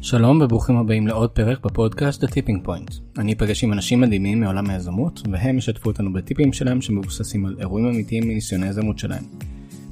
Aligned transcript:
שלום 0.00 0.40
וברוכים 0.40 0.76
הבאים 0.76 1.06
לעוד 1.06 1.30
פרק 1.30 1.64
בפודקאסט 1.64 2.24
The 2.24 2.26
Tipping 2.26 2.66
Point. 2.66 2.94
אני 3.18 3.32
אפגש 3.32 3.64
עם 3.64 3.72
אנשים 3.72 4.00
מדהימים 4.00 4.40
מעולם 4.40 4.70
היזמות 4.70 5.22
והם 5.32 5.58
ישתפו 5.58 5.90
אותנו 5.90 6.12
בטיפים 6.12 6.52
שלהם 6.52 6.80
שמבוססים 6.80 7.46
על 7.46 7.56
אירועים 7.60 7.86
אמיתיים 7.86 8.28
מניסיוני 8.28 8.66
היזמות 8.66 8.98
שלהם. 8.98 9.22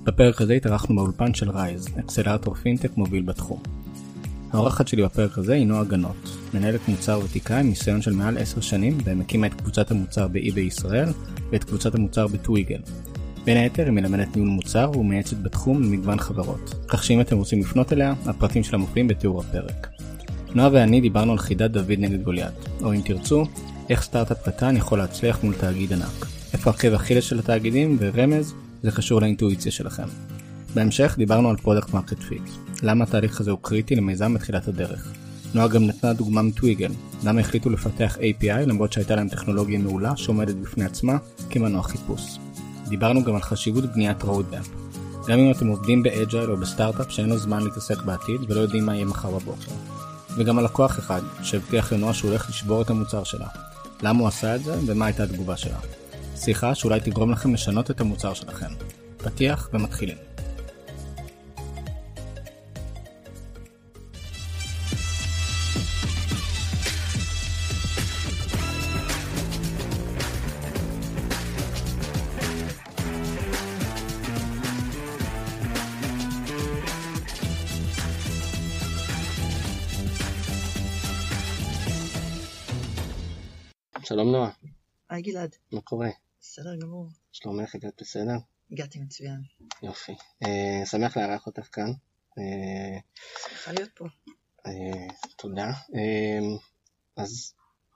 בפרק 0.04 0.40
הזה 0.40 0.54
התארחנו 0.54 0.96
באולפן 0.96 1.34
של 1.34 1.50
רייז, 1.50 1.88
אקסלרטור 1.98 2.54
פינטק 2.54 2.96
מוביל 2.96 3.22
בתחום. 3.22 3.62
האורחת 4.52 4.88
שלי 4.88 5.02
בפרק 5.02 5.38
הזה 5.38 5.54
היא 5.54 5.66
נועה 5.66 5.84
גנות, 5.84 6.36
מנהלת 6.54 6.88
מוצר 6.88 7.20
ותיקה 7.24 7.58
עם 7.58 7.68
ניסיון 7.68 8.02
של 8.02 8.12
מעל 8.12 8.38
10 8.38 8.60
שנים 8.60 8.98
בהם 8.98 9.20
הקימה 9.20 9.46
את 9.46 9.54
קבוצת 9.54 9.90
המוצר 9.90 10.28
באי 10.28 10.50
בישראל 10.50 11.08
ואת 11.50 11.64
קבוצת 11.64 11.94
המוצר 11.94 12.26
בטוויגל. 12.26 12.80
בין 13.46 13.56
היתר 13.56 13.84
היא 13.84 13.92
מלמדת 13.92 14.36
ניהול 14.36 14.48
מוצר 14.48 14.90
ומייעצת 14.98 15.36
בתחום 15.36 15.82
למגוון 15.82 16.18
חברות, 16.18 16.74
כך 16.88 17.04
שאם 17.04 17.20
אתם 17.20 17.36
רוצים 17.36 17.60
לפנות 17.60 17.92
אליה, 17.92 18.14
הפרטים 18.26 18.64
שלה 18.64 18.78
מופיעים 18.78 19.08
בתיאור 19.08 19.40
הפרק. 19.40 19.88
נועה 20.54 20.68
ואני 20.72 21.00
דיברנו 21.00 21.32
על 21.32 21.38
חידת 21.38 21.70
דוד 21.70 21.92
נגד 21.98 22.22
גוליית, 22.22 22.54
או 22.82 22.94
אם 22.94 23.00
תרצו, 23.00 23.44
איך 23.88 24.02
סטארט-אפ 24.02 24.48
קטן 24.48 24.76
יכול 24.76 24.98
להצליח 24.98 25.42
מול 25.42 25.54
תאגיד 25.54 25.92
ענק. 25.92 26.26
איפה 26.52 26.70
עקב 26.70 26.92
אכילס 26.92 27.24
של 27.24 27.38
התאגידים, 27.38 27.96
ורמז, 28.00 28.54
זה 28.82 28.90
קשור 28.90 29.20
לאינטואיציה 29.20 29.72
שלכם. 29.72 30.06
בהמשך 30.74 31.14
דיברנו 31.18 31.50
על 31.50 31.56
product 31.56 31.94
market 31.94 32.18
fit, 32.18 32.42
למה 32.82 33.04
התהליך 33.04 33.40
הזה 33.40 33.50
הוא 33.50 33.58
קריטי 33.62 33.96
למיזם 33.96 34.34
בתחילת 34.34 34.68
הדרך. 34.68 35.12
נועה 35.54 35.68
גם 35.68 35.86
נתנה 35.86 36.12
דוגמה 36.12 36.42
מטוויגל, 36.42 36.90
למה 37.24 37.40
החליטו 37.40 37.70
לפתח 37.70 38.16
API 38.16 38.66
למרות 38.66 38.92
שהייתה 38.92 39.16
להם 39.16 39.28
טכנולוגיה 39.28 39.78
מעולה 39.78 40.16
שעומדת 40.16 40.54
בפני 40.54 40.84
עצמה 40.84 41.16
כמנוע 41.50 41.82
חיפוש. 41.82 42.38
דיברנו 42.88 43.24
גם 43.24 43.34
על 43.34 43.42
חשיבות 43.42 43.84
בניית 43.84 44.22
roadmap. 44.22 44.68
גם 45.28 45.38
אם 45.38 45.50
אתם 45.50 45.66
עובדים 45.66 46.02
ב 46.02 46.10
Agile 46.10 46.50
או 46.50 46.56
בסטארט-אפ 46.56 47.12
שאין 47.12 47.28
לו 47.28 47.38
זמן 47.38 47.62
להתעסק 47.62 48.02
בעתיד 48.02 48.50
ולא 48.50 48.60
יודעים 48.60 48.86
מה 48.86 48.94
יהיה 48.94 49.04
מחר 49.04 49.30
בבוקר. 49.30 49.72
וגם 50.36 50.58
על 50.58 50.64
לקוח 50.64 50.98
אחד 50.98 51.20
שהבטיח 51.42 51.92
לנועה 51.92 52.14
שהוא 52.14 52.30
הולך 52.30 52.48
לשבור 52.50 52.82
את 52.82 52.90
המוצר 52.90 53.24
שלה. 53.24 53.46
למה 54.02 54.20
הוא 54.20 54.28
עשה 54.28 54.54
את 54.54 54.64
זה 54.64 54.78
ומה 54.86 55.06
הייתה 55.06 55.22
התגובה 55.22 55.56
שלה. 55.56 55.78
שיחה 56.36 56.74
שאולי 56.74 57.00
תגרום 57.00 57.32
לכם 57.32 57.54
לשנות 57.54 57.90
את 57.90 58.00
המוצר 58.00 58.34
שלכם. 58.34 58.70
פתיח 59.16 59.68
ומתחילים. 59.72 60.35
שלום 84.16 84.32
נועה, 84.32 84.50
היי 85.10 85.22
גלעד, 85.22 85.56
מה 85.72 85.80
קורה? 85.80 86.08
בסדר 86.40 86.76
גמור, 86.76 87.08
שלומך 87.32 87.74
הגעת 87.74 88.02
בסדר? 88.02 88.36
הגעתי 88.72 88.98
מצוין. 88.98 89.40
יופי. 89.82 90.12
אה, 90.42 90.86
שמח 90.86 91.16
לארח 91.16 91.46
אותך 91.46 91.68
כאן. 91.72 91.90
אה, 92.38 92.98
שמחה 93.48 93.72
להיות 93.72 93.90
פה. 93.94 94.04
אה, 94.66 95.14
תודה. 95.36 95.66
אה, 95.66 96.56
אז 97.16 97.54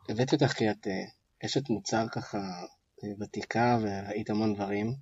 הבאתי 0.09 0.35
אותך 0.35 0.53
כי 0.53 0.71
את 0.71 0.87
אה, 0.87 1.05
אשת 1.45 1.71
מוצר 1.71 2.07
ככה 2.13 2.39
אה, 3.05 3.09
ותיקה 3.21 3.79
וראית 3.83 4.31
המון 4.31 4.55
דברים. 4.55 4.95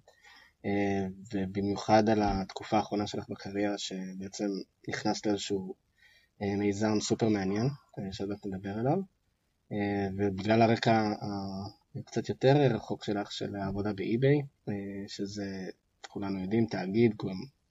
אה, 0.64 1.06
ובמיוחד 1.34 2.08
על 2.08 2.22
התקופה 2.22 2.76
האחרונה 2.76 3.06
שלך 3.06 3.24
בקריירה 3.28 3.78
שבעצם 3.78 4.48
נכנסת 4.88 5.26
לאיזשהו 5.26 5.74
אה, 6.42 6.56
מיזם 6.56 7.00
סופר 7.00 7.28
מעניין 7.28 7.66
אה, 7.98 8.12
שעוד 8.12 8.28
מעט 8.28 8.46
נדבר 8.46 8.78
עליו. 8.78 9.17
אה, 9.72 10.08
ובגלל 10.16 10.62
הרקע 10.62 11.12
הקצת 11.96 12.28
יותר 12.28 12.56
רחוק 12.74 13.04
שלך 13.04 13.32
של 13.32 13.56
העבודה 13.56 13.92
באי-ביי, 13.92 14.42
אה, 14.68 14.74
שזה 15.06 15.68
כולנו 16.08 16.40
יודעים, 16.40 16.66
תאגיד, 16.66 17.14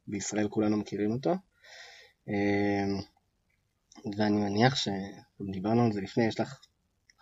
בישראל 0.07 0.47
כולנו 0.47 0.78
מכירים 0.78 1.12
אותו. 1.12 1.34
אה, 2.30 2.86
ואני 4.18 4.38
מניח 4.38 4.75
שדיברנו 4.75 5.86
על 5.86 5.94
זה 5.94 6.02
לפני, 6.02 6.25
יש 6.25 6.40
לך 6.40 6.59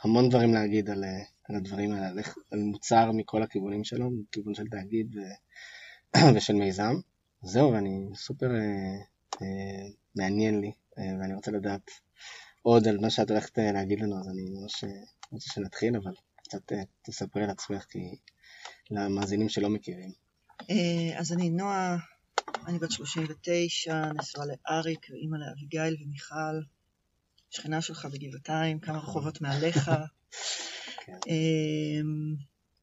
המון 0.03 0.30
דברים 0.30 0.53
להגיד 0.53 0.90
על, 0.90 1.03
על 1.50 1.56
הדברים 1.56 1.91
האלה, 1.91 2.22
על 2.52 2.59
מוצר 2.59 3.12
מכל 3.12 3.44
הכיוונים 3.44 3.84
שלו, 3.84 4.09
מכיוון 4.12 4.53
של 4.53 4.68
תאגיד 4.68 5.16
ו, 5.16 5.19
ושל 6.35 6.53
מיזם. 6.53 6.94
זהו, 7.41 7.72
ואני 7.72 8.09
סופר 8.16 8.56
אה, 8.56 8.96
אה, 9.41 9.88
מעניין 10.16 10.62
לי, 10.62 10.72
אה, 10.97 11.03
ואני 11.19 11.34
רוצה 11.34 11.52
לדעת 11.52 11.91
עוד 12.66 12.88
על 12.88 12.98
מה 12.98 13.09
שאת 13.09 13.30
הולכת 13.30 13.58
להגיד 13.58 14.00
לנו, 14.00 14.20
אז 14.20 14.28
אני 14.28 14.42
ממש 14.50 14.84
רוצה 15.31 15.53
שנתחיל, 15.53 15.96
אבל 15.96 16.12
קצת 16.44 16.72
תספרי 17.02 17.44
על 17.44 17.50
עצמך, 17.50 17.84
כי 17.84 18.00
למאזינים 18.92 19.50
שלא 19.50 19.70
מכירים. 19.70 20.12
אז 21.18 21.31
אני 21.34 21.50
נועה, 21.50 21.98
אני 22.68 22.80
בת 22.80 22.92
39, 22.92 24.12
נשואה 24.20 24.46
לאריק 24.46 25.08
ואימא 25.09 25.38
לאביגיל 25.38 26.03
ומיכל, 26.03 26.62
שכנה 27.50 27.81
שלך 27.81 28.06
בגבעתיים, 28.06 28.80
כמה 28.80 28.97
רחובות 28.97 29.42
מעליך. 29.42 29.92
כן. 31.06 31.18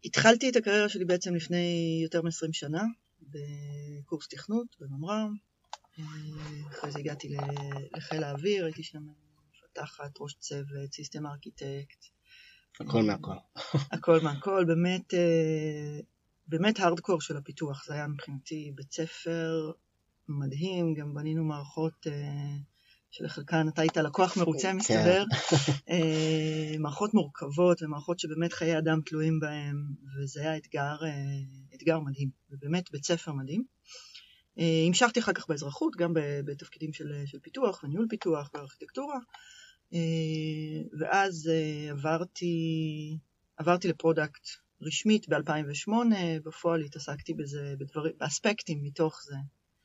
התחלתי 0.05 0.51
את 0.51 0.57
הקריירה 0.57 0.89
שלי 0.89 1.05
בעצם 1.05 1.35
לפני 1.35 2.01
יותר 2.03 2.23
מ-20 2.23 2.53
שנה, 2.53 2.83
בקורס 3.23 4.29
תכנות 4.29 4.77
בממר"ם. 4.81 5.35
אחרי 6.71 6.91
זה 6.91 6.99
הגעתי 6.99 7.29
לחיל 7.97 8.25
האוויר, 8.25 8.65
הייתי 8.65 8.83
שם 8.83 9.03
מפתחת, 9.79 10.11
ראש 10.21 10.35
צוות, 10.35 10.93
סיסטם 10.93 11.27
ארכיטקט. 11.27 12.05
הכל 12.81 13.03
מהכל. 13.03 13.33
הכל 13.93 14.21
מהכל, 14.21 14.65
באמת, 14.65 15.15
באמת 16.47 16.81
הארדקור 16.81 17.21
של 17.21 17.37
הפיתוח, 17.37 17.85
זה 17.87 17.95
היה 17.95 18.09
מבחינתי 18.09 18.73
בית 18.75 18.93
ספר 18.93 19.71
מדהים, 20.29 20.95
גם 20.95 21.15
בנינו 21.15 21.45
מערכות 21.45 22.07
שלחלקן 23.11 23.69
אתה 23.69 23.83
היית 23.83 23.97
לקוח 23.97 24.37
מרוצה 24.37 24.73
מסתבר, 24.73 25.25
מערכות 26.83 27.15
מורכבות 27.15 27.83
ומערכות 27.83 28.19
שבאמת 28.19 28.53
חיי 28.53 28.79
אדם 28.79 29.01
תלויים 29.07 29.41
בהן, 29.41 29.77
וזה 30.17 30.41
היה 30.41 30.57
אתגר, 30.57 30.97
אתגר 31.75 32.01
מדהים, 32.01 32.31
ובאמת 32.51 32.91
בית 32.91 33.05
ספר 33.05 33.33
מדהים. 33.33 33.65
המשכתי 34.89 35.21
אחר 35.21 35.33
כך 35.33 35.49
באזרחות, 35.49 35.97
גם 35.97 36.13
בתפקידים 36.45 36.93
של, 36.93 37.23
של 37.27 37.39
פיתוח 37.39 37.85
וניהול 37.85 38.07
פיתוח 38.11 38.51
וארכיטקטורה, 38.55 39.19
ואז 41.01 41.51
עברתי, 41.91 42.55
עברתי 43.57 43.89
ל 43.89 43.96
product 43.96 44.49
רשמית 44.83 45.29
ב-2008, 45.29 45.91
בפועל 46.45 46.81
התעסקתי 46.81 47.35
בזה, 47.35 47.75
בדבר, 47.79 48.03
באספקטים 48.21 48.83
מתוך 48.83 49.21
זה, 49.25 49.37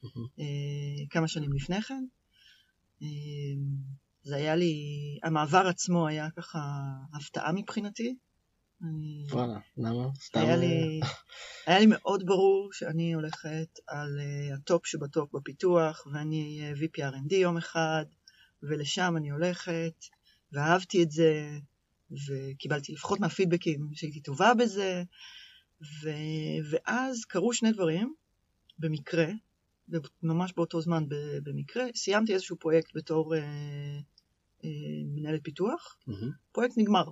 mm-hmm. 0.03 0.41
כמה 1.09 1.27
שנים 1.27 1.53
לפני 1.53 1.81
כן. 1.81 2.05
זה 4.23 4.35
היה 4.35 4.55
לי, 4.55 4.75
המעבר 5.23 5.67
עצמו 5.67 6.07
היה 6.07 6.29
ככה 6.37 6.59
הפתעה 7.13 7.51
מבחינתי. 7.51 8.15
וואלה, 9.31 9.59
למה? 9.77 10.09
סתם... 10.19 10.39
היה 10.39 10.55
לי, 10.55 10.99
היה 11.67 11.79
לי 11.79 11.85
מאוד 11.89 12.25
ברור 12.25 12.69
שאני 12.73 13.13
הולכת 13.13 13.79
על 13.87 14.19
ה 14.53 14.61
top 14.61 14.85
שב 14.85 15.10
top 15.10 15.35
בפיתוח, 15.35 16.07
ואני 16.13 16.59
אהיה 16.61 16.75
VP 16.75 17.13
R&D 17.13 17.35
יום 17.35 17.57
אחד, 17.57 18.05
ולשם 18.63 19.13
אני 19.17 19.29
הולכת, 19.29 20.05
ואהבתי 20.51 21.03
את 21.03 21.11
זה, 21.11 21.49
וקיבלתי 22.11 22.93
לפחות 22.93 23.19
מהפידבקים 23.19 23.89
שהייתי 23.93 24.19
טובה 24.19 24.53
בזה, 24.53 25.03
ו... 25.81 26.09
ואז 26.69 27.25
קרו 27.25 27.53
שני 27.53 27.71
דברים, 27.71 28.13
במקרה, 28.79 29.25
ממש 30.23 30.53
באותו 30.53 30.81
זמן 30.81 31.03
במקרה, 31.43 31.83
סיימתי 31.95 32.33
איזשהו 32.33 32.57
פרויקט 32.57 32.91
בתור 32.95 33.35
אה, 33.35 33.41
אה, 34.63 34.69
מנהלת 35.15 35.43
פיתוח, 35.43 35.97
mm-hmm. 36.09 36.51
פרויקט 36.51 36.77
נגמר, 36.77 37.05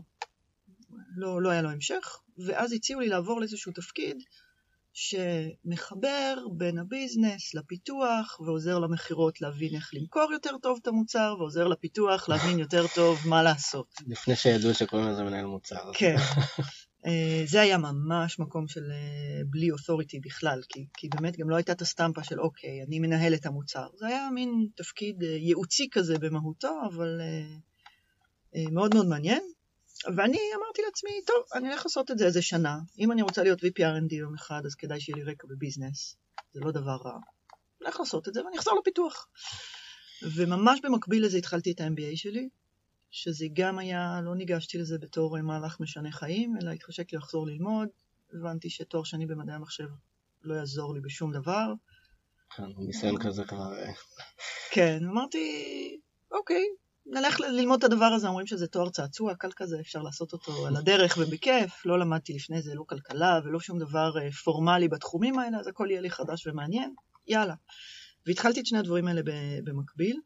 לא, 1.15 1.41
לא 1.41 1.49
היה 1.49 1.61
לו 1.61 1.69
המשך, 1.69 2.19
ואז 2.37 2.73
הציעו 2.73 2.99
לי 2.99 3.07
לעבור 3.07 3.39
לאיזשהו 3.39 3.71
תפקיד 3.71 4.17
שמחבר 4.97 6.35
בין 6.51 6.77
הביזנס 6.77 7.53
לפיתוח, 7.53 8.39
ועוזר 8.39 8.79
למכירות 8.79 9.41
להבין 9.41 9.75
איך 9.75 9.89
למכור 9.93 10.27
יותר 10.33 10.57
טוב 10.61 10.79
את 10.81 10.87
המוצר, 10.87 11.35
ועוזר 11.39 11.67
לפיתוח 11.67 12.29
להבין 12.29 12.59
יותר 12.59 12.85
טוב 12.95 13.19
מה 13.25 13.43
לעשות. 13.43 13.95
לפני 14.07 14.35
שידעו 14.35 14.73
שקוראים 14.73 15.07
לזה 15.07 15.23
מנהל 15.23 15.45
מוצר. 15.45 15.91
כן. 15.93 16.15
זה 17.45 17.61
היה 17.61 17.77
ממש 17.77 18.39
מקום 18.39 18.67
של 18.67 18.91
בלי 19.45 19.71
אוטוריטי 19.71 20.19
בכלל, 20.19 20.61
כי, 20.69 20.85
כי 20.97 21.09
באמת 21.09 21.37
גם 21.37 21.49
לא 21.49 21.55
הייתה 21.55 21.71
את 21.71 21.81
הסטמפה 21.81 22.23
של 22.23 22.39
אוקיי, 22.39 22.83
אני 22.87 22.99
מנהל 22.99 23.33
את 23.33 23.45
המוצר. 23.45 23.87
זה 23.95 24.07
היה 24.07 24.29
מין 24.33 24.67
תפקיד 24.75 25.21
ייעוצי 25.21 25.87
כזה 25.91 26.19
במהותו, 26.19 26.81
אבל 26.93 27.21
מאוד 28.71 28.93
מאוד 28.93 29.07
מעניין. 29.07 29.41
ואני 30.07 30.39
אמרתי 30.55 30.81
לעצמי, 30.85 31.11
טוב, 31.27 31.43
אני 31.53 31.67
הולך 31.67 31.85
לעשות 31.85 32.11
את 32.11 32.17
זה 32.17 32.25
איזה 32.25 32.41
שנה. 32.41 32.79
אם 32.99 33.11
אני 33.11 33.21
רוצה 33.21 33.43
להיות 33.43 33.59
VP 33.59 33.77
R&D 33.79 34.15
יום 34.15 34.33
אחד, 34.33 34.61
אז 34.65 34.75
כדאי 34.75 34.99
שיהיה 34.99 35.17
לי 35.17 35.31
רקע 35.31 35.47
בביזנס. 35.47 36.15
זה 36.53 36.59
לא 36.59 36.71
דבר 36.71 36.97
רע. 37.05 37.11
אני 37.11 37.19
הולך 37.81 37.99
לעשות 37.99 38.27
את 38.27 38.33
זה 38.33 38.45
ואני 38.45 38.57
אחזור 38.57 38.79
לפיתוח. 38.79 39.27
וממש 40.35 40.79
במקביל 40.83 41.25
לזה 41.25 41.37
התחלתי 41.37 41.71
את 41.71 41.81
ה-MBA 41.81 42.15
שלי, 42.15 42.49
שזה 43.11 43.45
גם 43.53 43.79
היה, 43.79 44.19
לא 44.23 44.35
ניגשתי 44.35 44.77
לזה 44.77 44.97
בתור 44.97 45.41
מהלך 45.41 45.79
משנה 45.79 46.11
חיים, 46.11 46.55
אלא 46.61 46.71
התחשק 46.71 47.11
לי 47.11 47.17
לחזור 47.17 47.47
ללמוד, 47.47 47.87
הבנתי 48.33 48.69
שתואר 48.69 49.03
שני 49.03 49.25
במדעי 49.25 49.55
המחשב 49.55 49.87
לא 50.43 50.55
יעזור 50.55 50.93
לי 50.93 51.01
בשום 51.01 51.31
דבר. 51.31 51.73
כן, 52.55 52.63
ניסיון 52.77 53.23
כזה 53.23 53.43
כבר... 53.43 53.73
אה. 53.77 53.93
כן, 54.71 54.99
אמרתי, 55.09 55.99
אוקיי, 56.31 56.63
נלך 57.05 57.39
ללמוד 57.39 57.83
את 57.83 57.91
הדבר 57.91 58.05
הזה, 58.05 58.27
אומרים 58.27 58.47
שזה 58.47 58.67
תואר 58.67 58.89
צעצוע, 58.89 59.35
קל 59.35 59.51
כזה, 59.55 59.79
אפשר 59.79 60.01
לעשות 60.01 60.33
אותו 60.33 60.67
על 60.67 60.75
הדרך 60.75 61.17
ובכיף, 61.21 61.85
לא 61.85 61.99
למדתי 61.99 62.33
לפני 62.33 62.61
זה 62.61 62.75
לא 62.75 62.83
כלכלה 62.87 63.39
ולא 63.43 63.59
שום 63.59 63.79
דבר 63.79 64.17
אה, 64.21 64.31
פורמלי 64.31 64.87
בתחומים 64.87 65.39
האלה, 65.39 65.59
אז 65.59 65.67
הכל 65.67 65.87
יהיה 65.89 66.01
לי 66.01 66.09
חדש 66.09 66.47
ומעניין, 66.47 66.95
יאללה. 67.27 67.55
והתחלתי 68.25 68.59
את 68.59 68.65
שני 68.65 68.79
הדברים 68.79 69.07
האלה 69.07 69.21
במקביל, 69.63 70.19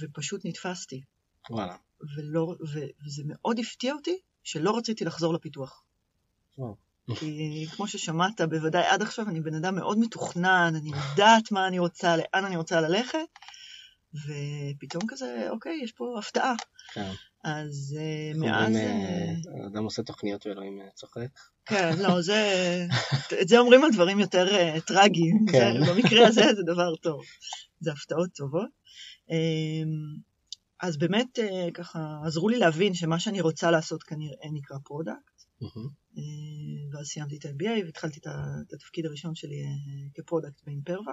ופשוט 0.00 0.40
נתפסתי. 0.44 1.02
וואלה. 1.50 1.76
ולא, 2.16 2.56
ו, 2.72 2.80
וזה 3.06 3.22
מאוד 3.26 3.58
הפתיע 3.58 3.94
אותי 3.94 4.18
שלא 4.44 4.76
רציתי 4.76 5.04
לחזור 5.04 5.34
לפיתוח. 5.34 5.82
וואו. 6.58 6.76
כי 7.14 7.66
כמו 7.76 7.88
ששמעת, 7.88 8.40
בוודאי 8.40 8.86
עד 8.86 9.02
עכשיו 9.02 9.28
אני 9.28 9.40
בן 9.40 9.54
אדם 9.54 9.74
מאוד 9.74 9.98
מתוכנן, 9.98 10.72
אני 10.76 10.90
יודעת 10.90 11.52
מה 11.52 11.66
אני 11.68 11.78
רוצה, 11.78 12.16
לאן 12.16 12.44
אני 12.44 12.56
רוצה 12.56 12.80
ללכת, 12.80 13.18
ופתאום 14.14 15.02
כזה, 15.08 15.46
אוקיי, 15.50 15.80
יש 15.84 15.92
פה 15.92 16.18
הפתעה. 16.18 16.54
כן. 16.94 17.10
אז 17.44 17.98
uh, 17.98 18.38
מאז... 18.38 18.76
אה, 18.76 19.66
אדם 19.66 19.84
עושה 19.84 20.02
תוכניות 20.02 20.46
ואלוהים 20.46 20.80
צוחק. 20.94 21.28
כן, 21.64 21.98
לא, 21.98 22.22
זה... 22.22 22.40
את 23.42 23.48
זה 23.48 23.58
אומרים 23.58 23.84
על 23.84 23.90
דברים 23.92 24.20
יותר 24.20 24.46
טרגיים. 24.86 25.46
כן. 25.52 25.72
במקרה 25.88 26.26
הזה 26.28 26.42
זה 26.56 26.62
דבר 26.62 26.96
טוב. 26.96 27.22
זה 27.80 27.92
הפתעות 27.92 28.30
טובות. 28.34 28.68
Um, 29.28 30.20
אז 30.80 30.96
באמת 30.96 31.38
ככה 31.74 32.20
עזרו 32.24 32.48
לי 32.48 32.58
להבין 32.58 32.94
שמה 32.94 33.20
שאני 33.20 33.40
רוצה 33.40 33.70
לעשות 33.70 34.02
כנראה 34.02 34.50
נקרא 34.52 34.76
product. 34.84 35.42
Mm-hmm. 35.62 36.20
ואז 36.92 37.06
סיימתי 37.06 37.36
את 37.36 37.44
ה-MBA 37.44 37.84
והתחלתי 37.84 38.20
את 38.20 38.72
התפקיד 38.72 39.06
הראשון 39.06 39.34
שלי 39.34 39.64
כ 40.14 40.25
product 40.25 40.64
ב 40.66 40.71
Imperva. 40.71 41.12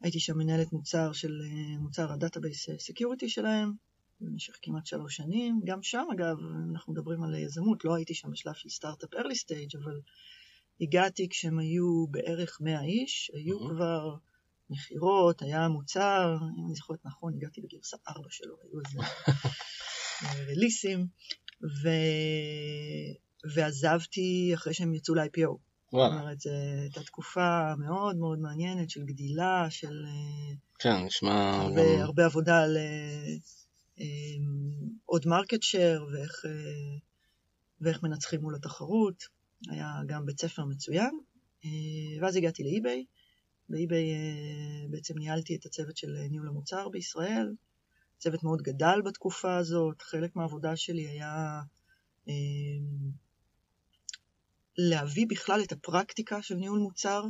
הייתי 0.00 0.20
שם 0.20 0.38
מנהלת 0.38 0.72
מוצר 0.72 1.12
של 1.12 1.40
אה, 1.44 1.78
מוצר 1.78 2.12
ה 2.12 2.18
database 2.18 2.68
security 2.78 3.28
שלהם 3.28 3.72
במשך 4.20 4.58
כמעט 4.62 4.86
שלוש 4.86 5.16
שנים. 5.16 5.60
גם 5.64 5.82
שם, 5.82 6.04
אגב, 6.14 6.36
אנחנו 6.72 6.92
מדברים 6.92 7.22
על 7.22 7.34
יזמות, 7.34 7.84
לא 7.84 7.94
הייתי 7.94 8.14
שם 8.14 8.30
בשלב 8.30 8.54
של 8.54 8.68
סטארט-אפ 8.68 9.14
early 9.14 9.36
stage, 9.44 9.78
אבל 9.82 10.00
הגעתי 10.80 11.28
כשהם 11.28 11.58
היו 11.58 12.06
בערך 12.10 12.58
100 12.60 12.82
איש, 12.82 13.30
היו 13.34 13.58
mm-hmm. 13.58 13.70
כבר 13.74 14.16
מכירות, 14.70 15.42
היה 15.42 15.68
מוצר, 15.68 16.36
אם 16.58 16.66
אני 16.66 16.74
זוכרת 16.74 16.98
נכון, 17.04 17.34
הגעתי 17.34 17.60
בגרסה 17.60 17.96
4 18.08 18.28
שלו, 18.30 18.56
היו 18.62 18.80
איזה 18.86 18.98
רליסים, 20.50 21.06
ו... 21.62 21.88
ועזבתי 23.54 24.50
אחרי 24.54 24.74
שהם 24.74 24.94
יצאו 24.94 25.14
ל-IPO. 25.14 25.69
זאת 25.92 26.12
אומרת, 26.12 26.40
זו 26.40 26.50
הייתה 26.80 27.02
תקופה 27.02 27.74
מאוד 27.76 28.16
מאוד 28.16 28.38
מעניינת 28.38 28.90
של 28.90 29.04
גדילה, 29.04 29.66
של... 29.70 30.04
אה, 30.06 30.54
כן, 30.78 31.04
נשמע... 31.04 31.60
הרבה, 31.62 31.96
גם... 31.96 32.02
הרבה 32.02 32.24
עבודה 32.24 32.62
על 32.62 32.76
אה, 32.76 33.34
אה, 34.00 34.06
עוד 35.04 35.26
market 35.26 35.62
share 35.62 36.06
ואיך, 36.12 36.44
ואיך 37.80 38.02
מנצחים 38.02 38.40
מול 38.40 38.54
התחרות. 38.54 39.24
היה 39.70 40.00
גם 40.06 40.26
בית 40.26 40.40
ספר 40.40 40.64
מצוין. 40.64 41.18
ואז 42.20 42.36
הגעתי 42.36 42.62
לאי-ביי. 42.62 43.04
באי-ביי 43.68 44.12
בעצם 44.90 45.18
ניהלתי 45.18 45.56
את 45.56 45.66
הצוות 45.66 45.96
של 45.96 46.16
ניהול 46.30 46.48
המוצר 46.48 46.88
בישראל. 46.88 47.54
צוות 48.18 48.42
מאוד 48.42 48.62
גדל 48.62 49.00
בתקופה 49.04 49.56
הזאת. 49.56 50.02
חלק 50.02 50.36
מהעבודה 50.36 50.76
שלי 50.76 51.08
היה... 51.08 51.60
להביא 54.88 55.26
בכלל 55.28 55.62
את 55.62 55.72
הפרקטיקה 55.72 56.42
של 56.42 56.54
ניהול 56.54 56.78
מוצר, 56.78 57.24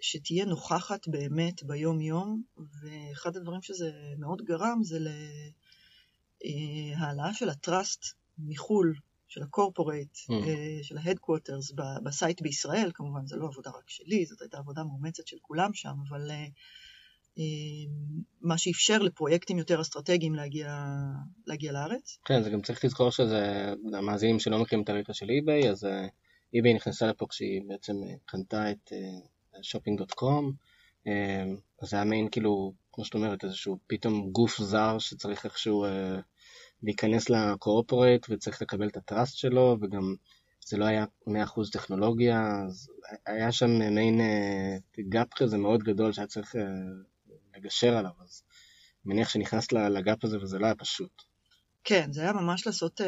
שתהיה 0.00 0.44
נוכחת 0.44 1.08
באמת 1.08 1.62
ביום-יום, 1.62 2.42
ואחד 2.82 3.36
הדברים 3.36 3.62
שזה 3.62 3.92
מאוד 4.18 4.42
גרם 4.42 4.82
זה 4.82 4.98
להעלאה 6.44 7.34
של 7.34 7.48
ה 7.48 7.57
trust 7.57 8.04
מחו"ל, 8.38 8.94
של 9.28 9.42
ה 9.42 9.49
corporate, 9.49 10.16
mm. 10.16 10.32
של 10.82 10.98
ה 10.98 11.04
headquarters 11.04 11.72
ב 12.04 12.12
site 12.12 12.42
בישראל, 12.42 12.90
כמובן 12.94 13.26
זו 13.26 13.36
לא 13.36 13.46
עבודה 13.46 13.70
רק 13.70 13.90
שלי, 13.90 14.26
זאת 14.26 14.42
הייתה 14.42 14.58
עבודה 14.58 14.84
מאומצת 14.84 15.26
של 15.26 15.36
כולם 15.42 15.74
שם, 15.74 15.94
אבל 16.08 16.30
אה, 16.30 16.46
אה, 17.38 17.44
מה 18.40 18.58
שאפשר 18.58 18.98
לפרויקטים 18.98 19.58
יותר 19.58 19.80
אסטרטגיים 19.80 20.34
להגיע, 20.34 20.84
להגיע 21.46 21.72
לארץ. 21.72 22.18
כן, 22.24 22.42
זה 22.42 22.50
גם 22.50 22.62
צריך 22.62 22.84
לזכור 22.84 23.10
שזה, 23.10 23.72
המאזינים 23.92 24.38
שלא 24.38 24.58
מכירים 24.58 24.84
את 24.84 24.88
הרקע 24.88 25.12
של 25.12 25.26
eBay, 25.26 25.68
אז 25.68 25.86
eBay 26.56 26.74
נכנסה 26.74 27.06
לפה 27.06 27.26
כשהיא 27.30 27.62
בעצם 27.66 27.92
אה, 28.04 28.14
קנתה 28.24 28.70
את 28.70 28.92
אה, 28.92 28.98
אה, 31.06 31.42
אז 31.82 31.88
זה 31.88 31.96
היה 31.96 32.04
מעין 32.04 32.28
כאילו, 32.30 32.72
כמו 32.92 33.04
שאת 33.04 33.14
אומרת, 33.14 33.44
איזשהו 33.44 33.78
פתאום 33.86 34.30
גוף 34.30 34.58
זר 34.62 34.98
שצריך 34.98 35.44
איכשהו 35.44 35.84
להיכנס 36.82 37.30
ל 37.30 37.40
corporate 37.40 38.26
וצריך 38.30 38.62
לקבל 38.62 38.88
את 38.88 38.96
ה 38.96 39.03
trust 39.03 39.36
שלו, 39.36 39.76
וגם 39.80 40.14
זה 40.66 40.76
לא 40.76 40.84
היה 40.84 41.04
100% 41.28 41.32
טכנולוגיה, 41.72 42.62
אז 42.66 42.90
היה 43.26 43.52
שם 43.52 43.94
מעין 43.94 44.20
gap 45.08 45.28
כזה 45.36 45.58
מאוד 45.58 45.82
גדול 45.82 46.12
שהיה 46.12 46.26
צריך 46.26 46.54
לגשר 47.56 47.96
עליו, 47.96 48.12
אז 48.22 48.42
אני 49.06 49.14
מניח 49.14 49.28
שנכנסת 49.28 49.72
ל 49.72 49.85
gap 49.85 50.24
הזה 50.24 50.38
וזה 50.38 50.58
לא 50.58 50.66
היה 50.66 50.74
פשוט. 50.74 51.22
כן, 51.84 52.12
זה 52.12 52.20
היה 52.22 52.32
ממש 52.32 52.66
לעשות, 52.66 53.00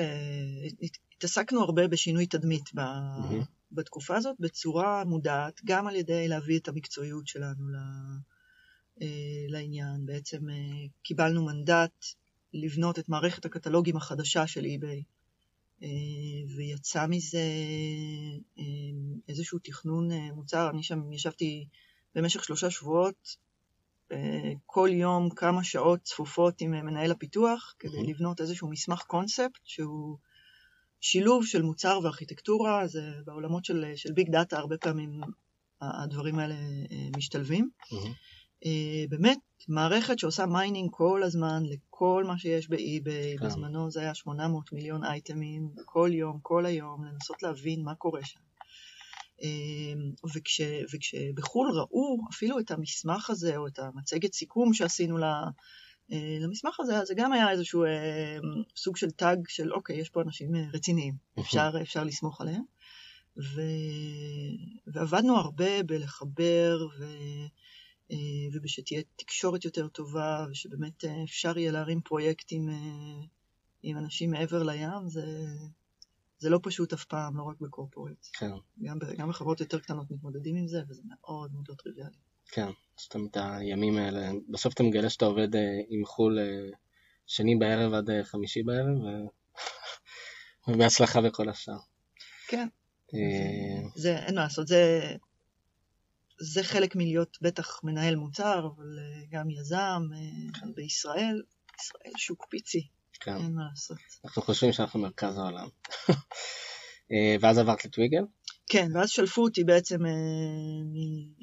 התעסקנו 1.23 1.61
הרבה 1.63 1.89
בשינוי 1.89 2.27
תדמית 2.27 2.75
ב... 2.75 2.81
mm-hmm. 2.81 3.45
בתקופה 3.73 4.17
הזאת, 4.17 4.37
בצורה 4.41 5.05
מודעת, 5.05 5.61
גם 5.65 5.87
על 5.87 5.97
ידי 5.97 6.29
להביא 6.29 6.59
את 6.59 6.69
המקצועיות 6.69 7.27
שלנו 7.27 7.69
ל... 7.69 7.77
אה, 9.03 9.47
לעניין. 9.49 10.07
בעצם 10.07 10.51
אה, 10.51 10.55
קיבלנו 11.03 11.45
מנדט 11.45 12.05
לבנות 12.53 12.99
את 12.99 13.09
מערכת 13.09 13.45
הקטלוגים 13.45 13.97
החדשה 13.97 14.47
של 14.47 14.65
eBay, 14.65 15.03
אה, 15.83 15.89
ויצא 16.57 17.07
מזה 17.07 17.43
איזשהו 19.29 19.59
תכנון 19.59 20.13
מוצר. 20.13 20.71
אני 20.71 20.83
שם 20.83 21.13
ישבתי 21.13 21.67
במשך 22.15 22.45
שלושה 22.45 22.71
שבועות, 22.71 23.37
כל 24.67 24.89
יום 24.93 25.31
כמה 25.31 25.65
שעות 25.65 26.03
צפופות 26.03 26.61
עם 26.61 26.71
מנהל 26.71 27.11
הפיתוח, 27.11 27.75
כדי 27.79 27.99
mm-hmm. 27.99 28.11
לבנות 28.11 28.41
איזשהו 28.41 28.71
מסמך 28.71 29.03
קונספט 29.03 29.61
שהוא 29.65 30.19
שילוב 31.03 31.47
של 31.47 31.63
מוצר 31.63 32.01
וארכיטקטורה, 32.03 32.87
זה 32.87 33.13
בעולמות 33.25 33.65
של, 33.65 33.93
של 33.97 34.13
ביג 34.13 34.31
דאטה 34.31 34.59
הרבה 34.59 34.79
פעמים 34.79 35.21
הדברים 35.81 36.39
האלה 36.39 36.55
אה, 36.55 37.09
משתלבים. 37.17 37.71
Mm-hmm. 37.83 38.67
באמת, 39.09 39.39
מערכת 39.69 40.19
שעושה 40.19 40.47
mining 40.47 40.91
כל 40.93 41.23
הזמן 41.23 41.63
לכל 41.67 42.25
מה 42.27 42.39
שיש 42.39 42.69
ב 42.69 42.81
eBay, 42.81 43.39
כן. 43.39 43.47
בזמנו 43.47 43.91
זה 43.91 44.01
היה 44.01 44.15
800 44.15 44.73
מיליון 44.73 45.05
אייטמים, 45.05 45.69
כל 45.85 46.11
יום, 46.13 46.39
כל 46.43 46.67
היום, 46.67 47.05
לנסות 47.05 47.43
להבין 47.43 47.83
מה 47.85 47.95
קורה 47.95 48.25
שם. 48.25 48.41
אה, 49.43 50.29
וכש, 50.35 50.61
וכשבחו"ל 50.95 51.71
ראו 51.71 52.19
אפילו 52.31 52.59
את 52.59 52.71
המסמך 52.71 53.31
הזה, 53.31 53.57
או 53.57 53.67
את 53.67 53.79
המצגת 53.79 54.33
סיכום 54.33 54.75
שעשינו 54.75 55.19
לה, 55.19 55.33
אה, 55.33 55.51
למסמך 56.41 56.81
הזה, 56.81 57.05
זה 57.05 57.15
גם 57.17 57.33
היה 57.33 57.51
איזשהו 57.51 57.85
אה, 57.85 58.39
סוג 58.77 58.97
של 58.97 59.11
tag 59.11 59.49
של 59.49 59.73
אוקיי, 59.73 59.97
יש 59.97 60.11
פה 60.11 60.23
אנשים 60.23 60.55
אה, 60.55 60.65
רציניים, 60.73 61.15
אפשר, 61.41 61.71
אפשר 61.83 62.05
לסמוך 62.05 62.41
עליהם. 62.41 62.63
ו... 63.39 63.61
ועבדנו 64.87 65.37
הרבה 65.37 65.83
בלחבר 65.83 66.87
ו... 66.99 67.05
ובשתהיה 68.53 69.03
תקשורת 69.17 69.65
יותר 69.65 69.89
טובה, 69.89 70.47
ושבאמת 70.51 71.05
אפשר 71.25 71.59
יהיה 71.59 71.73
להרים 71.73 72.01
פרויקטים 72.01 72.69
עם 73.83 73.99
אנשים 73.99 74.31
מעבר 74.31 74.63
לים, 74.63 75.09
זה, 75.09 75.47
זה 76.39 76.51
לא 76.51 76.61
פשוט 76.63 76.93
אף 76.93 77.05
פעם, 77.05 77.37
לא 77.37 77.43
רק 77.43 77.61
בקורפורט. 77.61 78.29
כן. 78.33 78.51
גם, 78.83 78.99
גם 79.19 79.29
בחברות 79.29 79.61
יותר 79.61 79.79
קטנות 79.79 80.11
מתמודדים 80.11 80.57
עם 80.57 80.67
זה, 80.67 80.83
וזה 80.89 81.03
מאוד 81.07 81.53
מאוד 81.53 81.69
לא 81.69 81.75
טריוויאלי. 81.75 82.17
כן, 82.53 82.69
סתם 83.01 83.27
את 83.31 83.37
הימים 83.41 83.97
האלה. 83.99 84.31
בסוף 84.49 84.75
אתה 84.75 84.83
מגלה 84.83 85.11
שאתה 85.11 85.25
עובד 85.25 85.57
אה, 85.57 85.81
עם 85.89 86.05
חו"ל 86.07 86.39
אה, 86.39 86.77
שני 87.27 87.57
בערב 87.57 87.93
עד 87.95 88.11
אה, 88.11 88.25
חמישי 88.25 88.63
בערב, 88.63 88.97
ו... 88.97 89.07
ובהצלחה 90.69 91.21
בכל 91.21 91.49
השאר. 91.49 91.79
כן. 92.49 92.69
זה, 93.95 94.19
אין 94.19 94.35
מה 94.35 94.43
לעשות, 94.43 94.69
זה, 94.69 95.03
זה 96.41 96.63
חלק 96.63 96.97
מלהיות 96.97 97.39
בטח 97.43 97.81
מנהל 97.85 98.17
מוצר, 98.17 98.71
אבל 98.77 98.99
גם 99.31 99.51
יזם 99.51 100.03
כן. 100.61 100.75
בישראל. 100.75 101.43
ישראל 101.81 102.13
שוק 102.17 102.47
פיצי, 102.51 102.89
כן. 103.21 103.37
אין 103.37 103.55
מה 103.55 103.63
לעשות. 103.71 103.99
אנחנו 104.25 104.43
חושבים 104.43 104.73
שאנחנו 104.73 105.01
מרכז 105.01 105.39
העולם. 105.39 105.69
ואז 107.41 107.59
עברת 107.59 107.85
לטוויגל? 107.85 108.23
כן, 108.73 108.89
ואז 108.95 109.11
שלפו 109.11 109.43
אותי 109.43 109.65
בעצם 109.65 110.07
אה, 110.07 110.13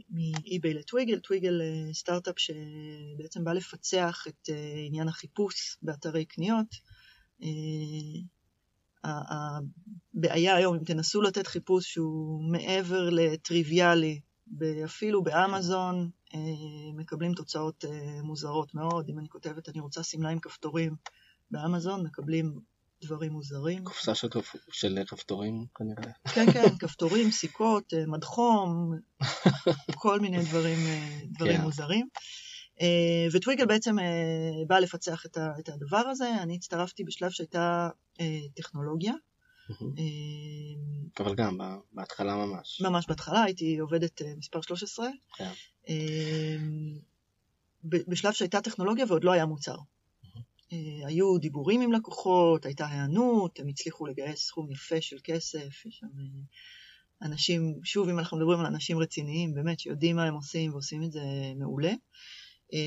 מאי-ביי 0.09 0.73
לטוויגל, 0.73 1.19
טוויגל 1.19 1.61
אה, 1.61 1.93
סטארט-אפ 1.93 2.35
שבעצם 2.39 3.43
בא 3.43 3.53
לפצח 3.53 4.23
את 4.27 4.49
אה, 4.49 4.73
עניין 4.87 5.07
החיפוש 5.07 5.77
באתרי 5.81 6.25
קניות. 6.25 6.65
הבעיה 9.03 10.55
היום, 10.55 10.75
אם 10.75 10.83
תנסו 10.83 11.21
לתת 11.21 11.47
חיפוש 11.47 11.93
שהוא 11.93 12.51
מעבר 12.51 13.09
לטריוויאלי, 13.09 14.19
אפילו 14.85 15.23
באמזון, 15.23 16.09
מקבלים 16.93 17.33
תוצאות 17.33 17.85
מוזרות 18.23 18.75
מאוד. 18.75 19.09
אם 19.09 19.19
אני 19.19 19.29
כותבת, 19.29 19.69
אני 19.69 19.79
רוצה 19.79 20.03
שמלה 20.03 20.29
עם 20.29 20.39
כפתורים 20.39 20.95
באמזון, 21.51 22.03
מקבלים 22.03 22.59
דברים 23.01 23.31
מוזרים. 23.31 23.83
קופסה 23.83 24.15
של, 24.15 24.29
כפ... 24.29 24.55
של 24.71 24.99
כפתורים 25.07 25.65
כנראה. 25.75 26.11
כן, 26.33 26.51
כן, 26.53 26.77
כפתורים, 26.79 27.31
סיכות, 27.31 27.93
אה, 27.93 28.05
מדחום, 28.07 28.93
כל 29.95 30.19
מיני 30.19 30.43
דברים, 30.43 30.77
אה, 30.87 31.19
דברים 31.25 31.57
כן. 31.57 31.63
מוזרים. 31.63 32.07
אה, 32.81 33.27
וטוויגל 33.33 33.65
בעצם 33.65 33.95
בא 34.67 34.79
לפצח 34.79 35.25
את 35.59 35.69
הדבר 35.69 35.97
הזה, 35.97 36.29
אני 36.41 36.55
הצטרפתי 36.55 37.03
בשלב 37.03 37.29
שהייתה 37.29 37.89
טכנולוגיה. 38.55 39.13
אבל 41.19 41.35
גם 41.35 41.57
בהתחלה 41.91 42.35
ממש. 42.35 42.81
ממש 42.81 43.05
בהתחלה, 43.07 43.43
הייתי 43.43 43.77
עובדת 43.77 44.21
מספר 44.37 44.61
13. 44.61 45.07
כן. 45.37 45.51
בשלב 47.83 48.33
שהייתה 48.33 48.61
טכנולוגיה 48.61 49.05
ועוד 49.07 49.23
לא 49.23 49.31
היה 49.31 49.45
מוצר. 49.45 49.75
אה, 50.73 51.07
היו 51.07 51.37
דיבורים 51.37 51.81
עם 51.81 51.91
לקוחות, 51.91 52.65
הייתה 52.65 52.87
היענות, 52.87 53.59
הם 53.59 53.67
הצליחו 53.67 54.05
לגייס 54.05 54.39
סכום 54.39 54.71
יפה 54.71 55.01
של 55.01 55.17
כסף, 55.23 55.85
יש 55.85 55.97
שם 55.99 56.07
אה, 56.19 57.27
אנשים, 57.27 57.79
שוב, 57.83 58.09
אם 58.09 58.19
אנחנו 58.19 58.37
מדברים 58.37 58.59
על 58.59 58.65
אנשים 58.65 58.99
רציניים, 58.99 59.53
באמת, 59.53 59.79
שיודעים 59.79 60.15
מה 60.15 60.23
הם 60.23 60.33
עושים 60.33 60.71
ועושים 60.71 61.03
את 61.03 61.11
זה 61.11 61.21
מעולה. 61.55 61.93
אה, 62.73 62.79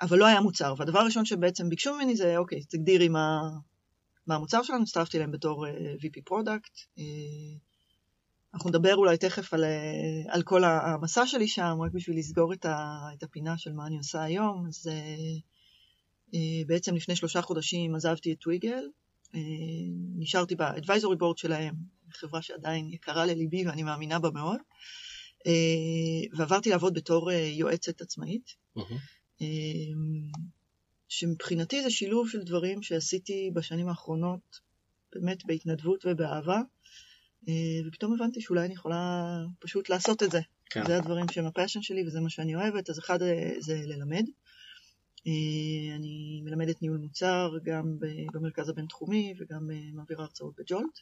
אבל 0.00 0.18
לא 0.18 0.26
היה 0.26 0.40
מוצר, 0.40 0.74
והדבר 0.78 0.98
הראשון 0.98 1.24
שבעצם 1.24 1.68
ביקשו 1.68 1.94
ממני 1.94 2.16
זה, 2.16 2.36
אוקיי, 2.36 2.64
תגדירי 2.64 3.08
מה, 3.08 3.40
מה 4.26 4.34
המוצר 4.34 4.62
שלנו, 4.62 4.82
הצטרפתי 4.82 5.18
להם 5.18 5.30
בתור 5.30 5.66
VP 5.66 6.20
product. 6.24 6.78
אנחנו 8.54 8.70
נדבר 8.70 8.94
אולי 8.94 9.16
תכף 9.16 9.54
על, 9.54 9.64
על 10.28 10.42
כל 10.42 10.64
המסע 10.64 11.26
שלי 11.26 11.48
שם, 11.48 11.78
רק 11.80 11.92
בשביל 11.92 12.18
לסגור 12.18 12.52
את, 12.52 12.64
ה, 12.64 13.00
את 13.18 13.22
הפינה 13.22 13.58
של 13.58 13.72
מה 13.72 13.86
אני 13.86 13.96
עושה 13.96 14.22
היום. 14.22 14.66
אז 14.68 14.88
אה, 14.92 15.38
בעצם 16.66 16.94
לפני 16.94 17.16
שלושה 17.16 17.42
חודשים 17.42 17.94
עזבתי 17.94 18.32
את 18.32 18.38
טוויגל, 18.38 18.84
אה, 19.34 19.40
נשארתי 20.18 20.54
ב 20.54 20.61
advisory 20.61 21.16
board 21.16 21.38
שלהם, 21.38 21.74
חברה 22.10 22.42
שעדיין 22.42 22.92
יקרה 22.92 23.26
לליבי 23.26 23.66
ואני 23.66 23.82
מאמינה 23.82 24.18
בה 24.18 24.30
מאוד, 24.30 24.58
אה, 25.46 26.38
ועברתי 26.38 26.70
לעבוד 26.70 26.94
בתור 26.94 27.32
יועצת 27.32 28.00
עצמאית, 28.00 28.54
שמבחינתי 31.08 31.82
זה 31.82 31.90
שילוב 31.90 32.28
של 32.28 32.42
דברים 32.42 32.82
שעשיתי 32.82 33.50
בשנים 33.54 33.88
האחרונות 33.88 34.60
באמת 35.14 35.46
בהתנדבות 35.46 36.04
ובאהבה, 36.06 36.60
ופתאום 37.86 38.14
הבנתי 38.14 38.40
שאולי 38.40 38.64
אני 38.66 38.74
יכולה 38.74 39.36
פשוט 39.58 39.88
לעשות 39.88 40.22
את 40.22 40.30
זה. 40.30 40.40
כן. 40.70 40.86
זה 40.86 40.96
הדברים 40.96 41.26
שהם 41.32 41.46
הפאשן 41.46 41.82
שלי 41.82 42.06
וזה 42.06 42.20
מה 42.20 42.30
שאני 42.30 42.54
אוהבת, 42.54 42.90
אז 42.90 42.98
אחד 42.98 43.18
זה 43.58 43.82
ללמד. 43.86 44.24
אה, 45.26 45.96
אני 45.96 46.40
מלמדת 46.44 46.82
ניהול 46.82 46.98
מוצר 46.98 47.50
גם 47.62 47.96
במרכז 48.32 48.68
הבינתחומי 48.68 49.34
וגם 49.38 49.70
אה, 49.70 49.80
מעבירה 49.92 50.24
הרצאות 50.24 50.54
בג'ולט. 50.58 50.98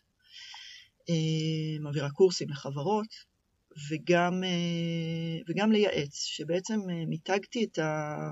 אה, 1.08 1.80
מעבירה 1.80 2.10
קורסים 2.10 2.48
לחברות 2.48 3.34
וגם, 3.90 4.42
וגם 5.48 5.72
לייעץ, 5.72 6.24
שבעצם 6.24 6.80
מיתגתי 7.08 7.64
את, 7.64 7.78
ה, 7.78 8.30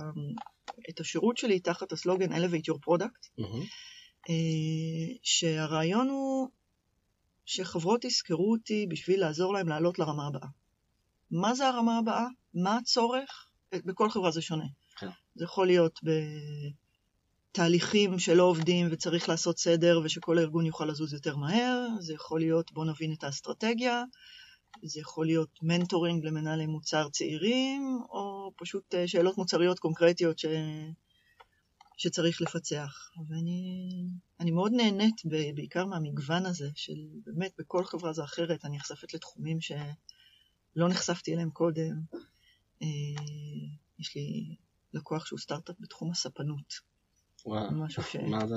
את 0.91 1.01
השירות 1.01 1.37
שלי 1.37 1.61
תחת 1.61 1.93
הסלוגן 1.93 2.33
Elevate 2.33 2.73
Your 2.73 2.79
Product, 2.87 3.41
mm-hmm. 3.41 4.33
שהרעיון 5.23 6.09
הוא 6.09 6.49
שחברות 7.45 8.05
יזכרו 8.05 8.53
אותי 8.53 8.87
בשביל 8.87 9.21
לעזור 9.21 9.55
להם 9.55 9.69
לעלות 9.69 9.99
לרמה 9.99 10.27
הבאה. 10.27 10.49
מה 11.31 11.55
זה 11.55 11.69
הרמה 11.69 11.99
הבאה? 11.99 12.27
מה 12.55 12.77
הצורך? 12.77 13.49
בכל 13.75 14.11
חברה 14.11 14.31
זה 14.31 14.43
שונה. 14.43 14.67
זה 15.35 15.45
יכול 15.45 15.67
להיות 15.67 16.01
בתהליכים 17.53 18.19
שלא 18.19 18.43
עובדים 18.43 18.89
וצריך 18.91 19.29
לעשות 19.29 19.59
סדר 19.59 20.01
ושכל 20.05 20.39
הארגון 20.39 20.67
יוכל 20.67 20.85
לזוז 20.85 21.13
יותר 21.13 21.37
מהר, 21.37 21.87
זה 22.01 22.15
יכול 22.15 22.41
להיות 22.41 22.73
בוא 22.73 22.85
נבין 22.85 23.13
את 23.13 23.25
האסטרטגיה, 23.25 24.05
זה 24.83 25.01
יכול 25.01 25.27
להיות 25.27 25.51
מנטורינג 25.63 26.25
למנהלי 26.25 26.67
מוצר 26.67 27.09
צעירים, 27.09 27.99
או 28.11 28.53
פשוט 28.57 28.95
אה, 28.95 29.09
שאלות 29.09 29.39
מוצריות 29.39 29.79
קונקרטיות 29.79 30.39
ש... 30.39 30.47
שצריך 31.97 32.43
לפצח. 32.43 33.11
ואני 33.29 34.51
מאוד 34.51 34.73
נהנית 34.73 35.23
בעיקר 35.55 35.87
מהמגוון 35.87 36.47
הזה, 36.47 36.69
של 36.75 36.97
באמת 37.27 37.53
בכל 37.59 37.85
חברה 37.85 38.13
זו 38.13 38.25
אחרת, 38.25 38.65
אני 38.65 38.77
נחשפת 38.77 39.15
לתחומים 39.15 39.61
שלא 39.61 40.89
נחשפתי 40.89 41.35
אליהם 41.35 41.51
קודם. 41.51 42.01
אה, 42.83 43.23
יש 43.99 44.17
לי 44.17 44.57
לקוח 44.95 45.27
שהוא 45.27 45.39
סטארט-אפ 45.39 45.77
בתחום 45.81 46.11
הספנות. 46.11 46.93
וואו, 47.47 47.73
משהו 47.73 48.03
ש... 48.03 48.17
מה 48.17 48.47
זה? 48.47 48.55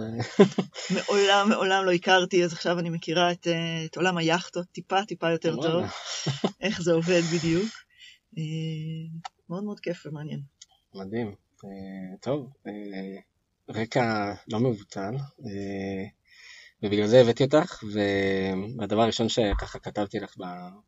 מעולם, 0.95 1.49
מעולם 1.49 1.85
לא 1.85 1.91
הכרתי, 1.91 2.43
אז 2.43 2.53
עכשיו 2.53 2.79
אני 2.79 2.89
מכירה 2.89 3.31
את, 3.31 3.47
אה, 3.47 3.85
את 3.85 3.97
עולם 3.97 4.17
היאכטות 4.17 4.67
טיפה, 4.71 5.05
טיפה 5.05 5.31
יותר 5.31 5.55
טוב, 5.61 5.83
איך 6.61 6.81
זה 6.81 6.93
עובד 6.93 7.21
בדיוק. 7.35 7.69
אה, 8.37 8.43
מאוד 9.49 9.63
מאוד 9.63 9.79
כיף 9.79 10.05
ומעניין. 10.05 10.41
מדהים. 10.95 11.35
אה, 11.65 12.17
טוב, 12.21 12.53
רקע 13.69 14.33
לא 14.47 14.59
מבוטל, 14.59 15.15
ובגלל 16.83 17.07
זה 17.07 17.21
הבאתי 17.21 17.43
אותך, 17.43 17.83
והדבר 17.93 19.01
הראשון 19.01 19.29
שככה 19.29 19.79
כתבתי 19.79 20.19
לך 20.19 20.35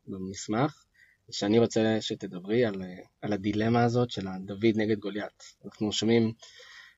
במסמך, 0.06 0.84
שאני 1.30 1.58
רוצה 1.58 1.96
שתדברי 2.00 2.64
על, 2.64 2.82
על 3.22 3.32
הדילמה 3.32 3.82
הזאת 3.82 4.10
של 4.10 4.28
הדוד 4.28 4.76
נגד 4.76 4.98
גוליית. 4.98 5.42
אנחנו 5.64 5.92
שומעים 5.92 6.32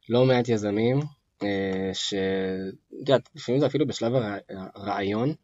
לא 0.08 0.25
מעט 0.25 0.49
יזמים, 0.49 1.00
אה, 1.42 1.90
שאת 1.92 2.75
יודעת, 2.92 3.28
לפעמים 3.34 3.60
זה 3.60 3.66
אפילו 3.66 3.87
בשלב 3.87 4.12
הרעיון, 4.49 5.34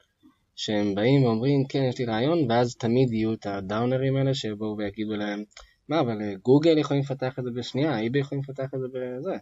שהם 0.57 0.95
באים 0.95 1.25
ואומרים, 1.25 1.66
כן, 1.69 1.83
יש 1.83 1.99
לי 1.99 2.05
רעיון, 2.05 2.50
ואז 2.50 2.75
תמיד 2.75 3.12
יהיו 3.12 3.33
את 3.33 3.47
הדאונרים 3.47 4.16
האלה 4.16 4.35
שיבואו 4.35 4.76
ויגידו 4.76 5.16
להם, 5.16 5.45
מה, 5.88 6.00
אבל 6.00 6.35
גוגל 6.35 6.78
יכולים 6.78 7.02
לפתח 7.02 7.38
את 7.38 7.45
זה 7.45 7.50
בשנייה, 7.50 8.00
איבי 8.00 8.19
יכולים 8.19 8.45
לפתח 8.45 8.75
את 8.75 8.81
זה 8.81 8.87
בזה. 8.88 9.37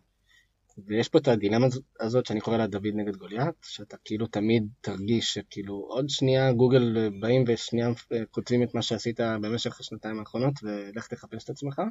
ויש 0.87 1.09
פה 1.09 1.19
את 1.19 1.29
הדילמה 1.29 1.67
הזאת 2.01 2.27
שאני 2.27 2.41
קורא 2.41 2.57
לה 2.57 2.67
דוד 2.67 2.91
נגד 2.95 3.17
גוליית, 3.17 3.55
שאתה 3.63 3.97
כאילו 4.05 4.27
תמיד 4.27 4.67
תרגיש 4.81 5.35
שכאילו 5.35 5.75
עוד 5.75 6.09
שנייה 6.09 6.53
גוגל 6.53 7.11
באים 7.21 7.45
ושנייה 7.47 7.89
כותבים 8.31 8.63
את 8.63 8.75
מה 8.75 8.83
שעשית 8.83 9.21
במשך 9.21 9.81
השנתיים 9.81 10.19
האחרונות 10.19 10.55
ולך 10.63 11.07
תחפש 11.07 11.45
את 11.45 11.51
עצמך, 11.51 11.83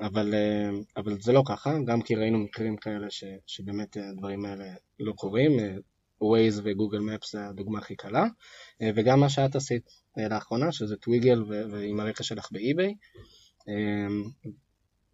אבל, 0.00 0.34
אבל 0.96 1.20
זה 1.20 1.32
לא 1.32 1.42
ככה, 1.48 1.74
גם 1.86 2.02
כי 2.02 2.14
ראינו 2.14 2.38
מקרים 2.38 2.76
כאלה 2.76 3.10
ש, 3.10 3.24
שבאמת 3.46 3.96
הדברים 3.96 4.44
האלה 4.44 4.64
לא 5.00 5.12
קורים, 5.12 5.52
Waze 6.22 6.60
וגוגל 6.64 6.98
מפס 6.98 7.32
זה 7.32 7.46
הדוגמה 7.46 7.78
הכי 7.78 7.96
קלה, 7.96 8.24
וגם 8.96 9.20
מה 9.20 9.28
שאת 9.28 9.56
עשית 9.56 9.90
לאחרונה, 10.16 10.72
שזה 10.72 10.96
טוויגל 10.96 11.42
ועם 11.42 12.00
הרקע 12.00 12.24
שלך 12.24 12.48
באי-ביי, 12.52 12.94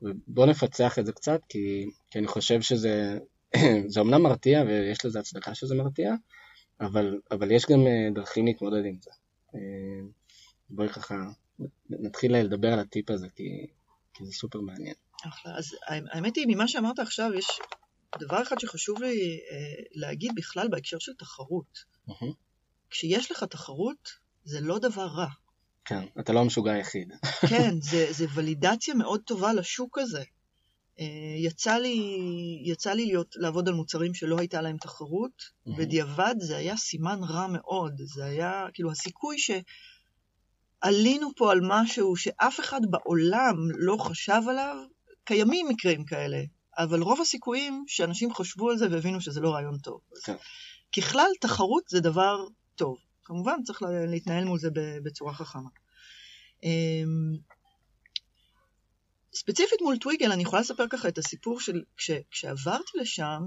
ובוא 0.03 0.47
נפצח 0.47 0.99
את 0.99 1.07
זה 1.07 1.13
קצת, 1.13 1.41
כי, 1.49 1.91
כי 2.11 2.19
אני 2.19 2.27
חושב 2.27 2.61
שזה 2.61 3.19
זה 3.93 4.01
אמנם 4.01 4.23
מרתיע 4.23 4.63
ויש 4.67 5.05
לזה 5.05 5.21
הצדקה 5.21 5.55
שזה 5.55 5.75
מרתיע, 5.75 6.15
אבל, 6.81 7.21
אבל 7.31 7.51
יש 7.51 7.67
גם 7.67 7.87
אה, 7.87 8.09
דרכים 8.15 8.47
להתמודד 8.47 8.85
עם 8.85 8.97
זה. 9.01 9.11
אה, 9.55 9.61
בואי 10.71 10.89
ככה 10.89 11.15
נתחיל 11.91 12.37
לדבר 12.37 12.73
על 12.73 12.79
הטיפ 12.79 13.11
הזה, 13.11 13.29
כי, 13.37 13.67
כי 14.15 14.25
זה 14.25 14.33
סופר 14.33 14.61
מעניין. 14.61 14.95
אחלה. 15.29 15.59
אז 15.59 15.77
האמת 15.87 16.37
היא, 16.37 16.45
ממה 16.49 16.69
שאמרת 16.69 16.99
עכשיו, 16.99 17.35
יש 17.35 17.47
דבר 18.19 18.43
אחד 18.43 18.59
שחשוב 18.59 19.03
לי 19.03 19.41
אה, 19.51 19.83
להגיד 19.93 20.33
בכלל 20.37 20.69
בהקשר 20.69 20.99
של 20.99 21.13
תחרות. 21.19 21.79
כשיש 22.91 23.31
לך 23.31 23.45
תחרות, 23.45 24.09
זה 24.45 24.61
לא 24.61 24.79
דבר 24.79 25.07
רע. 25.07 25.29
כן, 25.91 26.05
אתה 26.21 26.33
לא 26.33 26.41
המשוגע 26.41 26.73
היחיד. 26.73 27.13
כן, 27.49 27.75
זה, 27.91 28.07
זה 28.11 28.27
ולידציה 28.35 28.95
מאוד 28.95 29.21
טובה 29.25 29.53
לשוק 29.53 29.99
הזה. 29.99 30.23
אה, 31.01 31.35
יצא 31.37 31.77
לי, 31.77 31.99
יצא 32.65 32.93
לי 32.93 33.07
להיות, 33.07 33.35
לעבוד 33.37 33.69
על 33.69 33.75
מוצרים 33.75 34.15
שלא 34.15 34.39
הייתה 34.39 34.61
להם 34.63 34.77
תחרות, 34.77 35.43
mm-hmm. 35.43 35.77
בדיעבד 35.79 36.35
זה 36.39 36.57
היה 36.57 36.77
סימן 36.77 37.19
רע 37.29 37.47
מאוד. 37.47 37.93
זה 38.05 38.25
היה, 38.25 38.67
כאילו, 38.75 38.91
הסיכוי 38.91 39.37
שעלינו 39.39 41.29
פה 41.37 41.53
על 41.53 41.61
משהו 41.63 42.17
שאף 42.17 42.61
אחד 42.61 42.81
בעולם 42.91 43.57
לא 43.79 43.97
חשב 43.97 44.43
עליו, 44.49 44.77
קיימים 45.25 45.69
מקרים 45.69 46.05
כאלה, 46.05 46.43
אבל 46.79 47.03
רוב 47.03 47.21
הסיכויים 47.21 47.85
שאנשים 47.87 48.35
חשבו 48.35 48.71
על 48.71 48.77
זה 48.77 48.87
והבינו 48.91 49.21
שזה 49.21 49.41
לא 49.41 49.55
רעיון 49.55 49.79
טוב. 49.79 50.01
כן. 50.25 50.37
ככלל, 50.97 51.31
תחרות 51.41 51.83
זה 51.89 52.01
דבר 52.01 52.45
טוב. 52.75 52.97
כמובן 53.31 53.63
צריך 53.65 53.83
להתנהל 53.83 54.45
מול 54.45 54.59
זה 54.59 54.69
בצורה 55.03 55.35
חכמה. 55.35 55.69
אמ, 56.63 57.37
ספציפית 59.35 59.81
מול 59.83 59.99
טוויגל, 59.99 60.33
אני 60.33 60.43
יכולה 60.43 60.63
לספר 60.63 60.85
ככה 60.91 61.09
את 61.09 61.19
הסיפור 61.19 61.61
של 61.61 61.83
כש, 61.97 62.11
כשעברתי 62.31 62.99
לשם, 63.01 63.43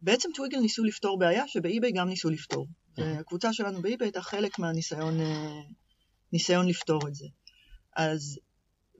בעצם 0.00 0.28
טוויגל 0.34 0.58
ניסו 0.58 0.84
לפתור 0.84 1.18
בעיה 1.18 1.48
שבאיביי 1.48 1.92
גם 1.92 2.08
ניסו 2.08 2.30
לפתור. 2.30 2.66
והקבוצה 2.96 3.52
שלנו 3.52 3.82
באיביי 3.82 4.06
הייתה 4.06 4.22
חלק 4.22 4.58
מהניסיון 4.58 5.18
ניסיון 6.32 6.68
לפתור 6.68 7.08
את 7.08 7.14
זה. 7.14 7.26
אז 7.96 8.38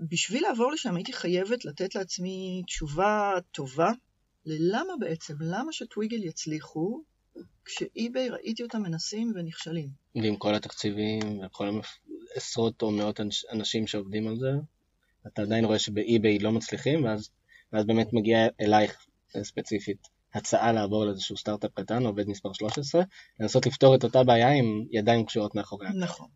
בשביל 0.00 0.42
לעבור 0.42 0.72
לשם 0.72 0.96
הייתי 0.96 1.12
חייבת 1.12 1.64
לתת 1.64 1.94
לעצמי 1.94 2.62
תשובה 2.66 3.32
טובה 3.52 3.90
ללמה 4.46 4.92
בעצם, 5.00 5.34
למה 5.40 5.72
שטוויגל 5.72 6.24
יצליחו 6.24 7.02
כשאיביי 7.64 8.28
ראיתי 8.28 8.62
אותם 8.62 8.82
מנסים 8.82 9.32
ונכשלים. 9.34 9.88
ועם 10.14 10.36
כל 10.36 10.54
התקציבים 10.54 11.40
וכל 11.46 11.80
עשרות 12.34 12.82
או 12.82 12.90
מאות 12.90 13.20
אנשים 13.52 13.86
שעובדים 13.86 14.28
על 14.28 14.38
זה, 14.38 14.50
אתה 15.26 15.42
עדיין 15.42 15.64
רואה 15.64 15.78
שבאי-ביי 15.78 16.38
לא 16.38 16.52
מצליחים, 16.52 17.04
ואז, 17.04 17.30
ואז 17.72 17.86
באמת 17.86 18.12
מגיע 18.12 18.38
אלייך 18.60 19.06
ספציפית 19.42 20.08
הצעה 20.34 20.72
לעבור 20.72 21.04
לאיזשהו 21.04 21.36
סטארט-אפ 21.36 21.70
קטן, 21.74 22.06
עובד 22.06 22.28
מספר 22.28 22.52
13, 22.52 23.02
לנסות 23.40 23.66
לפתור 23.66 23.94
את 23.94 24.04
אותה 24.04 24.24
בעיה 24.24 24.50
עם 24.50 24.84
ידיים 24.90 25.26
קשורות 25.26 25.54
מאחורי 25.54 25.86
הגב. 25.86 25.98
נכון, 25.98 26.28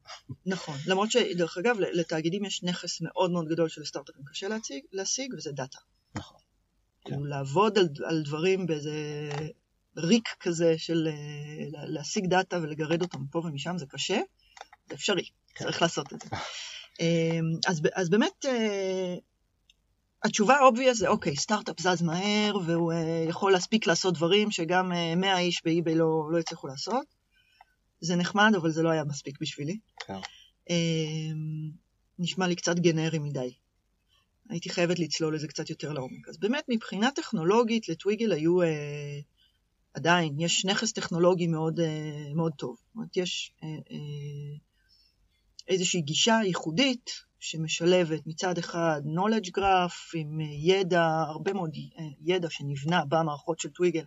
נכון. 0.47 0.75
למרות 0.87 1.11
שדרך 1.11 1.59
אגב, 1.59 1.77
לתאגידים 1.81 2.45
יש 2.45 2.63
נכס 2.63 3.01
מאוד 3.01 3.31
מאוד 3.31 3.49
גדול 3.49 3.69
של 3.69 3.85
סטארט-אפים 3.85 4.25
קשה 4.25 4.49
להציג, 4.49 4.85
להשיג, 4.93 5.35
וזה 5.35 5.53
דאטה. 5.53 5.79
נכון. 6.15 6.39
כאילו 7.05 7.23
כן. 7.23 7.29
לעבוד 7.29 7.79
על, 7.79 7.89
על 8.05 8.23
דברים 8.23 8.67
באיזה 8.67 8.93
ריק 9.97 10.29
כזה 10.41 10.75
של 10.79 11.09
אה, 11.11 11.87
להשיג 11.87 12.27
דאטה 12.27 12.59
ולגרד 12.63 13.03
אותם 13.03 13.23
מפה 13.23 13.39
ומשם, 13.39 13.79
זה 13.79 13.87
קשה, 13.87 14.21
זה 14.89 14.95
אפשרי. 14.95 15.25
כן. 15.55 15.65
צריך 15.65 15.83
לעשות 15.83 16.13
את 16.13 16.21
זה. 16.21 16.29
אמ, 17.01 17.59
אז, 17.67 17.83
אז 17.95 18.11
באמת, 18.11 18.45
אה, 18.45 19.15
התשובה 20.25 20.57
ה 20.57 20.62
obvious 20.62 20.99
זה, 20.99 21.09
אוקיי, 21.09 21.37
סטארט-אפ 21.37 21.81
זז 21.81 22.03
מהר, 22.03 22.57
והוא 22.67 22.93
אה, 22.93 23.25
יכול 23.29 23.53
להספיק 23.53 23.87
לעשות 23.87 24.15
דברים 24.15 24.51
שגם 24.51 24.89
100 25.17 25.33
אה, 25.33 25.39
איש 25.39 25.63
באי-ביי 25.65 25.95
לא, 25.95 26.29
לא 26.31 26.39
הצליחו 26.39 26.67
לעשות. 26.67 27.07
זה 28.01 28.17
נחמד, 28.17 28.53
אבל 28.57 28.71
זה 28.71 28.83
לא 28.83 28.91
היה 28.91 29.05
מספיק 29.05 29.41
בשבילי. 29.41 29.79
כן. 30.07 30.19
אמ, 30.71 31.71
נשמע 32.19 32.47
לי 32.47 32.57
קצת 32.57 32.79
גנרי 32.79 33.19
מדי. 33.19 33.55
הייתי 34.51 34.71
חייבת 34.71 34.99
לצלול 34.99 35.35
לזה 35.35 35.49
קצת 35.49 35.71
יותר 35.71 35.93
לעומק. 35.93 36.29
אז 36.29 36.39
באמת, 36.39 36.65
מבחינה 36.69 37.11
טכנולוגית, 37.11 37.89
לטוויגל 37.89 38.33
היו... 38.33 38.63
אה, 38.63 39.21
עדיין, 39.97 40.41
יש 40.41 40.65
נכס 40.65 40.93
טכנולוגי 40.93 41.47
מאוד, 41.47 41.81
אה, 41.81 42.35
מאוד 42.35 42.53
טוב. 42.53 42.77
זאת 42.87 42.95
אומרת, 42.95 43.17
יש 43.17 43.53
אה, 43.63 43.69
אה, 43.69 44.57
איזושהי 45.69 46.01
גישה 46.01 46.39
ייחודית 46.45 47.11
שמשלבת 47.41 48.27
מצד 48.27 48.59
אחד 48.59 49.03
knowledge 49.05 49.51
graph 49.59 50.15
עם 50.15 50.41
ידע, 50.41 51.25
הרבה 51.29 51.53
מאוד 51.53 51.71
ידע 52.25 52.51
שנבנה 52.51 53.05
במערכות 53.05 53.61
של 53.61 53.69
טוויגל 53.69 54.05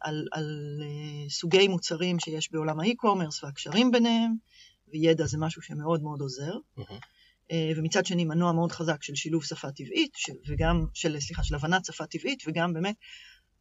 על, 0.00 0.28
על 0.32 0.80
סוגי 1.28 1.68
מוצרים 1.68 2.18
שיש 2.20 2.52
בעולם 2.52 2.80
האי-קומרס 2.80 3.44
והקשרים 3.44 3.90
ביניהם, 3.90 4.34
וידע 4.88 5.26
זה 5.26 5.38
משהו 5.38 5.62
שמאוד 5.62 6.02
מאוד 6.02 6.20
עוזר. 6.20 6.52
Mm-hmm. 6.78 7.54
ומצד 7.76 8.06
שני 8.06 8.24
מנוע 8.24 8.52
מאוד 8.52 8.72
חזק 8.72 9.02
של 9.02 9.14
שילוב 9.14 9.44
שפה 9.44 9.72
טבעית, 9.72 10.12
של, 10.16 10.32
וגם, 10.48 10.86
של, 10.94 11.20
סליחה, 11.20 11.44
של 11.44 11.54
הבנת 11.54 11.84
שפה 11.84 12.06
טבעית, 12.06 12.42
וגם 12.46 12.72
באמת 12.72 12.96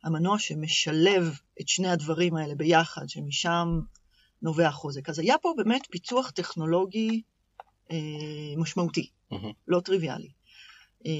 המנוע 0.05 0.39
שמשלב 0.39 1.39
את 1.61 1.67
שני 1.67 1.87
הדברים 1.87 2.35
האלה 2.35 2.55
ביחד, 2.55 3.09
שמשם 3.09 3.79
נובע 4.41 4.71
חוזק. 4.71 5.09
אז 5.09 5.19
היה 5.19 5.35
פה 5.41 5.53
באמת 5.57 5.87
פיצוח 5.91 6.31
טכנולוגי 6.31 7.21
אה, 7.91 7.97
משמעותי, 8.57 9.09
mm-hmm. 9.33 9.53
לא 9.67 9.79
טריוויאלי. 9.79 10.29
אה, 11.05 11.11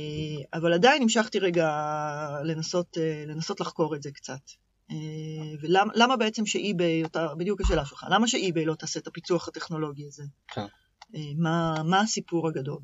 אבל 0.54 0.74
עדיין 0.74 1.02
המשכתי 1.02 1.40
רגע 1.40 1.70
לנסות, 2.44 2.98
אה, 2.98 3.24
לנסות 3.28 3.60
לחקור 3.60 3.96
את 3.96 4.04
זה 4.04 4.12
קצת. 4.12 4.42
אה, 4.92 4.96
ולמה 5.62 6.18
בעצם 6.18 6.46
שאי-ביי, 6.46 7.04
בדיוק 7.38 7.62
השאלה 7.62 7.86
שלך, 7.86 8.06
למה 8.10 8.28
שאי-ביי 8.28 8.66
לא 8.66 8.76
תעשה 8.76 9.00
את 9.00 9.08
הפיצוח 9.08 9.48
הטכנולוגי 9.48 10.06
הזה? 10.08 10.24
כן. 10.48 10.66
אה, 11.16 11.20
מה, 11.38 11.84
מה 11.84 12.02
הסיפור 12.02 12.48
הגדול? 12.48 12.80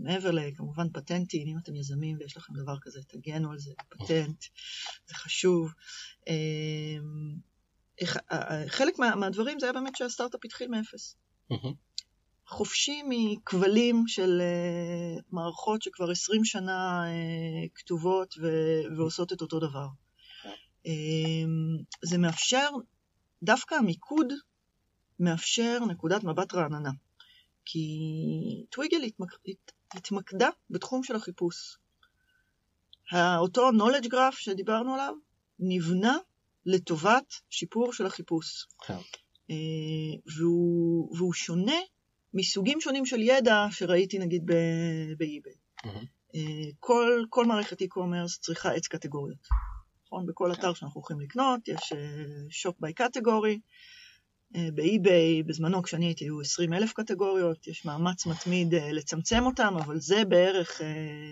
מעבר 0.00 0.30
לכמובן 0.30 0.88
פטנטים, 0.92 1.48
אם 1.48 1.58
אתם 1.58 1.76
יזמים 1.76 2.16
ויש 2.20 2.36
לכם 2.36 2.52
דבר 2.54 2.76
כזה, 2.80 3.00
תגנו 3.08 3.50
על 3.50 3.58
זה, 3.58 3.72
פטנט, 3.88 4.44
זה 5.06 5.14
חשוב. 5.14 5.72
אה, 6.28 6.96
חלק 8.68 8.98
מה, 8.98 9.14
מהדברים 9.14 9.60
זה 9.60 9.66
היה 9.66 9.72
באמת 9.72 9.96
שהסטארט-אפ 9.96 10.40
התחיל 10.44 10.68
מאפס. 10.68 11.16
חופשי 12.46 13.02
מכבלים 13.08 14.04
של 14.06 14.40
uh, 14.40 15.22
מערכות 15.32 15.82
שכבר 15.82 16.10
20 16.10 16.44
שנה 16.44 17.04
uh, 17.04 17.68
כתובות 17.74 18.34
ו- 18.42 18.96
ועושות 18.96 19.32
את 19.32 19.40
אותו 19.40 19.60
דבר. 19.60 19.86
Uh, 20.86 20.88
זה 22.02 22.18
מאפשר, 22.18 22.68
דווקא 23.42 23.74
המיקוד 23.74 24.32
מאפשר 25.20 25.78
נקודת 25.88 26.24
מבט 26.24 26.54
רעננה. 26.54 26.90
כי 27.64 27.88
טוויגל 28.70 29.02
התמק... 29.02 29.32
הת... 29.48 29.72
התמקדה 29.96 30.48
בתחום 30.70 31.02
של 31.02 31.16
החיפוש. 31.16 31.78
אותו 33.38 33.70
knowledge 33.70 34.06
graph 34.06 34.36
שדיברנו 34.36 34.94
עליו 34.94 35.14
נבנה 35.58 36.16
לטובת 36.66 37.34
שיפור 37.50 37.92
של 37.92 38.06
החיפוש. 38.06 38.66
כן. 38.86 38.98
אה, 39.50 39.54
והוא, 40.36 41.16
והוא 41.16 41.32
שונה 41.32 41.78
מסוגים 42.34 42.80
שונים 42.80 43.06
של 43.06 43.22
ידע 43.22 43.66
שראיתי 43.70 44.18
נגיד 44.18 44.46
באיביי. 45.18 45.54
Mm-hmm. 45.86 46.06
כל, 46.80 47.24
כל 47.28 47.44
מערכת 47.44 47.82
e-commerce 47.82 48.40
צריכה 48.40 48.72
עץ 48.72 48.88
קטגוריות. 48.88 49.48
נכון? 50.06 50.26
בכל 50.26 50.52
אתר 50.52 50.74
שאנחנו 50.74 51.00
הולכים 51.00 51.20
לקנות 51.20 51.68
יש 51.68 51.92
שופ 52.50 52.76
ביי 52.80 52.92
קטגורי. 52.92 53.60
באיביי, 54.74 55.42
בזמנו 55.42 55.82
כשאני 55.82 56.06
הייתי 56.06 56.24
היו 56.24 56.40
20 56.40 56.72
אלף 56.72 56.92
קטגוריות, 56.92 57.66
יש 57.66 57.84
מאמץ 57.84 58.26
מתמיד 58.26 58.74
לצמצם 58.74 59.46
אותם, 59.46 59.74
אבל 59.76 60.00
זה 60.00 60.24
בערך 60.24 60.80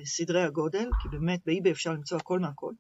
סדרי 0.05 0.43
הגודל, 0.43 0.89
כי 0.99 1.09
באמת 1.09 1.41
באיביי 1.47 1.73
אפשר 1.73 1.93
למצוא 1.93 2.19
הכל 2.19 2.39
מהכל. 2.39 2.73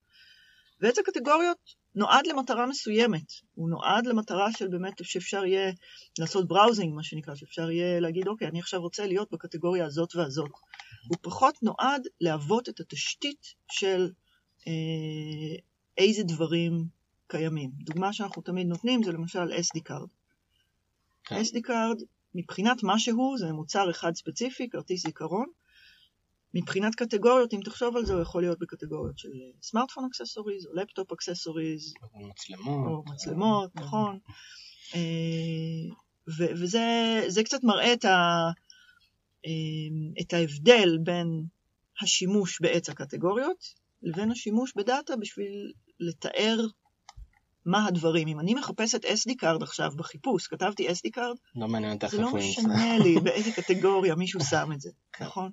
ועץ 0.80 0.98
הקטגוריות 0.98 1.59
נועד 1.94 2.26
למטרה 2.26 2.66
מסוימת, 2.66 3.33
הוא 3.54 3.70
נועד 3.70 4.07
למטרה 4.07 4.52
של 4.52 4.68
באמת 4.68 5.04
שאפשר 5.04 5.44
יהיה 5.44 5.72
לעשות 6.18 6.48
בראוזינג, 6.48 6.94
מה 6.94 7.02
שנקרא, 7.02 7.35
שאפשר 7.35 7.70
יהיה 7.70 8.00
להגיד, 8.00 8.28
אוקיי, 8.28 8.48
אני 8.48 8.59
עכשיו 8.59 8.80
רוצה 8.80 9.07
להיות 9.07 9.33
בקטגוריה 9.33 9.87
הזאת 9.87 10.16
והזאת. 10.16 10.50
הוא 11.09 11.18
פחות 11.22 11.62
נועד 11.62 12.02
להוות 12.20 12.68
את 12.68 12.80
התשתית 12.80 13.54
של 13.72 14.11
אה, 14.66 15.57
איזה 15.98 16.22
דברים 16.22 16.85
קיימים. 17.26 17.70
דוגמה 17.74 18.12
שאנחנו 18.12 18.42
תמיד 18.42 18.66
נותנים 18.66 19.02
זה 19.02 19.12
למשל 19.12 19.52
SD 19.52 19.80
כן. 21.24 21.40
SD 21.40 21.66
card, 21.66 22.04
מבחינת 22.34 22.82
מה 22.82 22.98
שהוא, 22.98 23.38
זה 23.38 23.52
מוצר 23.52 23.90
אחד 23.90 24.14
ספציפי, 24.14 24.70
כרטיס 24.70 25.02
זיכרון, 25.02 25.46
מבחינת 26.54 26.94
קטגוריות, 26.94 27.54
אם 27.54 27.60
תחשוב 27.64 27.96
על 27.96 28.04
זה, 28.04 28.12
הוא 28.12 28.22
יכול 28.22 28.42
להיות 28.42 28.58
בקטגוריות 28.58 29.18
של 29.18 29.28
smartphone 29.62 30.04
accessories, 30.04 30.66
או 30.66 30.74
laptop 30.74 31.12
accessories. 31.12 31.94
או 32.14 32.28
מצלמות. 32.28 32.87
או 32.87 33.04
מצלמות, 33.12 33.70
כן. 33.72 33.80
נכון. 33.80 34.18
אה, 34.94 35.00
וזה 36.28 37.42
קצת 37.44 37.64
מראה 37.64 37.92
את, 37.92 38.04
ה, 38.04 38.50
אה, 39.46 40.20
את 40.20 40.32
ההבדל 40.32 40.98
בין 41.02 41.44
השימוש 42.00 42.60
בעץ 42.60 42.88
הקטגוריות 42.88 43.74
לבין 44.02 44.30
השימוש 44.30 44.72
בדאטה 44.76 45.16
בשביל 45.16 45.72
לתאר 46.00 46.66
מה 47.66 47.87
הדברים. 47.87 48.29
אם 48.29 48.40
אני 48.40 48.55
מחפשת 48.55 49.05
SD 49.05 49.31
card 49.42 49.62
עכשיו 49.62 49.92
בחיפוש, 49.96 50.46
כתבתי 50.46 50.88
SD 50.88 51.11
card, 51.16 51.38
לא 51.57 51.68
מעניין 51.68 51.92
אותך 51.92 52.07
זה 52.07 52.22
לא 52.22 52.35
משנה 52.35 52.98
לי 52.98 53.20
באיזה 53.20 53.53
קטגוריה 53.53 54.14
מישהו 54.14 54.40
שם 54.50 54.72
את 54.72 54.81
זה, 54.81 54.90
כן. 55.12 55.24
נכון? 55.24 55.50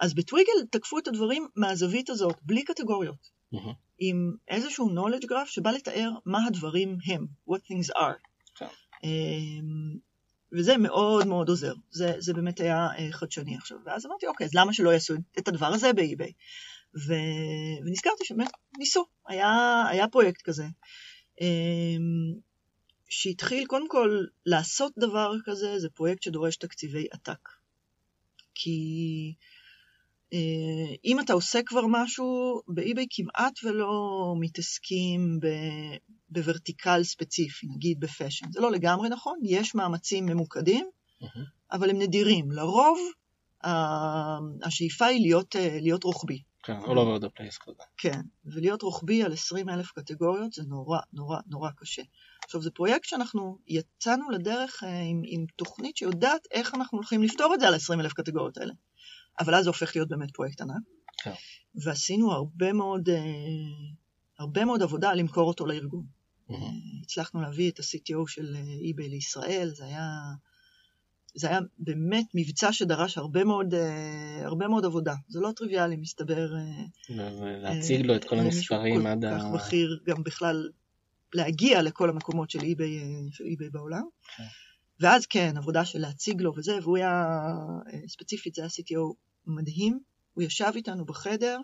אז 0.00 0.14
בטוויגל 0.14 0.66
תקפו 0.70 0.98
את 0.98 1.08
הדברים 1.08 1.48
מהזווית 1.56 2.10
הזאת, 2.10 2.36
בלי 2.42 2.62
קטגוריות, 2.62 3.30
mm-hmm. 3.54 3.74
עם 3.98 4.34
איזשהו 4.48 4.88
knowledge 4.88 5.24
graph 5.24 5.46
שבא 5.46 5.70
לתאר 5.70 6.10
מה 6.26 6.46
הדברים 6.46 6.96
הם, 7.06 7.26
what 7.50 7.58
things 7.58 7.96
are. 7.96 8.18
כן. 8.54 8.66
אמ, 9.04 9.98
וזה 10.52 10.76
מאוד 10.78 11.26
מאוד 11.26 11.48
עוזר, 11.48 11.74
זה, 11.90 12.14
זה 12.18 12.32
באמת 12.32 12.60
היה 12.60 12.88
אה, 12.98 13.08
חדשני 13.12 13.56
עכשיו. 13.56 13.78
ואז 13.86 14.06
אמרתי, 14.06 14.26
אוקיי, 14.26 14.44
אז 14.44 14.54
למה 14.54 14.72
שלא 14.72 14.90
יעשו 14.90 15.14
את 15.38 15.48
הדבר 15.48 15.66
הזה 15.66 15.92
באי-ביי? 15.92 16.32
ו... 17.06 17.14
ונזכרתי 17.86 18.24
שבאמת 18.24 18.50
ניסו, 18.78 19.06
היה, 19.28 19.82
היה 19.88 20.08
פרויקט 20.08 20.42
כזה, 20.42 20.64
שהתחיל 23.08 23.66
קודם 23.66 23.88
כל 23.88 24.24
לעשות 24.46 24.92
דבר 24.98 25.32
כזה, 25.44 25.78
זה 25.78 25.88
פרויקט 25.90 26.22
שדורש 26.22 26.56
תקציבי 26.56 27.06
עתק. 27.10 27.48
כי 28.54 29.34
אה, 30.32 30.94
אם 31.04 31.20
אתה 31.20 31.32
עושה 31.32 31.62
כבר 31.62 31.82
משהו, 31.88 32.60
ב 32.68 32.76
eBay 32.76 33.06
כמעט 33.10 33.64
ולא 33.64 34.34
מתעסקים 34.40 35.40
ב... 35.40 35.46
ב 36.30 36.38
vertical 36.38 37.04
ספציפי, 37.04 37.66
נגיד 37.66 38.00
ב 38.00 38.05
fashion. 38.05 38.46
זה 38.52 38.60
לא 38.60 38.70
לגמרי 38.70 39.08
נכון, 39.08 39.38
יש 39.42 39.74
מאמצים 39.74 40.26
ממוקדים, 40.26 40.86
mm-hmm. 41.22 41.26
אבל 41.72 41.90
הם 41.90 41.98
נדירים. 41.98 42.52
לרוב 42.52 42.98
השאיפה 44.62 45.06
היא 45.06 45.20
להיות, 45.20 45.56
אה, 45.56 45.78
להיות 45.80 46.04
רוחבי. 46.04 46.42
כן, 46.62 46.80
all 46.84 46.88
over 46.88 47.22
the 47.22 47.28
place 47.28 47.58
כזה. 47.60 47.82
כן, 47.96 48.20
ולהיות 48.44 48.82
רוחבי 48.82 49.22
על 49.22 49.32
20 49.32 49.68
אלף 49.68 49.92
קטגוריות 49.92 50.52
זה 50.52 50.62
נורא 50.62 50.98
נורא 51.12 51.38
נורא 51.46 51.70
קשה. 51.76 52.02
עכשיו, 52.44 52.62
זה 52.62 52.70
פרויקט 52.70 53.04
שאנחנו 53.04 53.58
יצאנו 53.66 54.30
לדרך 54.30 54.84
אה, 54.84 55.00
עם, 55.00 55.22
עם 55.24 55.44
תוכנית 55.56 55.96
שיודעת 55.96 56.46
איך 56.50 56.74
אנחנו 56.74 56.98
הולכים 56.98 57.22
לפתור 57.22 57.54
את 57.54 57.60
זה 57.60 57.68
על 57.68 57.74
20 57.74 58.00
אלף 58.00 58.12
קטגוריות 58.12 58.58
האלה. 58.58 58.72
אבל 59.40 59.54
אז 59.54 59.64
זה 59.64 59.70
הופך 59.70 59.96
להיות 59.96 60.08
באמת 60.08 60.30
פרויקט 60.30 60.60
ענק. 60.60 60.82
כן. 61.22 61.32
ועשינו 61.74 62.32
הרבה 62.32 62.72
מאוד, 62.72 63.08
אה, 63.08 63.22
הרבה 64.38 64.64
מאוד 64.64 64.82
עבודה 64.82 65.12
למכור 65.12 65.48
אותו 65.48 65.66
לארגון. 65.66 66.04
Mm-hmm. 66.50 66.54
הצלחנו 67.02 67.40
להביא 67.40 67.70
את 67.70 67.78
ה-CTO 67.78 68.28
של 68.28 68.56
eBay 68.80 69.08
לישראל, 69.08 69.70
זה 69.74 69.84
היה... 69.84 70.04
זה 71.34 71.48
היה 71.48 71.58
באמת 71.78 72.26
מבצע 72.34 72.72
שדרש 72.72 73.18
הרבה 73.18 73.44
מאוד, 73.44 73.74
uh, 73.74 73.76
הרבה 74.44 74.68
מאוד 74.68 74.84
עבודה. 74.84 75.14
זה 75.28 75.40
לא 75.40 75.50
טריוויאלי, 75.56 75.96
מסתבר. 75.96 76.48
Uh, 77.08 77.12
להציג 77.62 78.00
uh, 78.00 78.06
לו 78.06 78.16
את 78.16 78.24
כל 78.24 78.38
המספרים 78.38 79.06
עד 79.06 79.24
ה... 79.24 79.30
כל 79.30 79.58
כך 79.58 79.66
בכיר 79.66 80.00
גם 80.06 80.22
בכלל 80.22 80.68
להגיע 81.34 81.82
לכל 81.82 82.10
המקומות 82.10 82.50
של 82.50 82.58
uh, 82.58 82.62
של 83.32 83.44
eBay 83.44 83.70
בעולם. 83.72 84.02
Okay. 84.02 84.36
כן. 84.36 84.44
ואז 85.00 85.26
כן, 85.26 85.56
עבודה 85.56 85.84
של 85.84 85.98
להציג 85.98 86.42
לו 86.42 86.52
וזה, 86.56 86.78
והוא 86.82 86.96
היה, 86.96 87.26
ספציפית, 88.08 88.54
זה 88.54 88.62
היה 88.62 88.68
CTO 88.68 89.14
מדהים. 89.46 90.00
הוא 90.34 90.42
ישב 90.42 90.72
איתנו 90.74 91.04
בחדר, 91.04 91.58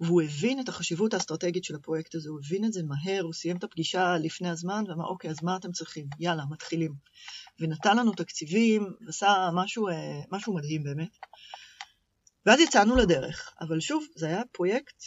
והוא 0.00 0.22
הבין 0.22 0.60
את 0.60 0.68
החשיבות 0.68 1.14
האסטרטגית 1.14 1.64
של 1.64 1.74
הפרויקט 1.74 2.14
הזה, 2.14 2.28
הוא 2.28 2.40
הבין 2.44 2.64
את 2.64 2.72
זה 2.72 2.82
מהר, 2.82 3.22
הוא 3.22 3.32
סיים 3.32 3.56
את 3.56 3.64
הפגישה 3.64 4.16
לפני 4.16 4.48
הזמן, 4.50 4.84
ואמר, 4.88 5.04
אוקיי, 5.04 5.30
אז 5.30 5.36
מה 5.42 5.56
אתם 5.56 5.72
צריכים? 5.72 6.06
יאללה, 6.18 6.44
מתחילים. 6.50 6.94
ונתן 7.60 7.96
לנו 7.96 8.12
תקציבים, 8.12 8.92
ועשה 9.06 9.48
משהו, 9.54 9.88
אה, 9.88 10.20
משהו 10.32 10.54
מדהים 10.54 10.82
באמת. 10.82 11.16
ואז 12.46 12.60
יצאנו 12.60 12.96
לדרך, 12.96 13.54
אבל 13.60 13.80
שוב, 13.80 14.04
זה 14.16 14.26
היה 14.26 14.42
פרויקט 14.52 15.02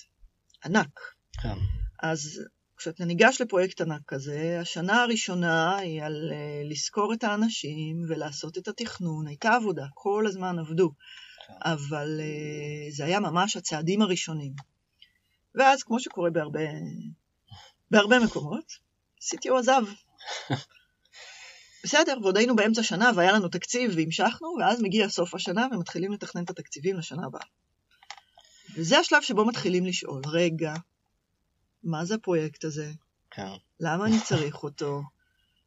ענק. 0.65 0.99
כן. 1.41 1.55
אז 2.03 2.41
כשאתה 2.77 3.05
ניגש 3.05 3.41
לפרויקט 3.41 3.81
ענק 3.81 4.01
כזה, 4.07 4.57
השנה 4.61 5.03
הראשונה 5.03 5.77
היא 5.77 6.03
על 6.03 6.31
uh, 6.31 6.71
לזכור 6.71 7.13
את 7.13 7.23
האנשים 7.23 8.05
ולעשות 8.07 8.57
את 8.57 8.67
התכנון, 8.67 9.27
הייתה 9.27 9.55
עבודה, 9.55 9.85
כל 9.93 10.27
הזמן 10.27 10.59
עבדו, 10.59 10.91
כן. 11.47 11.53
אבל 11.61 12.19
uh, 12.19 12.95
זה 12.95 13.05
היה 13.05 13.19
ממש 13.19 13.57
הצעדים 13.57 14.01
הראשונים. 14.01 14.53
ואז, 15.55 15.83
כמו 15.83 15.99
שקורה 15.99 16.29
בהרבה, 16.29 16.59
בהרבה 17.91 18.19
מקומות, 18.19 18.71
CTO 19.21 19.59
עזב. 19.59 19.83
בסדר, 21.83 22.17
ועוד 22.21 22.37
היינו 22.37 22.55
באמצע 22.55 22.83
שנה 22.83 23.11
והיה 23.15 23.31
לנו 23.31 23.47
תקציב 23.47 23.91
והמשכנו, 23.95 24.55
ואז 24.59 24.81
מגיע 24.81 25.09
סוף 25.09 25.35
השנה 25.35 25.67
ומתחילים 25.71 26.11
לתכנן 26.11 26.43
את 26.43 26.49
התקציבים 26.49 26.97
לשנה 26.97 27.25
הבאה. 27.25 27.41
וזה 28.75 28.99
השלב 28.99 29.21
שבו 29.21 29.45
מתחילים 29.45 29.85
לשאול, 29.85 30.21
רגע, 30.27 30.73
מה 31.83 32.05
זה 32.05 32.15
הפרויקט 32.15 32.63
הזה? 32.63 32.91
כן. 33.31 33.49
למה 33.79 34.05
אני 34.05 34.21
צריך 34.23 34.63
אותו? 34.63 35.01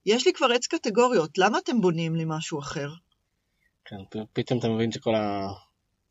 יש 0.07 0.27
לי 0.27 0.33
כבר 0.33 0.47
עץ 0.53 0.66
קטגוריות, 0.66 1.38
למה 1.38 1.59
אתם 1.59 1.81
בונים 1.81 2.16
לי 2.16 2.25
משהו 2.27 2.59
אחר? 2.59 2.88
כן, 3.85 3.97
פתאום 4.33 4.59
אתה 4.59 4.68
מבין 4.68 4.92
שכל 4.92 5.14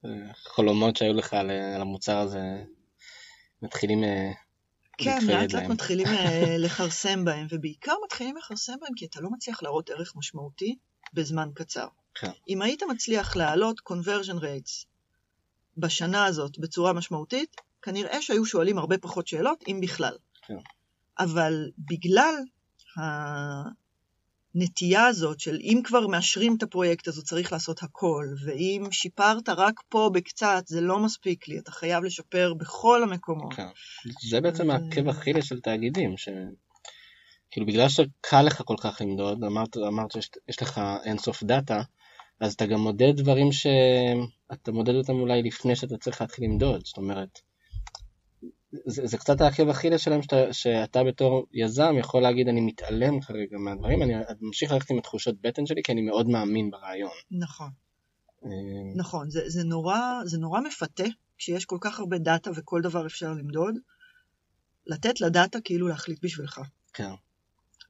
החלומות 0.04 0.96
שהיו 0.96 1.14
לך 1.14 1.34
על 1.34 1.82
המוצר 1.82 2.18
הזה 2.18 2.64
מתחילים 3.64 4.04
אה, 4.04 4.32
כן, 4.98 5.20
לאט 5.28 5.54
לאט 5.54 5.70
מתחילים 5.70 6.08
אה, 6.08 6.56
לכרסם 6.66 7.26
בהם, 7.26 7.48
ובעיקר 7.50 7.94
מתחילים 8.06 8.38
לכרסם 8.38 8.74
בהם 8.82 8.94
כי 8.96 9.06
אתה 9.06 9.22
לא 9.22 9.30
מצליח 9.30 9.64
להראות 9.64 9.90
ערך 9.90 10.16
משמעותי 10.16 10.76
בזמן 11.14 11.50
קצר. 11.54 11.88
כן. 12.16 12.32
אם 12.50 12.62
היית 12.62 12.84
מצליח 12.84 13.36
להעלות 13.36 13.80
conversion 13.90 14.42
rates 14.42 14.86
בשנה 15.78 16.26
הזאת 16.26 16.60
בצורה 16.60 16.94
משמעותית, 16.94 17.56
כנראה 17.82 18.22
שהיו 18.22 18.46
שואלים 18.46 18.78
הרבה 18.78 18.98
פחות 18.98 19.28
שאלות, 19.28 19.64
אם 19.68 19.80
בכלל. 19.82 20.18
כן. 20.48 20.58
אבל 21.20 21.72
בגלל 21.78 22.36
הנטייה 24.56 25.06
הזאת 25.06 25.40
של 25.40 25.60
אם 25.62 25.82
כבר 25.84 26.08
מאשרים 26.08 26.56
את 26.58 26.64
הפרויקט 26.64 27.08
אז 27.08 27.18
הוא 27.18 27.26
צריך 27.26 27.52
לעשות 27.52 27.84
הכל, 27.84 28.26
ואם 28.46 28.88
שיפרת 28.92 29.50
רק 29.50 29.74
פה 29.90 30.10
בקצת 30.14 30.64
זה 30.68 30.82
לא 30.82 31.00
מספיק 31.00 31.48
לי, 31.48 31.60
אתה 31.60 31.72
חייב 31.72 32.04
לשפר 32.04 32.54
בכל 32.54 33.04
המקומות. 33.04 33.54
כן. 33.54 33.68
זה 34.30 34.42
בעצם 34.42 34.72
העקב 34.72 35.10
אכילה 35.10 35.42
של 35.42 35.60
תאגידים, 35.60 36.18
ש... 36.18 36.30
כאילו 37.52 37.66
בגלל 37.66 37.90
שקל 37.90 38.42
לך 38.42 38.62
כל 38.66 38.76
כך 38.82 39.02
למדוד, 39.02 39.44
אמרת, 39.44 39.78
אמרת 39.78 40.12
שיש 40.12 40.62
לך 40.62 40.82
אינסוף 41.06 41.44
דאטה, 41.44 41.82
אז 42.40 42.54
אתה 42.54 42.66
גם 42.66 42.80
מודד 42.80 43.14
דברים 43.16 43.52
שאתה 43.52 44.72
מודד 44.72 44.96
אותם 44.96 45.14
אולי 45.14 45.44
לפני 45.44 45.76
שאתה 45.76 45.98
צריך 45.98 46.22
להתחיל 46.22 46.46
למדוד, 46.46 46.86
זאת 46.86 46.98
אומרת, 46.98 47.40
זה, 48.86 49.08
זה 49.08 49.18
קצת 49.18 49.42
העקב 49.42 49.70
אכילס 49.70 50.02
שלהם 50.02 50.22
שאתה, 50.22 50.54
שאתה 50.54 51.04
בתור 51.04 51.48
יזם 51.54 51.96
יכול 52.00 52.22
להגיד 52.22 52.48
אני 52.48 52.62
מתעלם 52.62 53.22
כרגע 53.22 53.58
מהדברים, 53.58 54.04
אני 54.04 54.14
ממשיך 54.42 54.72
ללכת 54.72 54.90
עם 54.90 54.98
התחושות 54.98 55.36
בטן 55.42 55.66
שלי 55.66 55.84
כי 55.84 55.92
אני 55.92 56.02
מאוד 56.02 56.28
מאמין 56.28 56.72
ברעיון. 56.72 57.12
נכון. 57.32 57.70
אה, 58.46 58.50
נכון, 58.96 59.30
זה, 59.30 59.42
זה, 59.50 59.64
נורא, 59.64 60.00
זה 60.26 60.38
נורא 60.38 60.62
מפתה 60.62 61.04
כשיש 61.38 61.66
כל 61.66 61.78
כך 61.82 62.00
הרבה 62.00 62.18
דאטה 62.18 62.52
וכל 62.56 62.82
דבר 62.82 63.06
אפשר 63.06 63.34
למדוד, 63.34 63.76
לתת 64.88 65.22
לדאטה 65.22 65.62
כאילו 65.62 65.88
להחליט 65.88 66.20
בשבילך. 66.24 66.62
כן. 66.94 67.14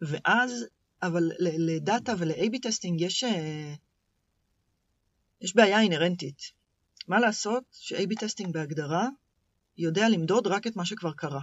ואז, 0.01 0.65
אבל 1.03 1.31
לדאטה 1.39 2.13
ול-AB 2.17 2.59
testing 2.61 3.01
יש, 3.01 3.23
אה, 3.23 3.73
יש 5.41 5.55
בעיה 5.55 5.81
אינהרנטית. 5.81 6.41
מה 7.07 7.19
לעשות 7.19 7.63
ש-AB 7.71 8.19
testing 8.19 8.53
בהגדרה 8.53 9.07
יודע 9.77 10.09
למדוד 10.09 10.47
רק 10.47 10.67
את 10.67 10.75
מה 10.75 10.85
שכבר 10.85 11.11
קרה, 11.11 11.41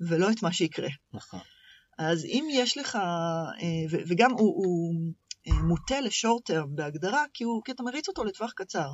ולא 0.00 0.30
את 0.30 0.42
מה 0.42 0.52
שיקרה. 0.52 0.88
נכון. 1.12 1.40
אז 1.98 2.24
אם 2.24 2.48
יש 2.50 2.78
לך, 2.78 2.96
אה, 2.96 4.00
וגם 4.08 4.30
הוא, 4.30 4.38
הוא 4.38 4.94
אה, 5.48 5.62
מוטה 5.62 6.00
ל 6.00 6.07
short 6.07 6.44
term 6.46 6.76
בהגדרה, 6.76 7.24
כי, 7.34 7.44
הוא, 7.44 7.62
כי 7.64 7.72
אתה 7.72 7.82
מריץ 7.82 8.08
אותו 8.08 8.24
לטווח 8.24 8.52
קצר. 8.52 8.88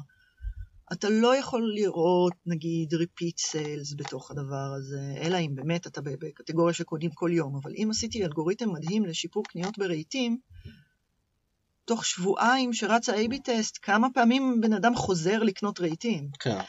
אתה 0.92 1.08
לא 1.08 1.36
יכול 1.36 1.72
לראות, 1.74 2.32
נגיד, 2.46 2.94
repeat 2.94 3.52
sales 3.52 3.96
בתוך 3.96 4.30
הדבר 4.30 4.74
הזה, 4.76 5.14
אלא 5.16 5.38
אם 5.38 5.54
באמת 5.54 5.86
אתה 5.86 6.00
בקטגוריה 6.02 6.74
שקונים 6.74 7.10
כל 7.10 7.30
יום. 7.32 7.56
אבל 7.62 7.72
אם 7.76 7.88
עשיתי 7.90 8.24
אלגוריתם 8.24 8.72
מדהים 8.72 9.04
לשיפור 9.04 9.44
קניות 9.44 9.78
ברהיטים, 9.78 10.38
תוך 11.84 12.04
שבועיים 12.04 12.72
שרץ 12.72 13.08
ה-AB 13.08 13.34
טסט, 13.44 13.78
כמה 13.82 14.08
פעמים 14.14 14.60
בן 14.60 14.72
אדם 14.72 14.94
חוזר 14.94 15.42
לקנות 15.42 15.80
רהיטים. 15.80 16.30
כן. 16.40 16.60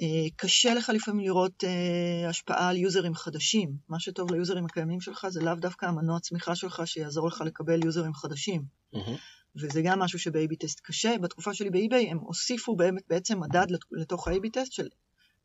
אה, 0.00 0.30
קשה 0.36 0.74
לך 0.74 0.90
לפעמים 0.94 1.24
לראות 1.24 1.64
uh, 1.64 2.28
השפעה 2.28 2.68
על 2.68 2.76
יוזרים 2.76 3.14
חדשים. 3.14 3.76
מה 3.88 4.00
שטוב 4.00 4.32
ליוזרים 4.32 4.64
הקיימים 4.64 5.00
שלך 5.00 5.26
זה 5.28 5.40
לאו 5.40 5.54
דווקא 5.54 5.86
המנוע 5.86 6.20
צמיחה 6.20 6.54
שלך 6.54 6.82
שיעזור 6.86 7.28
לך 7.28 7.40
לקבל 7.46 7.84
יוזרים 7.84 8.14
חדשים. 8.14 8.64
Mm-hmm. 8.94 9.18
וזה 9.56 9.82
גם 9.84 9.98
משהו 9.98 10.18
שב-AB 10.18 10.56
טסט 10.58 10.80
קשה. 10.80 11.18
בתקופה 11.20 11.54
שלי 11.54 11.70
ב-eBay 11.70 12.10
הם 12.10 12.18
הוסיפו 12.18 12.76
באמת 12.76 13.02
בעצם 13.08 13.40
מדד 13.40 13.66
לתוך 13.92 14.28
ה-AB 14.28 14.50
טסט 14.52 14.72
של 14.72 14.88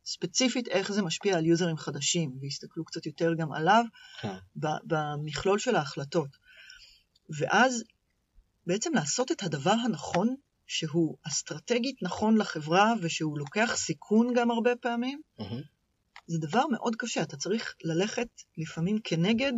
ספציפית 0.05 0.67
איך 0.67 0.91
זה 0.91 1.01
משפיע 1.01 1.37
על 1.37 1.45
יוזרים 1.45 1.77
חדשים, 1.77 2.37
והסתכלו 2.41 2.85
קצת 2.85 3.05
יותר 3.05 3.33
גם 3.33 3.53
עליו 3.53 3.83
כן. 4.21 4.35
במכלול 4.83 5.59
של 5.59 5.75
ההחלטות. 5.75 6.29
ואז 7.39 7.83
בעצם 8.67 8.93
לעשות 8.93 9.31
את 9.31 9.43
הדבר 9.43 9.75
הנכון 9.85 10.35
שהוא 10.67 11.17
אסטרטגית 11.27 12.03
נכון 12.03 12.37
לחברה 12.37 12.93
ושהוא 13.01 13.37
לוקח 13.37 13.73
סיכון 13.75 14.33
גם 14.35 14.51
הרבה 14.51 14.75
פעמים, 14.75 15.21
mm-hmm. 15.39 15.61
זה 16.27 16.37
דבר 16.37 16.67
מאוד 16.71 16.95
קשה. 16.95 17.21
אתה 17.21 17.37
צריך 17.37 17.75
ללכת 17.83 18.27
לפעמים 18.57 18.99
כנגד 19.03 19.53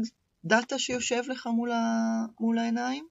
דאטה 0.45 0.79
שיושב 0.79 1.23
לך 1.27 1.47
מול, 1.47 1.71
ה... 1.71 1.85
מול 2.39 2.57
העיניים, 2.57 3.07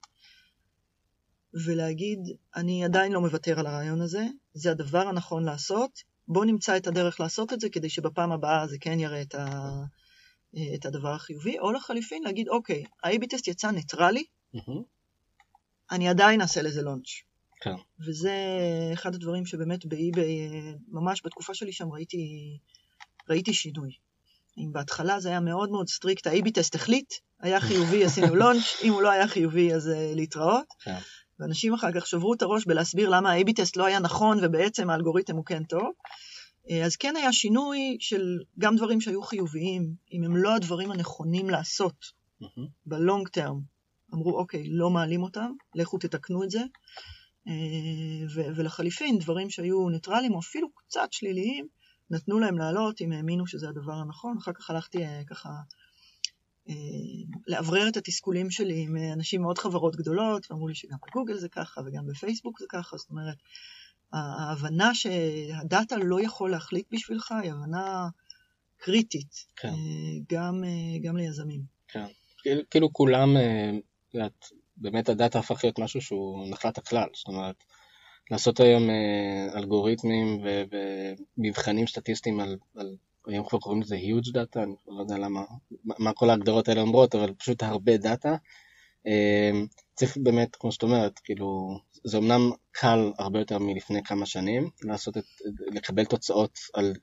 ולהגיד, 1.65 2.19
אני 2.55 2.85
עדיין 2.85 3.11
לא 3.11 3.21
מוותר 3.21 3.59
על 3.59 3.67
הרעיון 3.67 4.01
הזה, 4.01 4.25
זה 4.53 4.71
הדבר 4.71 5.07
הנכון 5.07 5.43
לעשות, 5.43 5.91
בוא 6.27 6.45
נמצא 6.45 6.77
את 6.77 6.87
הדרך 6.87 7.19
לעשות 7.19 7.53
את 7.53 7.59
זה 7.59 7.69
כדי 7.69 7.89
שבפעם 7.89 8.31
הבאה 8.31 8.67
זה 8.67 8.77
כן 8.81 8.99
יראה 8.99 9.21
את, 9.21 9.35
ה... 9.35 9.71
את 10.75 10.85
הדבר 10.85 11.13
החיובי, 11.13 11.59
או 11.59 11.71
לחליפין 11.71 12.23
להגיד, 12.23 12.47
אוקיי, 12.47 12.83
ה-AB 13.03 13.27
טסט 13.29 13.47
יצא 13.47 13.71
ניטרלי, 13.71 14.23
mm-hmm. 14.55 14.81
אני 15.91 16.09
עדיין 16.09 16.41
אעשה 16.41 16.61
לזה 16.61 16.81
launch. 16.81 17.07
כן. 17.61 17.75
וזה 18.07 18.33
אחד 18.93 19.15
הדברים 19.15 19.45
שבאמת 19.45 19.85
ב 19.85 19.96
eBay, 19.96 20.49
ממש 20.87 21.21
בתקופה 21.25 21.53
שלי 21.53 21.71
שם 21.71 21.91
ראיתי, 21.91 22.57
ראיתי 23.29 23.53
שינוי. 23.53 23.91
אם 24.57 24.73
בהתחלה 24.73 25.19
זה 25.19 25.29
היה 25.29 25.39
מאוד 25.39 25.71
מאוד 25.71 25.87
strict, 25.87 26.27
ה-AB 26.27 26.51
טסט 26.53 26.75
החליט, 26.75 27.13
היה 27.39 27.59
חיובי, 27.59 28.05
עשינו 28.05 28.35
launch, 28.41 28.81
אם 28.83 28.93
הוא 28.93 29.01
לא 29.01 29.09
היה 29.09 29.27
חיובי 29.27 29.73
אז 29.73 29.87
uh, 29.87 30.15
להתראות. 30.15 30.65
כן. 30.79 30.97
ואנשים 31.39 31.73
אחר 31.73 31.91
כך 31.91 32.07
שברו 32.07 32.33
את 32.33 32.41
הראש 32.41 32.65
בלהסביר 32.65 33.09
למה 33.09 33.31
ה-AB 33.31 33.53
טסט 33.55 33.77
לא 33.77 33.85
היה 33.85 33.99
נכון 33.99 34.39
ובעצם 34.41 34.89
האלגוריתם 34.89 35.35
הוא 35.35 35.45
כן 35.45 35.63
טוב. 35.63 35.91
אה, 36.69 36.85
אז 36.85 36.95
כן 36.95 37.15
היה 37.15 37.33
שינוי 37.33 37.97
של 37.99 38.39
גם 38.59 38.75
דברים 38.75 39.01
שהיו 39.01 39.21
חיוביים, 39.21 39.93
אם 40.13 40.23
הם 40.23 40.37
לא 40.37 40.55
הדברים 40.55 40.91
הנכונים 40.91 41.49
לעשות. 41.49 42.05
ב 42.85 42.93
long 42.93 43.27
term. 43.27 43.59
אמרו, 44.13 44.37
אוקיי, 44.37 44.69
לא 44.69 44.89
מעלים 44.89 45.23
אותם, 45.23 45.51
לכו 45.75 45.97
תתקנו 45.97 46.43
את 46.43 46.49
זה. 46.49 46.61
אה, 47.47 48.43
ולחליפין, 48.55 49.19
דברים 49.19 49.49
שהיו 49.49 49.89
ניטרליים 49.89 50.33
או 50.33 50.39
אפילו 50.39 50.67
קצת 50.75 51.07
שליליים, 51.11 51.67
נתנו 52.09 52.39
להם 52.39 52.57
לעלות 52.57 53.01
אם 53.01 53.11
האמינו 53.11 53.47
שזה 53.47 53.69
הדבר 53.69 53.93
הנכון. 53.93 54.37
אחר 54.37 54.53
כך 54.53 54.69
הלכתי 54.69 55.05
אה, 55.05 55.21
ככה 55.27 55.49
אה, 56.69 56.73
לאוורר 57.47 57.87
את 57.87 57.97
התסכולים 57.97 58.51
שלי 58.51 58.81
עם 58.81 58.95
אנשים 59.13 59.41
מאוד 59.41 59.57
חברות 59.57 59.95
גדולות, 59.95 60.51
ואמרו 60.51 60.67
לי 60.67 60.75
שגם 60.75 60.97
בגוגל 61.07 61.37
זה 61.37 61.49
ככה 61.49 61.81
וגם 61.85 62.07
בפייסבוק 62.07 62.59
זה 62.59 62.65
ככה, 62.69 62.97
זאת 62.97 63.09
אומרת, 63.09 63.37
ההבנה 64.13 64.95
שהדאטה 64.95 65.95
לא 65.97 66.21
יכול 66.21 66.51
להחליט 66.51 66.85
בשבילך 66.91 67.31
היא 67.31 67.51
הבנה 67.51 68.07
קריטית, 68.77 69.45
כן. 69.55 69.73
גם, 70.31 70.63
גם 71.01 71.17
ליזמים. 71.17 71.61
כן. 71.87 72.05
כאילו- 72.37 72.61
כאילו 72.69 72.93
כולם, 72.93 73.29
את 74.25 74.45
באמת 74.77 75.09
הדאטה 75.09 75.39
הפך 75.39 75.63
להיות 75.63 75.79
משהו 75.79 76.01
שהוא 76.01 76.47
נחלת 76.49 76.77
הכלל, 76.77 77.07
זאת 77.13 77.27
אומרת, 77.27 77.55
לעשות 78.31 78.59
היום 78.59 78.89
אה, 78.89 79.57
אלגוריתמים 79.57 80.41
ומבחנים 81.37 81.87
סטטיסטיים 81.87 82.39
על, 82.39 82.57
על, 82.75 82.95
היום 83.27 83.45
כבר 83.45 83.59
קוראים 83.59 83.81
לזה 83.81 83.95
huge 83.95 84.27
data, 84.27 84.63
אני 84.63 84.75
לא 84.87 85.01
יודע 85.01 85.17
למה, 85.17 85.41
מה, 85.83 86.13
כל 86.13 86.29
ההגדרות 86.29 86.69
האלה 86.69 86.81
אומרות, 86.81 87.15
אבל 87.15 87.33
פשוט 87.33 87.63
הרבה 87.63 87.97
דאטה. 87.97 88.35
צריך 89.93 90.17
באמת, 90.17 90.55
כמו 90.55 90.71
שאת 90.71 90.83
אומרת, 90.83 91.19
כאילו, 91.19 91.79
זה 92.03 92.17
אמנם 92.17 92.51
קל 92.71 93.11
הרבה 93.19 93.39
יותר 93.39 93.59
מלפני 93.59 94.03
כמה 94.03 94.25
שנים, 94.25 94.69
לעשות 94.83 95.17
את, 95.17 95.23
לקבל 95.73 96.05
תוצאות 96.05 96.59
על 96.73 96.93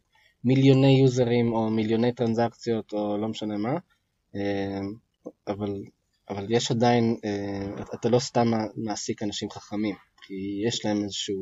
מיליוני 0.44 1.00
יוזרים 1.00 1.52
או 1.52 1.70
מיליוני 1.70 2.12
טרנזקציות 2.12 2.92
או 2.92 3.18
לא 3.18 3.28
משנה 3.28 3.56
מה, 3.56 3.74
אה, 4.36 4.80
אבל, 5.48 5.82
אבל 6.28 6.46
יש 6.50 6.70
עדיין, 6.70 7.16
אה, 7.24 7.84
אתה 7.94 8.08
לא 8.08 8.18
סתם 8.18 8.46
מעסיק 8.76 9.22
אנשים 9.22 9.50
חכמים, 9.50 9.94
כי 10.22 10.62
יש 10.66 10.84
להם 10.84 11.04
איזושהי 11.04 11.34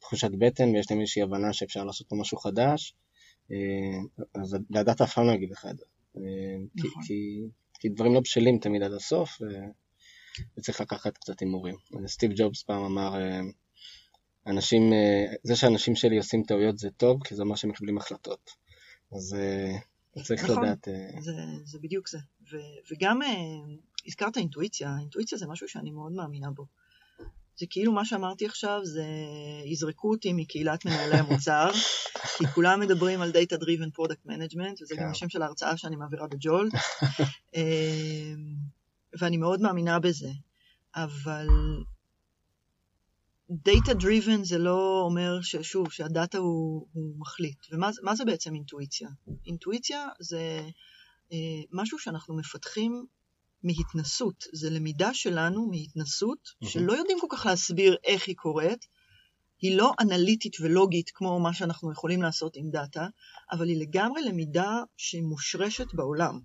תחושת 0.00 0.30
בטן 0.38 0.68
ויש 0.68 0.90
להם 0.90 1.00
איזושהי 1.00 1.22
הבנה 1.22 1.52
שאפשר 1.52 1.84
לעשות 1.84 2.08
פה 2.08 2.16
משהו 2.16 2.38
חדש, 2.38 2.94
אה, 3.52 4.20
אז 4.42 4.56
והדאטה 4.70 5.04
אף 5.04 5.14
פעם 5.14 5.26
לא 5.26 5.32
יגיד 5.32 5.50
לך 5.50 5.66
את 5.70 5.78
זה. 5.78 5.84
אה, 6.16 6.22
כי, 6.76 6.88
נכון. 6.88 7.02
כי, 7.02 7.40
כי 7.80 7.88
דברים 7.88 8.14
לא 8.14 8.20
בשלים 8.20 8.58
תמיד 8.58 8.82
עד 8.82 8.92
הסוף, 8.92 9.38
וצריך 10.58 10.80
לקחת 10.80 11.18
קצת 11.18 11.40
הימורים. 11.40 11.74
סטיב 12.06 12.32
ג'ובס 12.36 12.62
פעם 12.62 12.84
אמר, 12.84 13.20
אה, 13.20 13.40
אנשים, 14.46 14.92
אה, 14.92 15.24
זה 15.42 15.56
שאנשים 15.56 15.96
שלי 15.96 16.16
עושים 16.16 16.42
טעויות 16.42 16.78
זה 16.78 16.90
טוב, 16.90 17.24
כי 17.24 17.34
זה 17.34 17.42
אומר 17.42 17.54
שהם 17.54 17.70
מקבלים 17.70 17.98
החלטות. 17.98 18.50
אז 19.12 19.36
אה, 19.38 19.78
צריך 20.22 20.44
נכון. 20.44 20.64
לדעת... 20.64 20.88
אה, 20.88 21.20
זה, 21.20 21.32
זה 21.64 21.78
בדיוק 21.82 22.08
זה. 22.08 22.18
ו, 22.52 22.56
וגם 22.92 23.22
אה, 23.22 23.28
הזכרת 24.06 24.36
אינטואיציה, 24.36 24.96
אינטואיציה 25.00 25.38
זה 25.38 25.46
משהו 25.46 25.68
שאני 25.68 25.90
מאוד 25.90 26.12
מאמינה 26.12 26.50
בו. 26.50 26.66
זה 27.58 27.66
כאילו 27.70 27.92
מה 27.92 28.04
שאמרתי 28.04 28.46
עכשיו, 28.46 28.80
זה 28.84 29.04
יזרקו 29.64 30.10
אותי 30.10 30.32
מקהילת 30.32 30.84
מנהלי 30.84 31.16
המוצר, 31.18 31.70
כי 32.38 32.46
כולם 32.46 32.80
מדברים 32.80 33.20
על 33.20 33.30
Data 33.30 33.56
Driven 33.56 33.98
Product 34.00 34.26
Management, 34.30 34.82
וזה 34.82 34.94
כן. 34.96 35.02
גם 35.02 35.10
השם 35.10 35.28
של 35.28 35.42
ההרצאה 35.42 35.76
שאני 35.76 35.96
מעבירה 35.96 36.26
בג'ולט, 36.26 36.72
אה, 37.56 37.62
ואני 39.20 39.36
מאוד 39.36 39.60
מאמינה 39.60 39.98
בזה, 39.98 40.30
אבל 40.96 41.46
Data 43.52 43.92
Driven 44.00 44.42
זה 44.42 44.58
לא 44.58 45.02
אומר 45.04 45.40
ששוב, 45.42 45.92
שהדאטה 45.92 46.38
הוא, 46.38 46.86
הוא 46.92 47.14
מחליט. 47.18 47.58
ומה 47.72 47.92
זה- 47.92 48.00
מה 48.04 48.14
זה 48.14 48.24
בעצם 48.24 48.54
אינטואיציה? 48.54 49.08
אינטואיציה 49.46 50.08
זה 50.20 50.60
אה, 51.32 51.36
משהו 51.72 51.98
שאנחנו 51.98 52.36
מפתחים 52.36 53.06
מהתנסות, 53.62 54.44
זה 54.52 54.70
למידה 54.70 55.14
שלנו 55.14 55.70
מהתנסות, 55.70 56.48
מהמם. 56.60 56.72
שלא 56.72 56.92
יודעים 56.92 57.18
כל 57.20 57.26
כך 57.30 57.46
להסביר 57.46 57.96
איך 58.04 58.28
היא 58.28 58.36
קורית. 58.36 58.86
היא 59.60 59.76
לא 59.76 59.92
אנליטית 60.00 60.60
ולוגית 60.60 61.10
כמו 61.14 61.40
מה 61.40 61.52
שאנחנו 61.52 61.92
יכולים 61.92 62.22
לעשות 62.22 62.56
עם 62.56 62.70
דאטה, 62.70 63.06
אבל 63.52 63.68
היא 63.68 63.80
לגמרי 63.80 64.22
למידה 64.22 64.82
שמושרשת 64.96 65.94
בעולם. 65.94 66.40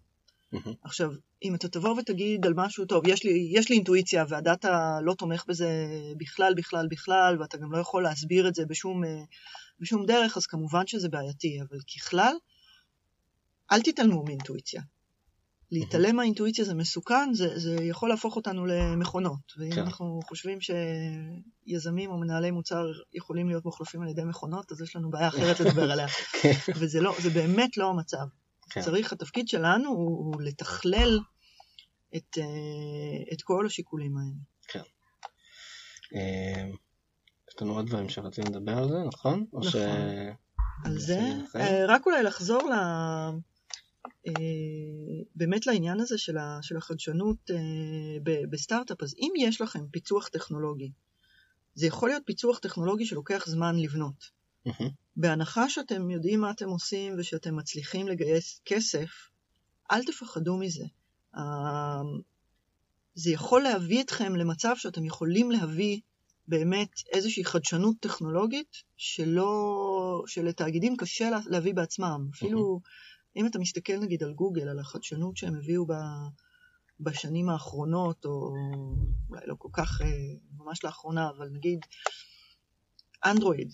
מהמם. 0.51 0.73
עכשיו, 0.84 1.12
אם 1.43 1.56
אתה 1.56 1.67
תבוא 1.67 1.99
ותגיד 1.99 2.45
על 2.45 2.54
משהו, 2.56 2.86
טוב, 2.86 3.08
יש 3.08 3.23
לי, 3.23 3.49
יש 3.51 3.69
לי 3.69 3.75
אינטואיציה 3.75 4.25
והדאטה 4.30 4.99
לא 5.01 5.13
תומך 5.13 5.45
בזה 5.47 5.69
בכלל, 6.17 6.54
בכלל, 6.58 6.88
בכלל, 6.88 7.38
ואתה 7.39 7.58
גם 7.58 7.71
לא 7.71 7.78
יכול 7.78 8.04
להסביר 8.04 8.47
את 8.47 8.56
זה 8.56 8.65
בשום, 8.65 9.04
אה, 9.04 9.23
בשום 9.80 10.06
דרך, 10.06 10.38
אז 10.38 10.45
כמובן 10.45 10.88
שזה 10.88 11.10
בעייתי, 11.10 11.62
אבל 11.62 11.80
ככלל, 11.95 12.36
אל 13.71 13.82
תתעלמו 13.82 14.23
מאינטואיציה. 14.23 14.82
להתעלם 15.71 16.15
מהאינטואיציה 16.15 16.65
זה 16.65 16.73
מסוכן, 16.73 17.34
זה, 17.34 17.60
זה 17.60 17.84
יכול 17.84 18.10
להפוך 18.10 18.36
אותנו 18.36 18.65
למכונות. 18.65 19.54
ואם 19.58 19.71
כן. 19.71 19.82
אנחנו 19.82 20.19
חושבים 20.28 20.58
שיזמים 20.62 22.12
או 22.12 22.17
מנהלי 22.17 22.51
מוצר 22.51 22.86
יכולים 23.13 23.49
להיות 23.49 23.65
מוחלפים 23.65 24.01
על 24.01 24.08
ידי 24.08 24.23
מכונות, 24.23 24.71
אז 24.71 24.82
יש 24.82 24.95
לנו 24.95 25.10
בעיה 25.10 25.28
אחרת 25.28 25.60
לדבר 25.60 25.91
עליה. 25.91 26.08
כן. 26.41 26.54
וזה 26.75 27.01
לא, 27.01 27.15
זה 27.21 27.30
באמת 27.30 27.78
לא 27.78 27.89
המצב. 27.89 28.25
כן. 28.69 28.82
צריך, 28.82 29.13
התפקיד 29.13 29.47
שלנו 29.47 29.89
הוא, 29.89 30.17
הוא 30.17 30.41
לתכלל 30.41 31.19
את, 32.15 32.38
אה, 32.38 33.34
את 33.34 33.41
כל 33.41 33.65
השיקולים 33.65 34.17
האלה. 34.17 34.84
אה, 36.15 36.69
יש 37.49 37.62
לנו 37.62 37.73
עוד 37.73 37.88
דברים 37.88 38.10
שרצינו 38.10 38.49
לדבר 38.49 38.78
על 38.78 38.89
זה, 38.89 38.97
נכון? 39.13 39.45
או 39.54 39.63
ש... 39.63 39.75
נכון. 39.75 40.36
על 40.86 40.99
זה. 40.99 41.19
אה, 41.56 41.86
רק 41.88 42.06
אולי 42.06 42.23
לחזור 42.23 42.62
ל... 42.69 42.73
אה, 42.73 43.30
באמת 45.35 45.67
לעניין 45.67 45.99
הזה 45.99 46.17
של, 46.17 46.38
ה, 46.38 46.59
של 46.61 46.77
החדשנות 46.77 47.51
אה, 47.51 47.55
ב- 48.23 48.49
בסטארט-אפ, 48.49 49.03
אז 49.03 49.15
אם 49.19 49.31
יש 49.38 49.61
לכם 49.61 49.88
פיצוח 49.91 50.27
טכנולוגי, 50.27 50.91
זה 51.75 51.88
יכול 51.88 52.09
להיות 52.09 52.23
פיצוח 52.25 52.59
טכנולוגי 52.59 53.05
שלוקח 53.05 53.43
זמן 53.47 53.79
לבנות. 53.79 54.29
בהנחה 55.17 55.69
שאתם 55.69 56.09
יודעים 56.11 56.39
מה 56.39 56.51
אתם 56.51 56.69
עושים 56.69 57.13
ושאתם 57.17 57.55
מצליחים 57.55 58.07
לגייס 58.07 58.61
כסף, 58.65 59.09
אל 59.91 60.03
תפחדו 60.05 60.57
מזה. 60.57 60.85
אה, 61.35 61.41
זה 63.13 63.31
יכול 63.31 63.61
להביא 63.63 64.01
אתכם 64.03 64.35
למצב 64.35 64.73
שאתם 64.75 65.05
יכולים 65.05 65.51
להביא 65.51 65.99
באמת 66.47 66.89
איזושהי 67.13 67.45
חדשנות 67.45 67.95
טכנולוגית 67.99 68.77
שלא, 68.97 69.53
שלתאגידים 70.27 70.97
קשה 70.97 71.29
לה- 71.29 71.39
להביא 71.45 71.73
בעצמם. 71.73 72.27
אפילו 72.33 72.79
אם 73.35 73.47
אתה 73.47 73.59
מסתכל 73.59 73.97
נגיד 73.97 74.23
על 74.23 74.33
גוגל, 74.33 74.69
על 74.69 74.79
החדשנות 74.79 75.37
שהם 75.37 75.55
הביאו 75.55 75.85
ב, 75.85 75.93
בשנים 76.99 77.49
האחרונות, 77.49 78.25
או 78.25 78.53
אולי 79.29 79.41
לא 79.45 79.55
כל 79.57 79.69
כך 79.73 80.01
אה, 80.01 80.07
ממש 80.57 80.83
לאחרונה, 80.83 81.29
אבל 81.29 81.49
נגיד 81.49 81.79
אנדרואיד, 83.25 83.73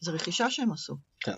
זו 0.00 0.12
רכישה 0.12 0.50
שהם 0.50 0.72
עשו. 0.72 0.96
כן. 1.20 1.34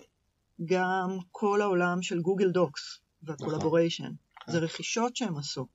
גם 0.65 1.17
כל 1.31 1.61
העולם 1.61 2.01
של 2.01 2.21
גוגל 2.21 2.51
דוקס 2.51 2.99
והקולבוריישן, 3.23 4.11
כן. 4.45 4.51
זה 4.51 4.59
רכישות 4.59 5.15
שהם 5.15 5.37
עשו. 5.37 5.67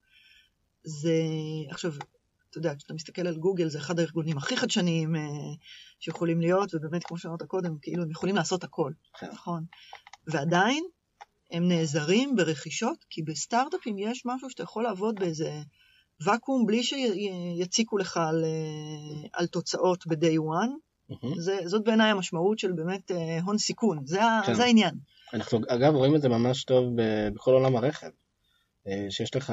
זה, 0.85 1.23
עכשיו, 1.71 1.93
אתה 2.51 2.59
יודע, 2.59 2.75
כשאתה 2.77 2.95
מסתכל 2.95 3.27
על 3.27 3.37
גוגל, 3.37 3.69
זה 3.69 3.79
אחד 3.79 3.99
הארגונים 3.99 4.39
הכי 4.39 4.57
חדשניים 4.57 5.17
אה, 5.17 5.21
שיכולים 6.01 6.41
להיות, 6.41 6.75
ובאמת, 6.75 7.05
כמו 7.05 7.19
שאמרת 7.19 7.43
קודם, 7.43 7.79
כאילו, 7.83 8.03
הם 8.03 8.11
יכולים 8.11 8.37
לעשות 8.37 8.65
הכל, 8.65 8.93
כן. 9.19 9.31
נכון? 9.33 9.65
ועדיין, 10.27 10.85
הם 11.51 11.69
נעזרים 11.69 12.37
ברכישות, 12.37 13.05
כי 13.11 13.23
בסטארט-אפים 13.23 13.99
יש 13.99 14.23
משהו 14.27 14.51
שאתה 14.51 14.63
יכול 14.63 14.85
לעבוד 14.85 15.21
באיזה 15.21 15.61
ואקום 16.21 16.67
בלי 16.67 16.83
שיציקו 16.83 17.99
לך 17.99 18.17
על, 18.17 18.45
אה, 18.45 19.29
על 19.33 19.47
תוצאות 19.47 20.07
ב-day 20.07 20.39
one. 20.39 20.71
מהמם. 21.09 21.41
זה, 21.41 21.59
זאת 21.65 21.85
בעיניי 21.85 22.11
המשמעות 22.11 22.59
של 22.59 22.73
באמת 22.73 23.11
אה, 23.11 23.41
הון 23.45 23.59
סיכון, 23.59 24.07
זה, 24.07 24.21
כן. 24.47 24.55
זה 24.55 24.65
העניין. 24.65 24.95
אנחנו 25.35 25.59
אגב 25.69 25.95
רואים 25.95 26.17
את 26.17 26.23
זה 26.23 26.29
ממש 26.29 26.65
טוב 26.65 26.85
בכל 27.35 27.53
עולם 27.53 27.77
הרכב. 27.77 28.11
אה, 28.87 29.07
שיש 29.11 29.37
לך, 29.37 29.53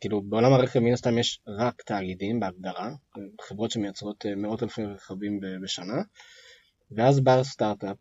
כאילו 0.00 0.22
בעולם 0.22 0.52
הרכב 0.52 0.80
מן 0.80 0.92
הסתם 0.92 1.18
יש 1.18 1.40
רק 1.58 1.82
תאגידים 1.82 2.40
בהגדרה, 2.40 2.90
חברות 3.40 3.70
שמייצרות 3.70 4.26
מאות 4.36 4.62
אלפי 4.62 4.84
רכבים 4.84 5.40
ב- 5.40 5.62
בשנה, 5.62 6.02
ואז 6.90 7.20
בא 7.20 7.42
סטארט-אפ 7.42 7.96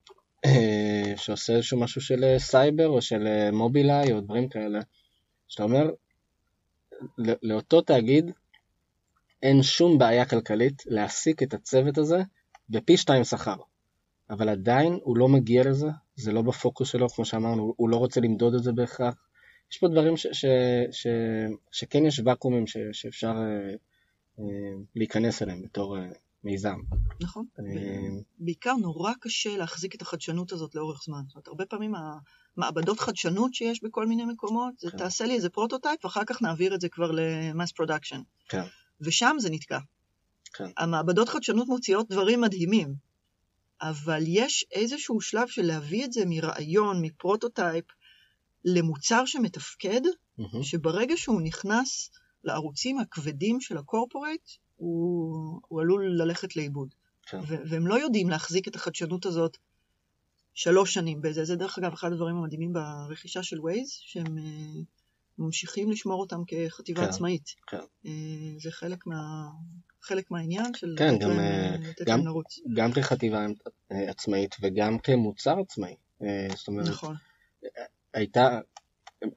שעושה 1.15 1.53
איזשהו 1.53 1.79
משהו 1.79 2.01
של 2.01 2.23
אה, 2.23 2.39
סייבר 2.39 2.88
או 2.88 3.01
של 3.01 3.27
אה, 3.27 3.51
מובילאיי 3.51 4.12
או 4.12 4.21
דברים 4.21 4.49
כאלה, 4.49 4.79
שאתה 5.47 5.63
אומר, 5.63 5.91
ל- 7.17 7.49
לאותו 7.51 7.82
תאגיד 7.82 8.32
אין 9.43 9.63
שום 9.63 9.97
בעיה 9.97 10.25
כלכלית 10.25 10.84
להעסיק 10.86 11.43
את 11.43 11.53
הצוות 11.53 11.97
הזה 11.97 12.17
בפי 12.69 12.97
שתיים 12.97 13.23
שכר. 13.23 13.56
אבל 14.29 14.49
עדיין 14.49 14.99
הוא 15.03 15.17
לא 15.17 15.27
מגיע 15.27 15.63
לזה, 15.63 15.88
זה 16.15 16.32
לא 16.32 16.41
בפוקוס 16.41 16.89
שלו, 16.89 17.10
כמו 17.10 17.25
שאמרנו, 17.25 17.73
הוא 17.77 17.89
לא 17.89 17.95
רוצה 17.95 18.21
למדוד 18.21 18.53
את 18.53 18.63
זה 18.63 18.71
בהכרח. 18.71 19.15
יש 19.71 19.77
פה 19.77 19.88
דברים 19.88 20.17
ש, 20.17 20.27
ש, 20.32 20.45
ש, 20.91 21.08
שכן 21.71 22.06
יש 22.06 22.21
ואקומים 22.25 22.67
ש, 22.67 22.77
שאפשר 22.91 23.34
אה, 23.38 23.75
אה, 24.39 24.45
להיכנס 24.95 25.41
אליהם 25.41 25.62
בתור 25.62 25.97
אה, 25.97 26.08
מיזם. 26.43 26.75
נכון. 27.21 27.45
אה, 27.60 27.63
בעיקר 28.39 28.73
נורא 28.73 29.13
קשה 29.19 29.58
להחזיק 29.58 29.95
את 29.95 30.01
החדשנות 30.01 30.51
הזאת 30.51 30.75
לאורך 30.75 31.03
זמן. 31.03 31.21
זאת 31.27 31.36
אומרת, 31.36 31.47
הרבה 31.47 31.65
פעמים 31.65 31.93
המעבדות 32.58 32.99
חדשנות 32.99 33.53
שיש 33.53 33.84
בכל 33.84 34.08
מיני 34.08 34.25
מקומות, 34.25 34.79
זה 34.79 34.91
כן. 34.91 34.97
תעשה 34.97 35.25
לי 35.25 35.36
איזה 35.36 35.49
prototype, 35.49 36.06
ואחר 36.06 36.23
כך 36.25 36.41
נעביר 36.41 36.75
את 36.75 36.82
זה 36.82 36.89
כבר 36.89 37.12
ל 37.12 37.23
mass 37.23 37.71
production. 37.71 38.21
כן. 38.49 38.63
ושם 39.01 39.36
זה 39.39 39.49
נתקע. 39.49 39.79
כן. 40.53 40.69
המעבדות 40.77 41.29
חדשנות 41.29 41.67
מוציאות 41.67 42.10
דברים 42.10 42.41
מדהימים, 42.41 42.95
אבל 43.82 44.23
יש 44.27 44.65
איזשהו 44.71 45.21
שלב 45.21 45.47
של 45.47 45.62
להביא 45.62 46.06
את 46.06 46.13
זה 46.13 46.23
מרעיון, 46.25 47.01
מ 47.01 47.09
prototype, 47.09 47.86
למוצר 48.65 49.25
שמתפקד, 49.25 50.01
mm-hmm. 50.38 50.63
שברגע 50.63 51.17
שהוא 51.17 51.41
נכנס 51.41 52.10
לערוצים 52.43 52.99
הכבדים 52.99 53.62
של 53.62 53.77
ה 53.77 53.84
corporate, 53.84 54.49
הוא, 54.84 55.60
הוא 55.67 55.82
עלול 55.82 56.22
ללכת 56.22 56.56
לאיבוד. 56.56 56.96
כן. 57.26 57.39
והם 57.69 57.88
לא 57.88 57.96
יודעים 57.96 58.30
להחזיק 58.30 58.67
את 58.67 58.76
החדשנות 58.76 59.26
הזאת 59.26 59.58
שלוש 60.54 60.93
שנים 60.93 61.22
בזה. 61.22 61.46
זה 61.46 61.56
דרך 61.56 61.78
אגב 61.78 61.93
אחד 61.93 62.12
הדברים 62.12 62.36
המדהימים 62.36 62.74
ברכישה 62.74 63.43
של 63.43 63.60
Waze, 63.62 63.89
שהם 63.89 64.38
אה, 64.38 64.82
ממשיכים 65.38 65.91
לשמור 65.91 66.19
אותם 66.22 66.41
כחטיבה 66.48 67.02
כן, 67.02 67.08
עצמאית. 67.10 67.56
כן. 67.67 67.78
אה, 68.06 68.12
זה 68.60 68.72
חלק, 68.72 69.08
מה, 69.08 69.50
חלק 70.02 70.32
מהעניין 70.32 70.74
של 70.76 70.96
כן, 70.98 71.17
גם, 71.19 71.30
להם, 71.30 71.39
אה, 71.39 71.76
לתת 71.89 72.06
גם- 72.08 72.17
להם 72.17 72.28
לרוץ. 72.28 72.60
גם 72.76 72.91
כחטיבה 72.91 73.46
אה, 73.91 74.10
עצמאית 74.10 74.56
וגם 74.62 75.00
כמוצר 75.00 75.56
עצמאי. 75.60 75.96
אה, 76.24 76.48
זאת 76.56 76.67
אומרת, 76.67 76.88
נכון, 76.88 77.15
הייתה, 78.13 78.60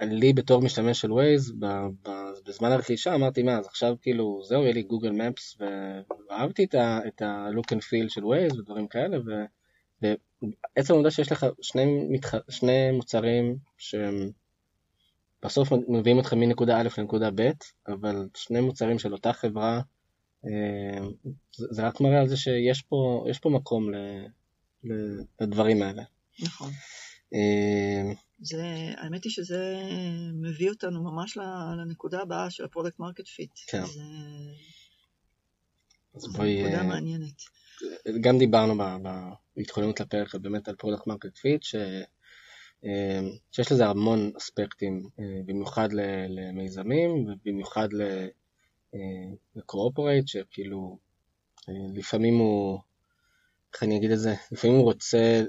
לי 0.01 0.33
בתור 0.33 0.63
משתמש 0.63 1.01
של 1.01 1.13
ווייז, 1.13 1.53
ב- 1.59 2.09
בזמן 2.47 2.73
הרכישה 2.73 3.15
אמרתי, 3.15 3.43
מה, 3.43 3.59
אז 3.59 3.67
עכשיו 3.67 3.95
כאילו, 4.03 4.41
זהו, 4.45 4.63
יהיה 4.63 4.73
לי 4.73 4.83
גוגל 4.83 5.11
מפס, 5.11 5.59
ואהבתי 6.31 6.65
את 6.65 6.75
ה- 6.75 7.01
את 7.07 7.23
ה-look 7.23 7.75
and 7.75 7.81
feel 7.81 8.09
של 8.09 8.25
ווייז 8.25 8.59
ודברים 8.59 8.89
כאלה, 8.89 9.19
ועצם 10.03 10.93
העובדה 10.95 11.11
שיש 11.11 11.33
לך 11.33 11.47
שני, 11.63 11.85
מתח... 12.11 12.35
שני 12.49 12.91
מוצרים 12.91 13.57
שהם 13.79 14.31
בסוף 15.45 15.73
מביאים 15.89 16.19
אותך 16.19 16.33
מנקודה 16.33 16.81
א' 16.81 16.89
לנקודה 16.99 17.31
ב', 17.35 17.51
אבל 17.89 18.29
שני 18.35 18.61
מוצרים 18.61 18.99
של 18.99 19.13
אותה 19.13 19.33
חברה, 19.33 19.81
אה, 20.47 21.07
זה 21.55 21.87
רק 21.87 22.01
מראה 22.01 22.21
על 22.21 22.29
זה 22.29 22.37
שיש 22.37 22.83
פה, 22.83 23.25
פה 23.43 23.51
מקום 23.51 23.95
ל, 23.95 23.97
ל, 24.85 24.93
לדברים 25.41 25.83
האלה. 25.83 26.03
נכון. 26.43 26.71
זה, 28.39 28.65
האמת 28.97 29.25
היא 29.25 29.33
שזה 29.33 29.83
מביא 30.35 30.71
אותנו 30.71 31.03
ממש 31.05 31.39
לנקודה 31.79 32.21
הבאה 32.21 32.51
של 32.51 32.65
ה 32.65 32.69
product 32.69 32.99
market 32.99 33.27
fit. 33.27 33.51
כן. 33.67 33.85
זה, 33.87 34.03
אז 36.15 36.33
בואי, 36.33 36.63
נקודה 36.63 36.79
אה, 36.79 36.87
מעניינת. 36.87 37.43
גם 38.21 38.39
דיברנו 38.39 38.79
ב- 38.79 38.97
ב- 39.03 39.33
בהתכוננות 39.57 40.01
לפרק 40.01 40.35
באמת 40.35 40.69
על 40.69 40.77
product 40.77 41.07
market 41.07 41.37
fit, 41.37 41.63
ש... 41.63 41.75
אה, 42.85 43.21
שיש 43.53 43.73
לזה 43.73 43.87
המון 43.87 44.33
אספקטים, 44.37 45.09
אה, 45.21 45.41
במיוחד 45.47 45.89
למיזמים 46.29 47.11
ובמיוחד 47.11 47.93
ל- 47.93 48.29
ל 49.57 49.63
corporate, 49.63 50.29
שכאילו 50.29 50.99
לפעמים 51.95 52.39
הוא, 52.39 52.79
איך 53.75 53.83
אני 53.83 53.97
אגיד 53.97 54.11
את 54.11 54.19
זה, 54.19 54.35
לפעמים 54.53 54.77
הוא 54.77 54.85
רוצה, 54.85 55.43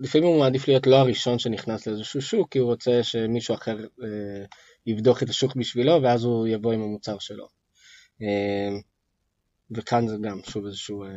לפעמים 0.00 0.28
הוא 0.28 0.40
מעדיף 0.40 0.68
להיות 0.68 0.86
לא 0.86 0.96
הראשון 0.96 1.38
שנכנס 1.38 1.86
לאיזשהו 1.86 2.22
שוק, 2.22 2.52
כי 2.52 2.58
הוא 2.58 2.70
רוצה 2.70 3.02
שמישהו 3.02 3.54
אחר 3.54 3.76
אה, 3.78 4.44
יבדוק 4.86 5.22
את 5.22 5.28
השוק 5.28 5.56
בשבילו, 5.56 6.02
ואז 6.02 6.24
הוא 6.24 6.46
יבוא 6.46 6.72
עם 6.72 6.82
המוצר 6.82 7.18
שלו. 7.18 7.48
אה, 8.22 8.78
וכאן 9.70 10.08
זה 10.08 10.16
גם 10.22 10.40
שוב 10.50 10.66
איזשהו 10.66 11.04
אה, 11.04 11.08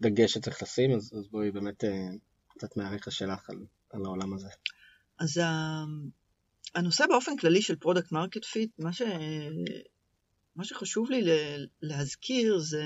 דגש 0.00 0.32
שצריך 0.32 0.62
לשים, 0.62 0.92
אז, 0.92 1.12
אז 1.18 1.28
בואי 1.30 1.50
באמת 1.50 1.84
אה, 1.84 2.08
קצת 2.48 2.76
מהרקע 2.76 3.10
שלך 3.10 3.50
על, 3.50 3.56
על 3.90 4.04
העולם 4.04 4.34
הזה. 4.34 4.48
אז 5.18 5.38
ה- 5.38 5.84
הנושא 6.74 7.06
באופן 7.06 7.36
כללי 7.36 7.62
של 7.62 7.76
product 7.76 8.12
market 8.12 8.44
fit, 8.44 8.70
מה, 8.78 8.92
ש... 8.92 9.02
מה 10.56 10.64
שחשוב 10.64 11.10
לי 11.10 11.22
להזכיר 11.82 12.58
זה 12.58 12.84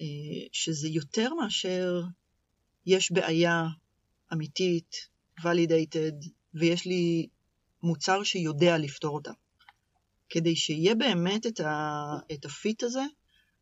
אה, 0.00 0.46
שזה 0.52 0.88
יותר 0.88 1.34
מאשר 1.34 2.02
יש 2.86 3.12
בעיה 3.12 3.66
אמיתית, 4.32 5.08
validated, 5.40 6.28
ויש 6.54 6.86
לי 6.86 7.28
מוצר 7.82 8.22
שיודע 8.22 8.78
לפתור 8.78 9.14
אותה. 9.14 9.32
כדי 10.28 10.56
שיהיה 10.56 10.94
באמת 10.94 11.46
את, 11.46 11.60
ה... 11.60 11.96
את 12.32 12.44
ה 12.44 12.54
fit 12.54 12.82
הזה, 12.82 13.02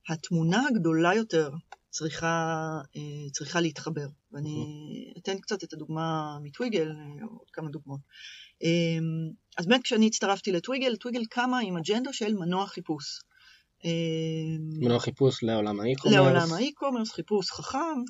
התמונה 0.08 0.62
הגדולה 0.68 1.14
יותר 1.14 1.50
צריכה, 1.90 2.56
אה, 2.96 3.30
צריכה 3.32 3.60
להתחבר. 3.60 4.06
ואני 4.32 4.64
אתן 5.18 5.38
קצת 5.38 5.64
את 5.64 5.72
הדוגמה 5.72 6.38
מ 6.42 6.48
Twiggle, 6.48 6.90
אה, 6.90 7.24
עוד 7.38 7.50
כמה 7.52 7.70
דוגמאות. 7.70 8.00
אה, 8.62 8.98
אז 9.58 9.66
באמת 9.66 9.82
כשאני 9.82 10.06
הצטרפתי 10.06 10.52
ל 10.52 10.57
Twiggle, 10.57 10.96
Twiggle 10.96 11.24
קמה 11.30 11.58
עם 11.58 11.76
אג'נדה 11.76 12.12
של 12.12 12.34
מנוע 12.34 12.66
חיפוש. 12.66 13.20
אה, 13.84 13.90
מנוע 14.60 15.00
חיפוש 15.00 15.42
לעולם 15.42 15.80
ה 15.80 15.83
e-commerce. 15.83 16.16
לעולם 16.16 16.52
ה 16.52 16.57
e-commerce, 16.57 17.12
חיפוש 17.12 17.50
חכם. 17.50 18.02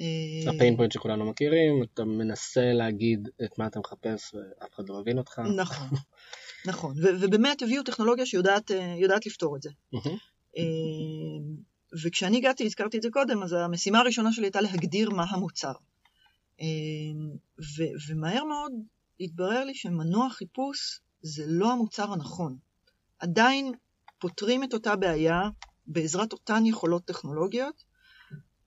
אה, 0.00 0.54
ה 0.54 0.58
pain 0.58 0.76
פוינט 0.76 0.92
שכולנו 0.92 1.24
מכירים, 1.24 1.82
אתה 1.82 2.04
מנסה 2.04 2.72
להגיד 2.72 3.28
את 3.44 3.58
מה 3.58 3.66
אתה 3.66 3.80
מחפש 3.80 4.34
ואף 4.34 4.74
אחד 4.74 4.88
לא 4.88 5.00
מבין 5.00 5.18
אותך. 5.18 5.38
נכון, 5.56 5.88
נכון. 6.70 6.94
ובאמת 7.20 7.62
הביאו 7.62 7.82
טכנולוגיה 7.82 8.26
שיודעת 8.26 8.70
אה, 8.70 8.96
לפתור 9.26 9.56
את 9.56 9.62
זה. 9.62 9.70
אה, 10.56 10.62
וכשאני 12.02 12.36
הגעתי, 12.36 12.66
הזכרתי 12.66 12.96
את 12.96 13.02
זה 13.02 13.08
קודם, 13.12 13.42
אז 13.42 13.52
המשימה 13.52 13.98
הראשונה 13.98 14.32
שלי 14.32 14.46
הייתה 14.46 14.60
להגדיר 14.60 15.10
מה 15.10 15.24
המוצר. 15.30 15.72
ו- 17.58 17.94
ומהר 18.08 18.44
מאוד 18.44 18.72
התברר 19.20 19.64
לי 19.64 19.74
שמנוע 19.74 20.30
חיפוש 20.30 21.00
זה 21.22 21.44
לא 21.46 21.72
המוצר 21.72 22.12
הנכון. 22.12 22.56
עדיין 23.18 23.72
פותרים 24.18 24.64
את 24.64 24.74
אותה 24.74 24.96
בעיה 24.96 25.40
בעזרת 25.86 26.32
אותן 26.32 26.66
יכולות 26.66 27.04
טכנולוגיות, 27.04 27.84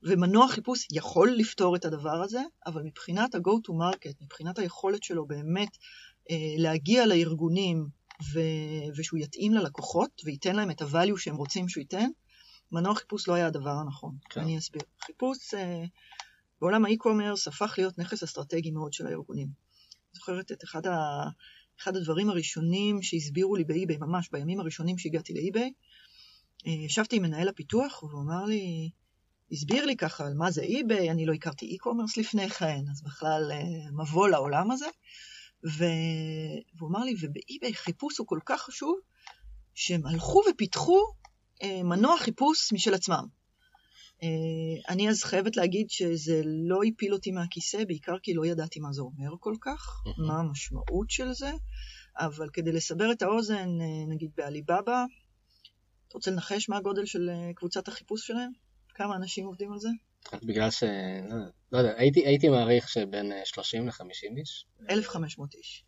ומנוע 0.03 0.47
חיפוש 0.47 0.87
יכול 0.91 1.31
לפתור 1.31 1.75
את 1.75 1.85
הדבר 1.85 2.23
הזה, 2.23 2.41
אבל 2.65 2.83
מבחינת 2.83 3.35
ה-go 3.35 3.51
to 3.67 3.71
market, 3.71 4.13
מבחינת 4.21 4.59
היכולת 4.59 5.03
שלו 5.03 5.25
באמת 5.25 5.77
אה, 6.31 6.35
להגיע 6.57 7.05
לארגונים 7.05 7.87
ו- 8.33 8.97
ושהוא 8.97 9.19
יתאים 9.19 9.53
ללקוחות 9.53 10.21
וייתן 10.25 10.55
להם 10.55 10.71
את 10.71 10.81
ה-value 10.81 11.17
שהם 11.17 11.35
רוצים 11.35 11.69
שהוא 11.69 11.81
ייתן, 11.81 12.09
מנוע 12.71 12.95
חיפוש 12.95 13.27
לא 13.27 13.33
היה 13.33 13.47
הדבר 13.47 13.69
הנכון. 13.69 14.15
כן. 14.29 14.41
אני 14.41 14.57
אסביר. 14.57 14.81
חיפוש 15.05 15.53
אה, 15.53 15.83
בעולם 16.61 16.85
האי-קומרס 16.85 17.47
הפך 17.47 17.75
להיות 17.77 17.97
נכס 17.97 18.23
אסטרטגי 18.23 18.71
מאוד 18.71 18.93
של 18.93 19.07
הארגונים. 19.07 19.47
זוכרת 20.13 20.51
את 20.51 20.63
אחד, 20.63 20.87
ה... 20.87 21.23
אחד 21.81 21.95
הדברים 21.95 22.29
הראשונים 22.29 23.01
שהסבירו 23.01 23.55
לי 23.55 23.63
באי-ביי, 23.63 23.97
ממש 23.97 24.29
בימים 24.31 24.59
הראשונים 24.59 24.97
שהגעתי 24.97 25.33
לאי-ביי, 25.33 25.71
אה, 26.67 26.71
ישבתי 26.71 27.15
עם 27.15 27.23
מנהל 27.23 27.47
הפיתוח 27.47 28.03
והוא 28.03 28.21
אמר 28.21 28.45
לי, 28.45 28.89
הסביר 29.51 29.85
לי 29.85 29.95
ככה 29.95 30.25
על 30.27 30.33
מה 30.33 30.51
זה 30.51 30.61
eBay, 30.61 31.11
אני 31.11 31.25
לא 31.25 31.33
הכרתי 31.33 31.65
e-commerce 31.65 32.17
לפני 32.17 32.49
כן, 32.49 32.83
אז 32.91 33.01
בכלל 33.01 33.51
אה, 33.51 33.91
מבוא 33.91 34.27
לעולם 34.27 34.71
הזה. 34.71 34.85
ו... 35.77 35.83
והוא 36.77 36.89
אמר 36.89 37.03
לי, 37.03 37.15
וב 37.21 37.39
eBay 37.39 37.73
חיפוש 37.73 38.17
הוא 38.17 38.27
כל 38.27 38.39
כך 38.45 38.61
חשוב, 38.61 38.99
שהם 39.73 40.05
הלכו 40.05 40.41
ופיתחו 40.49 40.99
אה, 41.63 41.83
מנוע 41.83 42.17
חיפוש 42.19 42.73
משל 42.73 42.93
עצמם. 42.93 43.25
אה, 44.23 44.27
אני 44.89 45.09
אז 45.09 45.23
חייבת 45.23 45.57
להגיד 45.57 45.89
שזה 45.89 46.41
לא 46.45 46.79
הפיל 46.87 47.13
אותי 47.13 47.31
מהכיסא, 47.31 47.83
בעיקר 47.87 48.19
כי 48.23 48.33
לא 48.33 48.45
ידעתי 48.45 48.79
מה 48.79 48.93
זה 48.93 49.01
אומר 49.01 49.31
כל 49.39 49.55
כך, 49.61 50.03
Mhm. 50.05 50.27
מה 50.27 50.39
המשמעות 50.39 51.09
של 51.09 51.33
זה, 51.33 51.51
אבל 52.19 52.49
כדי 52.53 52.71
לסבר 52.71 53.11
את 53.11 53.21
האוזן, 53.21 53.69
נגיד 54.07 54.31
בעליבאבא, 54.37 55.05
אתה 56.07 56.17
רוצה 56.17 56.31
לנחש 56.31 56.69
מה 56.69 56.77
הגודל 56.77 57.05
של 57.05 57.29
קבוצת 57.55 57.87
החיפוש 57.87 58.27
שלהם? 58.27 58.51
כמה 58.99 59.15
אנשים 59.15 59.45
עובדים 59.45 59.73
על 59.73 59.79
זה? 59.79 59.89
בגלל 60.43 60.71
ש... 60.71 60.83
לא 60.83 61.35
יודע, 61.35 61.49
לא 61.71 61.77
יודע, 61.77 61.93
הייתי, 61.97 62.25
הייתי 62.25 62.49
מעריך 62.49 62.89
שבין 62.89 63.31
אה, 63.31 63.41
30 63.45 63.87
ל-50 63.87 64.37
איש. 64.37 64.65
1,500 64.89 65.55
איש. 65.55 65.83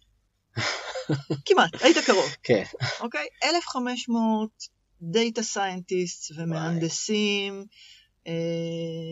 כמעט, 1.46 1.82
היית 1.82 1.98
קרוב, 2.06 2.36
כן, 2.44 2.64
אוקיי? 3.00 3.28
1,500 3.44 4.50
data 5.02 5.44
scientist 5.44 6.32
ומהנדסים 6.38 7.66
אה, 8.28 8.34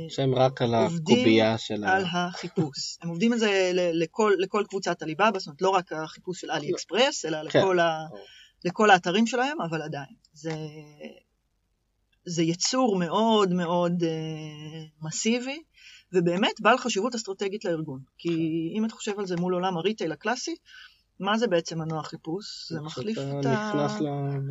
שהם 0.10 0.36
רק 0.36 0.62
עובדים 0.62 0.76
על 0.76 1.16
הקובייה 1.16 1.58
של 1.58 1.84
ה... 1.84 1.96
על 1.96 2.04
החיפוש. 2.12 2.98
הם 3.02 3.10
עובדים 3.10 3.34
על 3.34 3.40
זה 3.40 3.72
לכל, 3.74 4.34
לכל 4.38 4.64
קבוצת 4.70 5.02
עליבאבא, 5.02 5.40
זאת 5.40 5.48
אומרת 5.48 5.62
לא 5.62 5.70
רק 5.70 5.94
החיפוש 5.94 6.42
של 6.42 6.52
אלי 6.52 6.72
אקספרס, 6.72 7.26
אלא 7.26 7.50
כן. 7.50 7.60
לכל, 7.60 7.80
ה, 7.80 8.06
ברור. 8.10 8.26
לכל 8.66 8.90
האתרים 8.90 9.28
שלהם, 9.28 9.62
אבל 9.62 9.82
עדיין. 9.82 10.14
זה, 10.34 10.52
זה 12.26 12.44
יצור 12.44 12.96
מאוד 12.96 13.54
מאוד 13.54 14.04
אה, 14.04 14.86
מסיבי, 15.02 15.64
ובאמת 16.14 16.62
בעל 16.62 16.78
חשיבות 16.78 17.16
אסטרטגית 17.16 17.66
לארגון. 17.66 18.00
כי 18.18 18.30
אם 18.78 18.86
אתה 18.86 18.96
חושב 18.96 19.20
על 19.20 19.26
זה 19.26 19.36
מול 19.36 19.54
עולם 19.54 19.78
הריטייל 19.78 20.12
הקלאסי, 20.12 20.56
מה 21.20 21.38
זה 21.38 21.48
בעצם 21.48 21.80
מנוע 21.80 22.04
חיפוש? 22.04 22.46
זה 22.70 22.82
מחליף 22.82 23.18
את 23.18 23.46
ה... 23.46 23.72
נכנס 23.74 24.02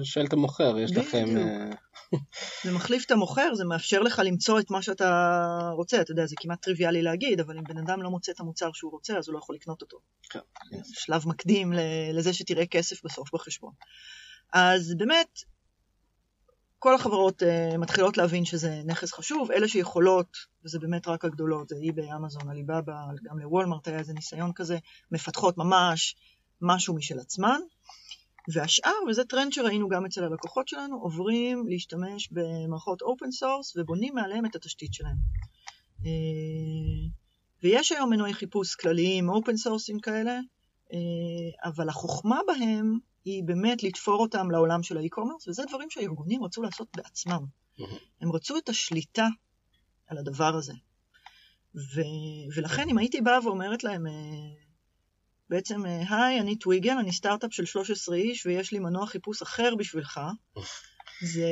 ושואל 0.00 0.26
את 0.26 0.32
המוכר, 0.32 0.78
יש 0.78 0.96
לכם... 0.96 1.36
אה, 1.36 1.70
זה 2.64 2.72
מחליף 2.72 3.04
את 3.06 3.10
המוכר, 3.10 3.54
זה 3.54 3.64
מאפשר 3.64 4.00
לך 4.00 4.22
למצוא 4.24 4.60
את 4.60 4.70
מה 4.70 4.82
שאתה 4.82 5.70
רוצה. 5.72 6.00
אתה 6.00 6.12
יודע, 6.12 6.26
זה 6.26 6.34
כמעט 6.40 6.62
טריוויאלי 6.62 7.02
להגיד, 7.02 7.40
אבל 7.40 7.58
אם 7.58 7.64
בן 7.64 7.78
אדם 7.78 8.02
לא 8.02 8.10
מוצא 8.10 8.32
את 8.32 8.40
המוצר 8.40 8.72
שהוא 8.72 8.90
רוצה, 8.90 9.18
אז 9.18 9.28
הוא 9.28 9.34
לא 9.34 9.38
יכול 9.38 9.54
לקנות 9.54 9.82
אותו. 9.82 9.98
כן, 10.30 10.38
כן. 10.70 10.76
שלב 10.84 11.28
מקדים 11.28 11.72
לזה 12.12 12.32
שתראה 12.32 12.66
כסף 12.66 13.04
בסוף 13.04 13.34
בחשבון. 13.34 13.72
אז 14.52 14.94
באמת, 14.96 15.40
כל 16.79 16.95
החברות 16.95 17.43
uh, 17.43 17.79
מתחילות 17.79 18.16
להבין 18.16 18.45
שזה 18.45 18.83
נכס 18.85 19.12
חשוב, 19.12 19.51
אלה 19.51 19.68
שיכולות, 19.68 20.37
וזה 20.64 20.79
באמת 20.79 21.09
רק 21.09 21.24
הגדולות, 21.24 21.68
זה 21.68 21.76
eBay, 21.76 22.16
אמזון, 22.16 22.51
עליבאבא, 22.51 22.95
גם 23.22 23.39
לוולמרט 23.39 23.89
היה 23.89 23.99
איזה 23.99 24.12
ניסיון 24.12 24.53
כזה, 24.53 24.79
מפתחות 25.12 25.59
ממש 25.59 26.16
משהו 26.62 26.95
משל 26.95 27.18
עצמן, 27.18 27.61
והשאר, 28.53 28.93
וזה 29.09 29.24
טרנד 29.24 29.53
שראינו 29.53 29.89
גם 29.89 30.07
אצל 30.07 30.24
הלקוחות 30.24 30.68
שלנו, 30.68 31.01
עוברים 31.01 31.68
להשתמש 31.68 32.29
במערכות 32.31 33.03
open 33.03 33.30
source 33.30 33.76
ובונים 33.76 34.14
מעליהם 34.14 34.47
את 34.47 34.55
התשתית 34.55 34.95
שלהם. 34.95 35.16
אה, 36.07 36.11
ויש 37.62 37.93
היום 37.93 38.11
מנועי 38.11 38.35
חיפוש 38.35 38.74
כלליים, 38.74 39.29
open 39.28 39.57
source 39.57 39.89
ים 39.89 40.01
כאלה, 40.01 40.39
אה, 40.93 41.68
אבל 41.70 41.89
החוכמה 41.89 42.41
בהם 42.47 42.99
היא 43.29 43.45
באמת 43.45 43.83
לתפור 43.83 44.20
אותם 44.20 44.51
לעולם 44.51 44.83
של 44.83 44.97
ה 44.96 45.01
e-commerce, 45.01 45.49
וזה 45.49 45.62
דברים 45.68 45.91
שהארגונים 45.91 46.45
רצו 46.45 46.62
לעשות 46.62 46.89
בעצמם. 46.97 47.45
הם 48.20 48.33
רצו 48.33 48.59
את 48.59 48.68
השליטה 48.68 49.26
על 50.07 50.18
הדבר 50.18 50.57
הזה. 50.57 50.72
ו... 51.74 52.01
ולכן 52.55 52.89
אם 52.89 52.99
הייתי 52.99 53.20
באה 53.20 53.45
ואומרת 53.45 53.85
להם, 53.85 54.07
אה, 54.07 54.12
בעצם, 55.51 55.87
אה, 55.87 56.16
היי, 56.16 56.41
אני 56.41 56.57
טוויגל, 56.57 56.95
אני 57.01 57.12
סטארט-אפ 57.12 57.53
של 57.53 57.64
13 57.64 58.16
איש 58.16 58.47
ויש 58.47 58.72
לי 58.72 58.79
מנוע 58.79 59.07
חיפוש 59.07 59.43
אחר 59.43 59.74
בשבילך, 59.74 60.20
זה... 61.33 61.47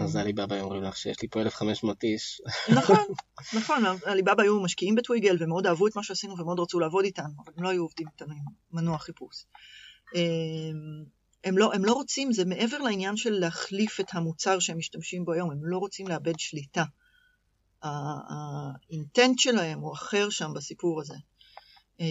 אז 0.00 0.16
עליבאבא 0.16 0.60
אומרים 0.60 0.82
לך 0.82 0.96
שיש 0.96 1.22
לי 1.22 1.28
פה 1.28 1.40
1,500 1.40 2.02
איש. 2.02 2.40
נכון, 2.78 3.04
נכון, 3.54 3.84
עליבאבא 4.04 4.42
היו 4.42 4.60
משקיעים 4.60 4.94
בטוויגל 4.94 5.36
ומאוד 5.40 5.66
אהבו 5.66 5.86
את 5.86 5.96
מה 5.96 6.02
שעשינו 6.02 6.38
ומאוד 6.38 6.60
רצו 6.60 6.80
לעבוד 6.80 7.04
איתנו, 7.04 7.34
אבל 7.44 7.52
הם 7.56 7.64
לא 7.64 7.68
היו 7.68 7.82
עובדים 7.82 8.06
איתנו 8.08 8.32
עם 8.32 8.44
מנוע 8.72 8.98
חיפוש. 8.98 9.44
הם, 10.14 11.04
הם, 11.44 11.58
לא, 11.58 11.74
הם 11.74 11.84
לא 11.84 11.92
רוצים, 11.92 12.32
זה 12.32 12.44
מעבר 12.44 12.78
לעניין 12.78 13.16
של 13.16 13.30
להחליף 13.30 14.00
את 14.00 14.06
המוצר 14.12 14.58
שהם 14.58 14.78
משתמשים 14.78 15.24
בו 15.24 15.32
היום, 15.32 15.50
הם 15.50 15.58
לא 15.62 15.78
רוצים 15.78 16.08
לאבד 16.08 16.38
שליטה. 16.38 16.84
ה 17.82 18.04
intent 18.04 19.38
שלהם 19.38 19.80
הוא 19.80 19.92
אחר 19.92 20.30
שם 20.30 20.52
בסיפור 20.54 21.00
הזה. 21.00 21.14
Uh, 22.00 22.02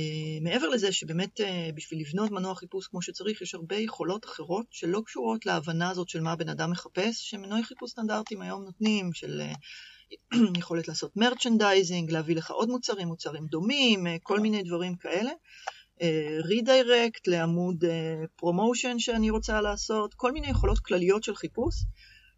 מעבר 0.41 0.67
לזה 0.67 0.91
שבאמת 0.91 1.39
uh, 1.39 1.43
בשביל 1.75 2.01
לבנות 2.01 2.31
מנוע 2.31 2.55
חיפוש 2.55 2.87
כמו 2.87 3.01
שצריך, 3.01 3.41
יש 3.41 3.55
הרבה 3.55 3.75
יכולות 3.75 4.25
אחרות 4.25 4.65
שלא 4.71 5.01
קשורות 5.05 5.45
להבנה 5.45 5.89
הזאת 5.89 6.09
של 6.09 6.21
מה 6.21 6.31
הבן 6.31 6.49
אדם 6.49 6.71
מחפש, 6.71 7.29
שמנועי 7.29 7.63
חיפוש 7.63 7.91
סטנדרטיים 7.91 8.41
היום 8.41 8.63
נותנים, 8.63 9.13
של 9.13 9.41
uh, 9.41 10.37
יכולת 10.59 10.87
לעשות 10.87 11.17
merchandising, 11.17 12.11
להביא 12.11 12.35
לך 12.35 12.51
עוד 12.51 12.69
מוצרים, 12.69 13.07
מוצרים 13.07 13.45
דומים, 13.45 14.07
uh, 14.07 14.09
כל 14.23 14.39
מיני 14.39 14.63
דברים 14.63 14.95
כאלה. 14.95 15.31
redirect 16.43 17.27
uh, 17.27 17.31
לעמוד 17.31 17.83
promotion 18.35 18.95
uh, 18.95 18.99
שאני 18.99 19.29
רוצה 19.29 19.61
לעשות, 19.61 20.13
כל 20.13 20.31
מיני 20.31 20.47
יכולות 20.47 20.79
כלליות 20.79 21.23
של 21.23 21.35
חיפוש, 21.35 21.75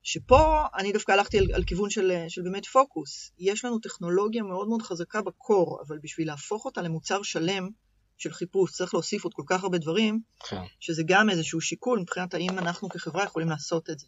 שפה 0.04 0.64
אני 0.78 0.92
דווקא 0.92 1.12
הלכתי 1.12 1.40
על, 1.40 1.48
על 1.54 1.64
כיוון 1.64 1.90
של, 1.90 2.12
של 2.28 2.42
באמת 2.42 2.66
פוקוס. 2.66 3.32
יש 3.40 3.66
לנו 3.66 3.80
טכנולוגיה 3.80 4.44
מאוד 4.44 4.68
מאוד 4.68 4.82
חזקה 4.82 5.22
ב 5.22 5.32
core, 5.32 5.82
אבל 5.88 6.00
בשביל 6.04 6.28
להפוך 6.28 6.66
אותה 6.66 6.82
למוצר 6.82 7.24
שלם 7.24 7.70
של 8.18 8.34
חיפוש 8.34 8.72
צריך 8.72 8.94
להוסיף 8.94 9.24
עוד 9.24 9.34
כל 9.34 9.44
כך 9.46 9.64
הרבה 9.64 9.78
דברים, 9.78 10.22
כן. 10.50 10.62
שזה 10.80 11.04
גם 11.06 11.30
איזשהו 11.30 11.62
שיקול 11.62 12.00
מבחינת 12.00 12.34
האם 12.34 12.60
אנחנו 12.60 12.90
כחברה 12.90 13.24
יכולים 13.24 13.50
לעשות 13.50 13.90
את 13.90 14.00
זה. 14.00 14.08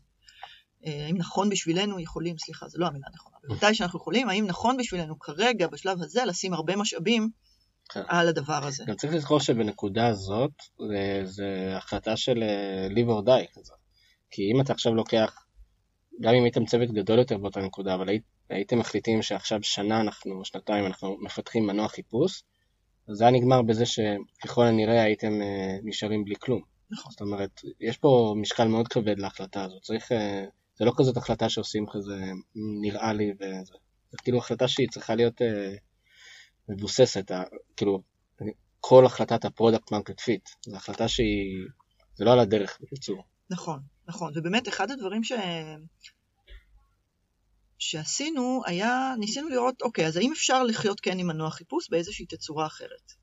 האם 0.83 1.17
נכון 1.17 1.49
בשבילנו 1.49 1.99
יכולים, 1.99 2.37
סליחה, 2.37 2.67
זו 2.67 2.79
לא 2.79 2.87
המילה 2.87 3.05
הנכונה, 3.11 3.37
אבל 3.43 3.55
מתי 3.55 3.75
שאנחנו 3.75 3.99
יכולים, 3.99 4.29
האם 4.29 4.47
נכון 4.47 4.77
בשבילנו 4.77 5.19
כרגע, 5.19 5.67
בשלב 5.67 6.01
הזה, 6.01 6.25
לשים 6.25 6.53
הרבה 6.53 6.75
משאבים. 6.75 7.29
על 8.07 8.27
הדבר 8.27 8.65
הזה. 8.65 8.83
גם 8.87 8.95
צריך 8.95 9.13
לזכור 9.13 9.39
שבנקודה 9.39 10.07
הזאת, 10.07 10.51
זה, 10.87 11.21
זה 11.23 11.73
החלטה 11.77 12.17
של 12.17 12.43
אה, 12.43 12.87
live 12.87 13.07
or 13.07 13.27
die 13.27 13.59
כזאת. 13.59 13.77
כי 14.31 14.51
אם 14.51 14.61
אתה 14.61 14.73
עכשיו 14.73 14.95
לוקח 14.95 15.43
גם 16.21 16.33
אם 16.33 16.43
הייתם 16.43 16.65
צוות 16.65 16.91
גדול 16.91 17.19
יותר 17.19 17.37
באותה 17.37 17.61
נקודה, 17.61 17.95
אבל 17.95 18.09
היית, 18.09 18.23
הייתם 18.49 18.79
מחליטים 18.79 19.21
שעכשיו 19.21 19.59
שנה 19.63 20.01
אנחנו, 20.01 20.45
שנתיים 20.45 20.85
אנחנו 20.85 21.17
מפתחים 21.21 21.67
מנוע 21.67 21.87
חיפוש, 21.87 22.43
אז 23.09 23.17
זה 23.17 23.23
היה 23.23 23.33
נגמר 23.33 23.61
בזה 23.61 23.85
שככל 23.85 24.65
הנראה 24.65 25.03
הייתם 25.03 25.41
uh, 25.41 25.81
נשארים 25.83 26.25
בלי 26.25 26.35
כלום. 26.39 26.61
נכון. 26.91 27.11
זאת 27.11 27.21
אומרת, 27.21 27.61
יש 27.79 27.97
פה 27.97 28.35
משקל 28.37 28.67
מאוד 28.67 28.87
כבד 28.87 29.19
להחלטה 29.19 29.63
הזאת. 29.63 29.81
צריך, 29.81 30.11
uh, 30.11 30.15
זה 30.75 30.85
לא 30.85 30.91
כזאת 30.97 31.17
החלטה 31.17 31.49
שעושים 31.49 31.85
כזה, 31.91 32.21
נראה 32.81 33.13
לי 33.13 33.31
וזה. 33.35 33.73
זה 34.11 34.17
כאילו 34.23 34.37
החלטה 34.37 34.67
שהיא 34.67 34.87
צריכה 34.89 35.15
להיות 35.15 35.41
מבוססת, 36.69 37.31
כאילו, 37.77 38.01
כל 38.79 39.05
החלטת 39.05 39.45
ה 39.45 39.51
product 39.51 39.91
market 39.91 40.19
fit. 40.19 40.49
זו 40.65 40.75
החלטה 40.75 41.07
שהיא, 41.07 41.67
זה 42.15 42.25
לא 42.25 42.33
על 42.33 42.39
הדרך 42.39 42.77
בקיצור. 42.81 43.23
נכון, 43.49 43.79
נכון. 44.07 44.31
ובאמת, 44.35 44.67
אחד 44.67 44.91
הדברים 44.91 45.23
ש... 45.23 45.31
שעשינו 47.77 48.61
היה, 48.65 49.13
ניסינו 49.19 49.49
לראות, 49.49 49.81
אוקיי, 49.81 50.07
אז 50.07 50.17
האם 50.17 50.31
אפשר 50.31 50.63
לחיות 50.63 50.99
כן 50.99 51.19
עם 51.19 51.27
מנוע 51.27 51.51
חיפוש 51.51 51.89
באיזושהי 51.89 52.25
תצורה 52.25 52.65
אחרת? 52.65 53.13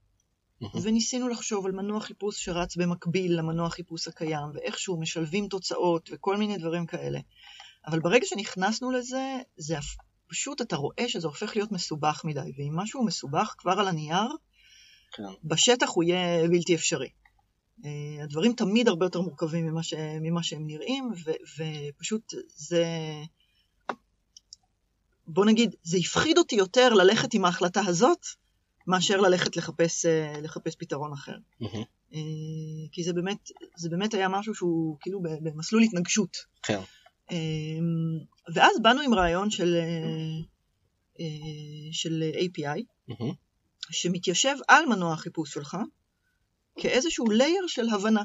וניסינו 0.83 1.29
לחשוב 1.29 1.67
על 1.67 1.73
מנוע 1.73 2.01
חיפוש 2.01 2.45
שרץ 2.45 2.77
במקביל 2.77 3.39
למנוע 3.39 3.71
חיפוש 3.71 4.09
הקיים, 4.09 4.51
ואיכשהו 4.55 5.01
משלבים 5.01 5.49
תוצאות 5.49 6.11
וכל 6.13 6.37
מיני 6.37 6.59
דברים 6.59 6.87
כאלה. 6.87 7.21
אבל 7.87 8.01
ברגע 8.01 8.27
שנכנסנו 8.27 8.91
לזה, 8.91 9.39
זה 9.57 9.79
פשוט, 10.31 10.61
אתה 10.61 10.77
רואה 10.77 11.09
שזה 11.09 11.27
הופך 11.27 11.57
להיות 11.57 11.73
מסובך 11.73 12.23
מדי, 12.25 12.53
ואם 12.59 12.77
משהו 12.77 13.05
מסובך 13.05 13.55
כבר 13.59 13.73
על 13.73 13.89
הנייר, 13.89 14.29
כן. 15.13 15.23
בשטח 15.45 15.91
הוא 15.95 16.05
יהיה 16.05 16.49
בלתי 16.49 16.75
אפשרי. 16.75 17.09
Uh, 17.81 17.85
הדברים 18.23 18.53
תמיד 18.53 18.89
הרבה 18.89 19.07
יותר 19.07 19.21
מורכבים 19.21 19.67
ממה, 19.67 19.83
ש... 19.83 19.95
ממה 20.21 20.43
שהם 20.43 20.67
נראים, 20.67 21.11
ו... 21.25 21.31
ופשוט 21.57 22.35
זה... 22.49 22.85
בוא 25.27 25.45
נגיד, 25.45 25.75
זה 25.83 25.97
הפחיד 25.97 26.39
אותי 26.39 26.57
יותר 26.57 26.95
ללכת 26.95 27.35
עם 27.35 27.45
ההחלטה 27.45 27.81
הזאת, 27.87 28.27
מאשר 28.87 29.21
ללכת 29.21 29.57
לחפש, 29.57 30.07
uh, 30.07 30.41
לחפש 30.41 30.75
פתרון 30.79 31.13
אחר. 31.13 31.37
Mm-hmm. 31.63 31.85
כי 32.93 33.05
זה 33.05 33.13
באמת, 33.13 33.51
זה 33.77 33.89
באמת 33.89 34.15
היה 34.15 34.29
משהו 34.29 34.55
שהוא 34.55 34.97
כאילו 35.01 35.21
במסלול 35.23 35.83
התנגשות. 35.83 36.37
כן. 36.63 36.81
ואז 38.55 38.77
באנו 38.83 39.01
עם 39.01 39.15
רעיון 39.15 39.51
של, 39.51 39.77
uh, 39.77 40.47
uh, 41.19 41.23
של 41.93 42.23
API, 42.35 42.83
Mm-hmm. 43.11 43.35
שמתיישב 43.91 44.57
על 44.69 44.87
מנוע 44.87 45.13
החיפוש 45.13 45.53
שלך, 45.53 45.77
כאיזשהו 46.79 47.31
לייר 47.31 47.67
של 47.67 47.89
הבנה. 47.89 48.23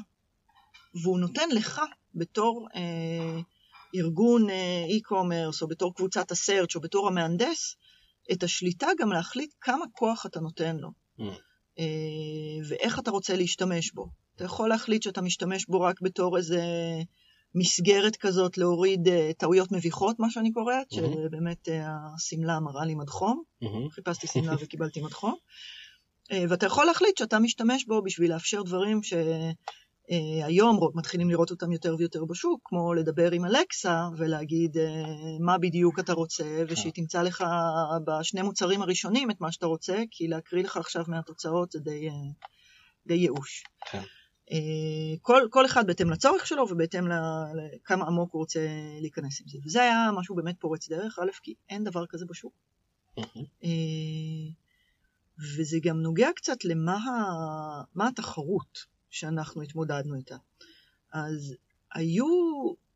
והוא 1.02 1.18
נותן 1.18 1.48
לך, 1.54 1.80
בתור 2.14 2.68
אה, 2.74 3.40
ארגון 3.94 4.46
e-commerce, 4.98 5.62
או 5.62 5.68
בתור 5.68 5.94
קבוצת 5.94 6.30
הסרצ' 6.30 6.76
או 6.76 6.80
בתור 6.80 7.08
המהנדס, 7.08 7.76
את 8.32 8.42
השליטה 8.42 8.86
גם 8.98 9.12
להחליט 9.12 9.50
כמה 9.60 9.84
כוח 9.92 10.26
אתה 10.26 10.40
נותן 10.40 10.76
לו, 10.76 10.90
Mm. 11.18 11.22
אה, 11.78 11.84
ואיך 12.68 12.98
אתה 12.98 13.10
רוצה 13.10 13.36
להשתמש 13.36 13.92
בו. 13.92 14.06
אתה 14.36 14.44
יכול 14.44 14.68
להחליט 14.68 15.02
שאתה 15.02 15.20
משתמש 15.20 15.66
בו 15.66 15.80
רק 15.80 16.00
בתור 16.00 16.36
איזה 16.36 16.62
מסגרת 17.58 18.16
כזאת 18.16 18.58
להוריד 18.58 19.08
אה, 19.08 19.30
טעויות 19.38 19.72
מביכות, 19.72 20.18
מה 20.18 20.30
שאני 20.30 20.52
קוראת, 20.52 20.92
Mhm. 20.92 20.96
שבאמת 20.96 21.68
אה, 21.68 21.86
השמלה 22.14 22.60
מראה 22.60 22.84
לי 22.84 22.94
מדחום. 22.94 23.42
Mm-hmm. 23.64 23.90
חיפשתי 23.90 24.26
שמלה 24.26 24.54
וקיבלתי 24.60 25.00
מדחום. 25.02 25.34
אה, 26.32 26.44
ואתה 26.48 26.66
יכול 26.66 26.84
להחליט 26.86 27.18
שאתה 27.18 27.38
משתמש 27.38 27.84
בו 27.84 28.02
בשביל 28.02 28.32
לאפשר 28.32 28.62
דברים 28.62 29.00
שהיום 29.02 30.80
מתחילים 30.94 31.30
לראות 31.30 31.50
אותם 31.50 31.72
יותר 31.72 31.94
ויותר 31.98 32.24
בשוק, 32.24 32.60
כמו 32.64 32.94
לדבר 32.94 33.32
עם 33.32 33.44
אלקסה 33.44 34.08
ולהגיד 34.16 34.78
אה, 34.78 35.02
מה 35.40 35.58
בדיוק 35.58 35.98
אתה 35.98 36.12
רוצה, 36.12 36.64
ושהיא 36.68 36.92
תמצא 36.92 37.22
לך 37.22 37.44
בשני 38.06 38.42
מוצרים 38.42 38.82
הראשונים 38.82 39.30
את 39.30 39.40
מה 39.40 39.52
שאתה 39.52 39.66
רוצה, 39.66 39.96
כי 40.10 40.28
להקריא 40.28 40.64
לך 40.64 40.76
עכשיו 40.76 41.04
מהתוצאות 41.08 41.72
זה 41.72 41.80
די, 41.80 42.08
די 43.06 43.14
ייאוש. 43.14 43.64
כן. 43.90 44.02
אה, 44.52 45.16
כל, 45.22 45.48
כל 45.50 45.66
אחד 45.66 45.86
בהתאם 45.86 46.10
לצורך 46.10 46.46
שלו 46.46 46.66
ובהתאם 46.70 47.04
לכמה 47.54 48.06
עמוק 48.06 48.32
הוא 48.32 48.40
רוצה 48.40 48.66
להיכנס 49.00 49.40
עם 49.40 49.48
זה. 49.48 49.58
וזה 49.64 49.82
היה 49.82 50.10
משהו 50.16 50.34
באמת 50.34 50.54
פורץ 50.58 50.88
דרך, 50.88 51.18
א', 51.18 51.30
כי 51.42 51.54
אין 51.68 51.84
דבר 51.84 52.06
כזה 52.06 52.26
בשוק. 52.26 52.52
Mm-hmm. 53.20 53.44
אה, 53.64 54.52
וזה 55.38 55.78
גם 55.82 56.00
נוגע 56.00 56.28
קצת 56.36 56.64
למה 56.64 56.98
מה 57.94 58.08
התחרות 58.08 58.78
שאנחנו 59.10 59.62
התמודדנו 59.62 60.16
איתה. 60.16 60.36
אז 61.12 61.54
היו, 61.94 62.26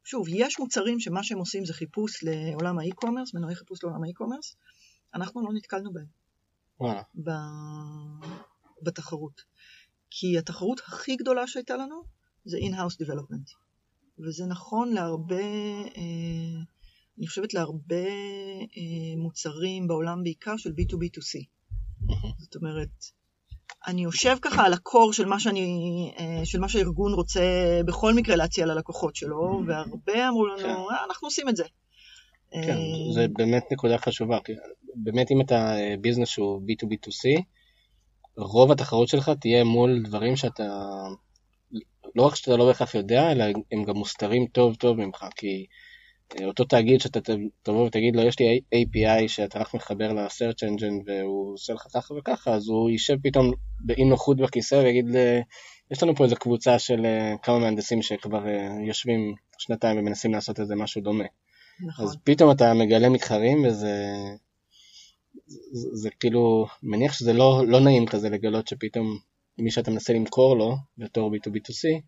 שוב, 0.04 0.26
יש 0.28 0.58
מוצרים 0.58 1.00
שמה 1.00 1.22
שהם 1.22 1.38
עושים 1.38 1.64
זה 1.64 1.72
חיפוש 1.72 2.24
לעולם 2.24 2.78
האי-קומרס, 2.78 3.34
מנועי 3.34 3.54
חיפוש 3.54 3.84
לעולם 3.84 4.04
האי-קומרס, 4.04 4.56
אנחנו 5.14 5.42
לא 5.42 5.52
נתקלנו 5.52 5.92
בהם 5.92 6.06
וואלה. 6.80 7.02
ב- 7.24 8.26
בתחרות. 8.82 9.42
כי 10.10 10.38
התחרות 10.38 10.80
הכי 10.86 11.16
גדולה 11.16 11.46
שהייתה 11.46 11.76
לנו 11.76 12.02
זה 12.44 12.58
in-house 12.58 13.04
development. 13.04 13.50
וזה 14.18 14.46
נכון 14.46 14.92
להרבה, 14.92 15.36
אה, 15.96 16.62
אני 17.18 17.26
חושבת 17.26 17.54
להרבה 17.54 18.06
אה, 18.76 19.16
מוצרים 19.16 19.88
בעולם 19.88 20.22
בעיקר 20.22 20.56
של 20.56 20.70
B2B2C. 20.70 21.44
זאת 22.38 22.56
אומרת, 22.56 22.88
אני 23.86 24.02
יושב 24.02 24.36
ככה 24.42 24.66
על 24.66 24.72
הקור 24.72 25.12
של 25.12 25.24
מה, 25.24 25.40
שאני, 25.40 26.12
אה, 26.18 26.40
של 26.44 26.60
מה 26.60 26.68
שהארגון 26.68 27.12
רוצה 27.12 27.40
בכל 27.86 28.14
מקרה 28.14 28.36
להציע 28.36 28.66
ללקוחות 28.66 29.16
שלו, 29.16 29.62
והרבה 29.66 30.28
אמרו 30.28 30.46
לנו, 30.46 30.58
כן. 30.58 30.94
אה, 30.94 31.04
אנחנו 31.08 31.28
עושים 31.28 31.48
את 31.48 31.56
זה. 31.56 31.64
כן, 32.52 32.78
זה 33.14 33.26
באמת 33.28 33.64
נקודה 33.72 33.98
חשובה. 33.98 34.38
באמת 34.94 35.30
אם 35.30 35.40
אתה 35.40 35.74
ביזנס 36.00 36.28
שהוא 36.28 36.60
B2B2C, 36.60 37.42
רוב 38.40 38.72
התחרות 38.72 39.08
שלך 39.08 39.30
תהיה 39.40 39.64
מול 39.64 40.02
דברים 40.04 40.36
שאתה, 40.36 40.68
לא 42.14 42.22
רק 42.22 42.34
שאתה 42.34 42.56
לא 42.56 42.66
בהכרח 42.66 42.94
יודע, 42.94 43.32
אלא 43.32 43.44
הם 43.72 43.84
גם 43.84 43.96
מוסתרים 43.96 44.46
טוב 44.46 44.74
טוב 44.74 44.96
ממך, 44.96 45.24
כי 45.36 45.66
אה, 46.40 46.46
אותו 46.46 46.64
תאגיד 46.64 47.00
שאתה 47.00 47.20
תבוא 47.62 47.86
ותגיד 47.86 48.16
לו, 48.16 48.22
יש 48.22 48.38
לי 48.40 48.60
API 48.74 49.28
שאתה 49.28 49.58
רק 49.58 49.74
מחבר 49.74 50.12
ל-search 50.12 50.68
engine 50.68 51.02
והוא 51.06 51.54
עושה 51.54 51.72
לך 51.72 51.86
ככה 51.94 52.14
וככה, 52.14 52.54
אז 52.54 52.68
הוא 52.68 52.90
יישב 52.90 53.16
פתאום 53.22 53.52
באי 53.80 54.04
נוחות 54.04 54.36
בכיסא 54.36 54.74
ויגיד, 54.74 55.06
יש 55.90 56.02
לנו 56.02 56.16
פה 56.16 56.24
איזו 56.24 56.36
קבוצה 56.36 56.78
של 56.78 57.06
אה, 57.06 57.34
כמה 57.42 57.58
מהנדסים 57.58 58.02
שכבר 58.02 58.48
אה, 58.48 58.68
יושבים 58.86 59.34
שנתיים 59.58 59.98
ומנסים 59.98 60.32
לעשות 60.32 60.60
איזה 60.60 60.74
משהו 60.76 61.02
דומה. 61.02 61.24
נכון. 61.86 62.04
אז 62.04 62.16
פתאום 62.24 62.50
אתה 62.50 62.74
מגלה 62.74 63.08
מתחרים 63.08 63.64
וזה 63.64 63.94
זה, 65.72 65.88
זה 65.92 66.10
כאילו, 66.20 66.66
מניח 66.82 67.12
שזה 67.12 67.32
לא, 67.32 67.62
לא 67.66 67.80
נעים 67.80 68.06
כזה 68.06 68.28
לגלות 68.28 68.68
שפתאום 68.68 69.18
מי 69.58 69.70
שאתה 69.70 69.90
מנסה 69.90 70.12
למכור 70.12 70.56
לו 70.56 70.76
בתור 70.98 71.30
B2B2C, 71.30 72.00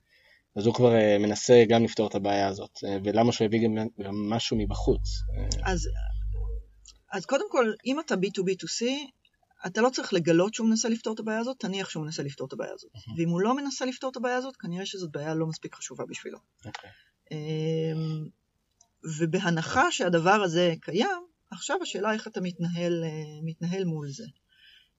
אז 0.56 0.66
הוא 0.66 0.74
כבר 0.74 0.94
אה, 0.94 1.18
מנסה 1.18 1.64
גם 1.68 1.84
לפתור 1.84 2.08
את 2.08 2.14
הבעיה 2.14 2.48
הזאת, 2.48 2.78
אה, 2.84 2.98
ולמה 3.04 3.32
שהוא 3.32 3.44
יביא 3.44 3.60
גם, 3.64 3.86
גם 4.04 4.14
משהו 4.30 4.56
מבחוץ. 4.56 5.00
אה, 5.38 5.72
אז, 5.72 5.88
אז 7.12 7.26
קודם 7.26 7.50
כל, 7.50 7.72
אם 7.86 8.00
אתה 8.00 8.14
B2B2C, 8.14 8.84
אתה 9.66 9.80
לא 9.80 9.90
צריך 9.90 10.12
לגלות 10.12 10.54
שהוא 10.54 10.68
מנסה 10.68 10.88
לפתור 10.88 11.14
את 11.14 11.20
הבעיה 11.20 11.38
הזאת, 11.38 11.56
תניח 11.58 11.90
שהוא 11.90 12.04
מנסה 12.04 12.22
לפתור 12.22 12.46
את 12.46 12.52
הבעיה 12.52 12.72
הזאת. 12.72 12.90
ואם 13.16 13.28
הוא 13.28 13.40
לא 13.40 13.56
מנסה 13.56 13.84
לפתור 13.84 14.10
את 14.10 14.16
הבעיה 14.16 14.36
הזאת, 14.36 14.56
כנראה 14.56 14.86
שזאת 14.86 15.12
בעיה 15.12 15.34
לא 15.34 15.46
מספיק 15.46 15.74
חשובה 15.74 16.04
בשבילו. 16.08 16.38
אוקיי. 16.64 16.90
אמ, 17.30 18.28
ובהנחה 19.18 19.90
שהדבר 19.90 20.42
הזה 20.42 20.74
קיים, 20.80 21.26
עכשיו 21.52 21.76
השאלה 21.82 22.12
איך 22.12 22.28
אתה 22.28 22.40
מתנהל, 22.40 23.04
אה, 23.04 23.10
מתנהל 23.44 23.84
מול 23.84 24.08
זה. 24.08 24.24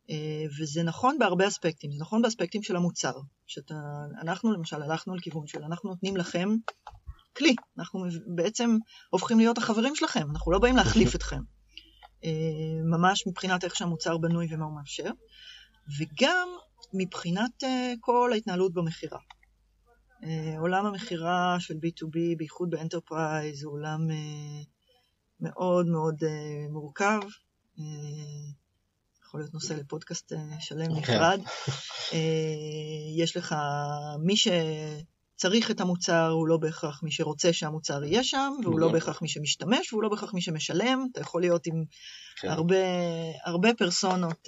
אה, 0.09 0.45
וזה 0.59 0.83
נכון 0.83 1.19
בהרבה 1.19 1.47
אספקטים, 1.47 1.91
זה 1.91 1.97
נכון 2.01 2.21
באספקטים 2.21 2.63
של 2.63 2.75
המוצר, 2.75 3.13
שאתה, 3.47 3.73
אנחנו 4.21 4.53
למשל 4.53 4.81
הלכנו 4.81 5.13
על 5.13 5.19
כיוון 5.19 5.47
של 5.47 5.63
אנחנו 5.63 5.89
נותנים 5.89 6.17
לכם 6.17 6.49
כלי, 7.37 7.55
אנחנו 7.77 8.05
בעצם 8.35 8.77
הופכים 9.09 9.37
להיות 9.37 9.57
החברים 9.57 9.95
שלכם, 9.95 10.31
אנחנו 10.31 10.51
לא 10.51 10.59
באים 10.59 10.75
להחליף 10.75 11.15
אתכם, 11.15 11.41
אה, 12.23 12.29
ממש 12.83 13.27
מבחינת 13.27 13.63
איך 13.63 13.75
שהמוצר 13.75 14.17
בנוי 14.17 14.47
ומה 14.51 14.65
הוא 14.65 14.75
מאפשר, 14.75 15.11
וגם 15.99 16.49
מבחינת 16.93 17.63
כל 17.99 18.29
ההתנהלות 18.33 18.73
במכירה. 18.73 19.19
עולם 20.59 20.85
המכירה 20.85 21.55
של 21.59 21.73
B2B, 21.73 22.37
בייחוד 22.37 22.69
ב 22.69 22.77
enterprise, 22.77 23.63
הוא 23.63 23.73
עולם 23.73 24.07
מאוד 25.43 25.87
מאוד 25.87 26.23
אה, 26.23 26.67
מורכב. 26.69 27.19
אה, 27.79 27.83
יכול 29.25 29.39
להיות 29.39 29.53
נושא 29.53 29.73
לפודקאסט 29.73 30.33
אה, 30.33 30.37
שלם 30.59 30.95
נפרד. 30.95 31.39
אה, 32.13 32.19
יש 33.17 33.37
לך 33.37 33.55
מי 34.19 34.33
שצריך 34.37 35.71
את 35.71 35.81
המוצר, 35.81 36.29
הוא 36.29 36.47
לא 36.47 36.57
בהכרח 36.57 37.03
מי 37.03 37.11
שרוצה 37.11 37.53
שהמוצר 37.53 38.03
יהיה 38.03 38.23
שם, 38.23 38.53
והוא 38.63 38.79
לא 38.79 38.85
נכון. 38.87 38.99
בהכרח 38.99 39.21
מי 39.21 39.27
שמשתמש, 39.27 39.93
והוא 39.93 40.03
לא 40.03 40.09
בהכרח 40.09 40.33
מי 40.33 40.41
שמשלם. 40.41 41.07
אתה 41.11 41.21
יכול 41.21 41.41
להיות 41.41 41.67
עם 41.67 41.83
כן. 42.41 42.47
הרבה, 42.47 42.75
הרבה 43.45 43.69
פרסונות 43.77 44.47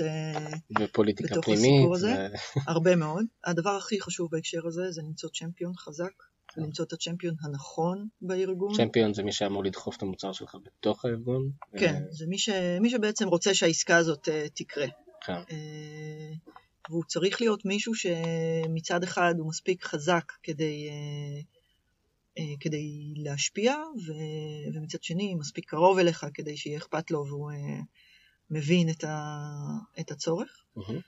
ופוליטיקה 0.80 1.30
בתוך 1.32 1.46
פנימית. 1.46 1.72
הסיפור 1.72 1.96
הזה. 1.96 2.14
ו- 2.14 2.60
הרבה 2.68 2.96
מאוד. 2.96 3.26
הדבר 3.44 3.76
הכי 3.76 4.02
חשוב 4.02 4.28
בהקשר 4.32 4.68
הזה 4.68 4.92
זה 4.92 5.02
למצוא 5.02 5.30
צ'מפיון 5.34 5.74
חזק, 5.78 6.14
ולמצוא 6.58 6.86
את 6.86 6.94
הצ'מפיון 6.94 7.36
הנכון 7.42 8.08
בארגון. 8.22 8.74
צ'מפיון 8.74 9.14
זה 9.14 9.24
מי 9.24 9.32
שאמור 9.32 9.64
לדחוף 9.64 9.98
את 9.98 10.02
המוצר 10.02 10.32
שלך 10.32 10.58
בתוך 10.64 11.06
הארגון. 11.06 11.52
כן, 11.78 12.04
זה 12.10 12.26
מי, 12.28 12.38
ש... 12.38 12.50
מי 12.82 12.90
שבעצם 12.90 13.28
רוצה 13.28 13.54
שהעסקה 13.54 13.98
הזאת 13.98 14.28
uh, 14.28 14.32
תקרה. 14.54 14.86
כן. 15.26 15.42
Uh, 15.48 16.52
והוא 16.90 17.04
צריך 17.08 17.42
להיות 17.42 17.66
מישהו 17.66 17.94
שמצד 17.96 19.04
אחד 19.04 19.34
הוא 19.38 19.50
מספיק 19.50 19.84
חזק 19.84 20.32
כדי, 20.44 20.90
כדי 22.60 23.14
להשפיע, 23.16 23.76
ו... 24.08 24.12
ומצד 24.74 25.04
שני 25.04 25.36
מספיק 25.36 25.70
קרוב 25.70 25.98
אליך 25.98 26.26
כדי 26.34 26.58
שיהיה 26.58 26.78
אכפת 26.78 27.12
לו 27.12 27.26
והוא 27.28 27.52
מבין 28.50 28.90
את, 28.90 29.04
ה... 29.04 29.40
את 30.00 30.12
הצורך. 30.12 30.66
מהמם. 30.76 31.00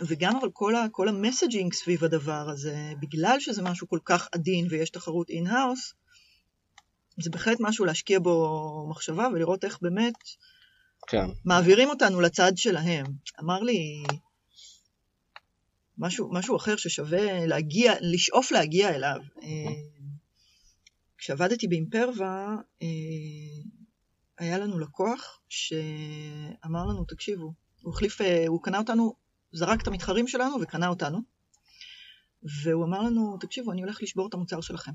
וגם 0.00 0.36
אבל 0.36 0.50
כל, 0.52 0.76
ה, 0.76 0.86
כל 0.92 1.08
ה 1.08 1.14
messaging 1.14 1.72
סביב 1.72 2.04
הדבר 2.04 2.48
הזה, 2.50 2.92
בגלל 3.00 3.36
שזה 3.40 3.62
משהו 3.62 3.88
כל 3.88 3.98
כך 4.04 4.28
עדין 4.32 4.66
ויש 4.70 4.90
תחרות 4.90 5.30
in-house, 5.30 5.94
זה 7.20 7.30
בהחלט 7.30 7.58
משהו 7.60 7.84
להשקיע 7.84 8.18
בו 8.18 8.86
מחשבה 8.90 9.28
ולראות 9.32 9.64
איך 9.64 9.78
באמת 9.82 10.14
כן. 11.06 11.26
מעבירים 11.44 11.88
אותנו 11.88 12.20
לצד 12.20 12.52
שלהם. 12.56 13.06
אמר 13.40 13.60
לי 13.60 14.04
משהו, 15.98 16.32
משהו 16.32 16.56
אחר 16.56 16.76
ששווה 16.76 17.46
להגיע, 17.46 17.94
לשאוף 18.00 18.52
להגיע 18.52 18.94
אליו. 18.94 19.20
אמ, 19.42 19.94
כשעבדתי 21.18 21.68
באימפרווה, 21.68 22.56
אה, 22.82 22.88
היה 24.38 24.58
לנו 24.58 24.78
לקוח 24.78 25.40
שאמר 25.48 26.84
לנו, 26.84 27.04
תקשיבו, 27.04 27.52
הוא 27.82 27.92
החליף, 27.92 28.20
אה, 28.20 28.44
הוא 28.48 28.62
קנה 28.62 28.78
אותנו, 28.78 29.14
זרק 29.54 29.82
את 29.82 29.86
המתחרים 29.86 30.28
שלנו 30.28 30.56
וקנה 30.60 30.88
אותנו, 30.88 31.18
והוא 32.62 32.84
אמר 32.84 33.02
לנו, 33.02 33.36
תקשיבו, 33.40 33.72
אני 33.72 33.82
הולך 33.82 34.02
לשבור 34.02 34.28
את 34.28 34.34
המוצר 34.34 34.60
שלכם. 34.60 34.92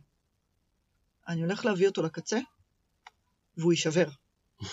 אני 1.28 1.42
הולך 1.42 1.66
להביא 1.66 1.88
אותו 1.88 2.02
לקצה, 2.02 2.40
והוא 3.58 3.74
יישבר. 3.74 4.10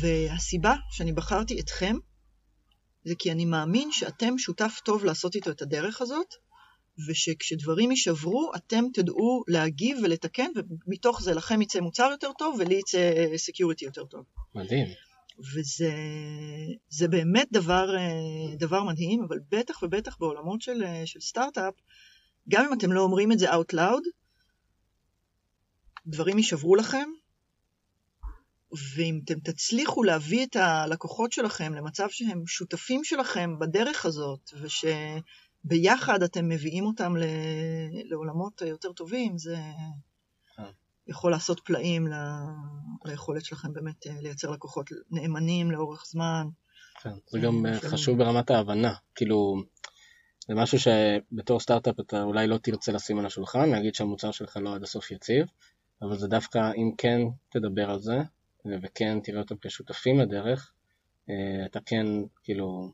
והסיבה 0.00 0.74
שאני 0.90 1.12
בחרתי 1.12 1.60
אתכם, 1.60 1.96
זה 3.04 3.14
כי 3.18 3.32
אני 3.32 3.44
מאמין 3.44 3.92
שאתם 3.92 4.38
שותף 4.38 4.80
טוב 4.84 5.04
לעשות 5.04 5.34
איתו 5.34 5.50
את 5.50 5.62
הדרך 5.62 6.02
הזאת, 6.02 6.34
ושכשדברים 7.08 7.90
יישברו, 7.90 8.52
אתם 8.56 8.84
תדעו 8.94 9.44
להגיב 9.48 9.98
ולתקן, 10.02 10.50
ומתוך 10.86 11.22
זה 11.22 11.34
לכם 11.34 11.62
יצא 11.62 11.80
מוצר 11.80 12.08
יותר 12.10 12.30
טוב, 12.38 12.56
ולי 12.58 12.74
יצא 12.74 13.26
security 13.36 13.84
יותר 13.84 14.04
טוב. 14.04 14.24
מדהים. 14.54 15.05
וזה 15.38 15.92
זה 16.88 17.08
באמת 17.08 17.48
דבר, 17.52 17.96
אה, 17.96 18.56
דבר 18.58 18.82
מדהים, 18.82 19.24
אבל 19.28 19.38
בטח 19.50 19.82
ובטח 19.82 20.16
בעולמות 20.20 20.62
של, 20.62 20.84
אה, 20.84 21.06
של 21.06 21.20
סטארט-אפ, 21.20 21.74
גם 22.48 22.64
אם 22.64 22.78
אתם 22.78 22.92
לא 22.92 23.00
אומרים 23.00 23.32
את 23.32 23.38
זה 23.38 23.52
out 23.52 23.74
loud, 23.74 24.02
דברים 26.06 26.38
יישברו 26.38 26.76
לכם, 26.76 27.08
ואם 28.96 29.20
אתם 29.24 29.40
תצליחו 29.40 30.02
להביא 30.02 30.46
את 30.46 30.56
הלקוחות 30.56 31.32
שלכם 31.32 31.74
למצב 31.74 32.06
שהם 32.10 32.46
שותפים 32.46 33.04
שלכם 33.04 33.58
בדרך 33.58 34.06
הזאת, 34.06 34.50
ושביחד 34.62 36.22
אתם 36.22 36.48
מביאים 36.48 36.84
אותם 36.86 37.14
לעולמות 38.04 38.62
יותר 38.62 38.92
טובים, 38.92 39.38
זה. 39.38 39.56
יכול 41.08 41.30
לעשות 41.30 41.60
פלאים 41.60 42.06
ל- 42.06 42.14
ליכולת 43.04 43.44
שלכם 43.44 43.72
באמת 43.72 44.06
אה, 44.06 44.20
לייצר 44.20 44.50
לקוחות 44.50 44.90
נאמנים 45.10 45.70
לאורך 45.70 46.04
זמן. 46.06 46.46
כן. 47.02 47.10
זה 47.26 47.38
גם 47.38 47.66
אה. 47.66 47.80
חשוב 47.80 48.18
ברמת 48.18 48.50
ההבנה. 48.50 48.94
כאילו, 49.14 49.62
זה 50.48 50.54
משהו 50.54 50.78
שבתור 50.78 51.60
סטארט-אפ 51.60 52.00
אתה 52.00 52.22
אולי 52.22 52.46
לא 52.46 52.58
תרצה 52.58 52.92
לשים 52.92 53.18
על 53.18 53.26
השולחן, 53.26 53.70
להגיד 53.70 53.94
שהמוצר 53.94 54.30
שלך 54.30 54.56
לא 54.56 54.74
עד 54.74 54.82
הסוף 54.82 55.10
יציב, 55.10 55.46
אבל 56.02 56.18
זה 56.18 56.28
דווקא 56.28 56.58
אם 56.76 56.90
כן 56.98 57.20
תדבר 57.48 57.90
על 57.90 57.98
זה, 57.98 58.18
וכן 58.82 59.20
תראה 59.20 59.40
אותם 59.40 59.54
כשותפים 59.60 60.20
לדרך, 60.20 60.72
אה, 61.30 61.66
אתה 61.66 61.80
כן, 61.86 62.06
כאילו, 62.42 62.92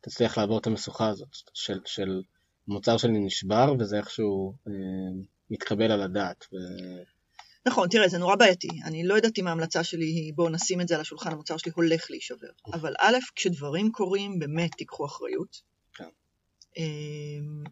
תצליח 0.00 0.38
לעבור 0.38 0.58
את 0.58 0.66
המשוכה 0.66 1.08
הזאת 1.08 1.28
של, 1.54 1.80
של 1.84 2.22
מוצר 2.68 2.96
שלי 2.96 3.18
נשבר 3.18 3.74
וזה 3.78 3.98
איכשהו 3.98 4.54
מתקבל 5.50 5.92
על 5.92 6.02
הדעת. 6.02 6.46
ו... 6.52 6.56
נכון, 7.66 7.88
תראה, 7.88 8.08
זה 8.08 8.18
נורא 8.18 8.36
בעייתי. 8.36 8.68
אני 8.84 9.04
לא 9.04 9.14
יודעת 9.14 9.38
אם 9.38 9.46
ההמלצה 9.46 9.84
שלי 9.84 10.04
היא 10.04 10.34
בואו 10.34 10.48
נשים 10.48 10.80
את 10.80 10.88
זה 10.88 10.94
על 10.94 11.00
השולחן, 11.00 11.32
המוצר 11.32 11.56
שלי 11.56 11.72
הולך 11.74 12.10
להישבר. 12.10 12.50
אבל 12.72 12.94
א', 12.98 13.16
כשדברים 13.34 13.92
קורים, 13.92 14.38
באמת 14.38 14.70
תיקחו 14.76 15.06
אחריות. 15.06 15.62
כן. 15.94 16.08
אמ, 16.76 17.64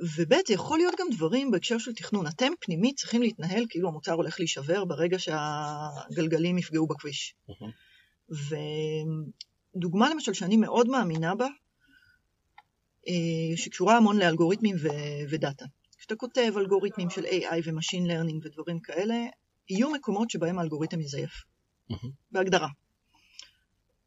וב', 0.00 0.34
זה 0.46 0.54
יכול 0.54 0.78
להיות 0.78 0.94
גם 0.98 1.06
דברים 1.10 1.50
בהקשר 1.50 1.78
של 1.78 1.94
תכנון. 1.94 2.26
אתם 2.26 2.52
פנימית 2.60 2.96
צריכים 2.98 3.22
להתנהל 3.22 3.64
כאילו 3.68 3.88
המוצר 3.88 4.12
הולך 4.12 4.40
להישבר 4.40 4.84
ברגע 4.84 5.18
שהגלגלים 5.18 6.58
יפגעו 6.58 6.86
בכביש. 6.86 7.34
מהמם. 7.48 7.72
ו... 8.30 8.56
דוגמה 9.76 10.10
למשל 10.10 10.32
שאני 10.32 10.56
מאוד 10.56 10.88
מאמינה 10.88 11.34
בה, 11.34 11.46
אה, 13.08 13.56
שקשורה 13.56 13.96
המון 13.96 14.18
לאלגוריתמים 14.18 14.76
ו- 14.82 15.30
ודאטה. 15.30 15.64
כשאתה 16.04 16.16
כותב 16.16 16.52
אלגוריתמים 16.56 17.10
של 17.10 17.24
AI 17.24 17.60
ו 17.64 17.69
machine 17.69 18.06
learning 18.06 18.46
ודברים 18.46 18.80
כאלה, 18.80 19.14
יהיו 19.70 19.90
מקומות 19.90 20.30
שבהם 20.30 20.58
האלגוריתם 20.58 21.00
יזייף. 21.00 21.30
בהגדרה. 22.32 22.68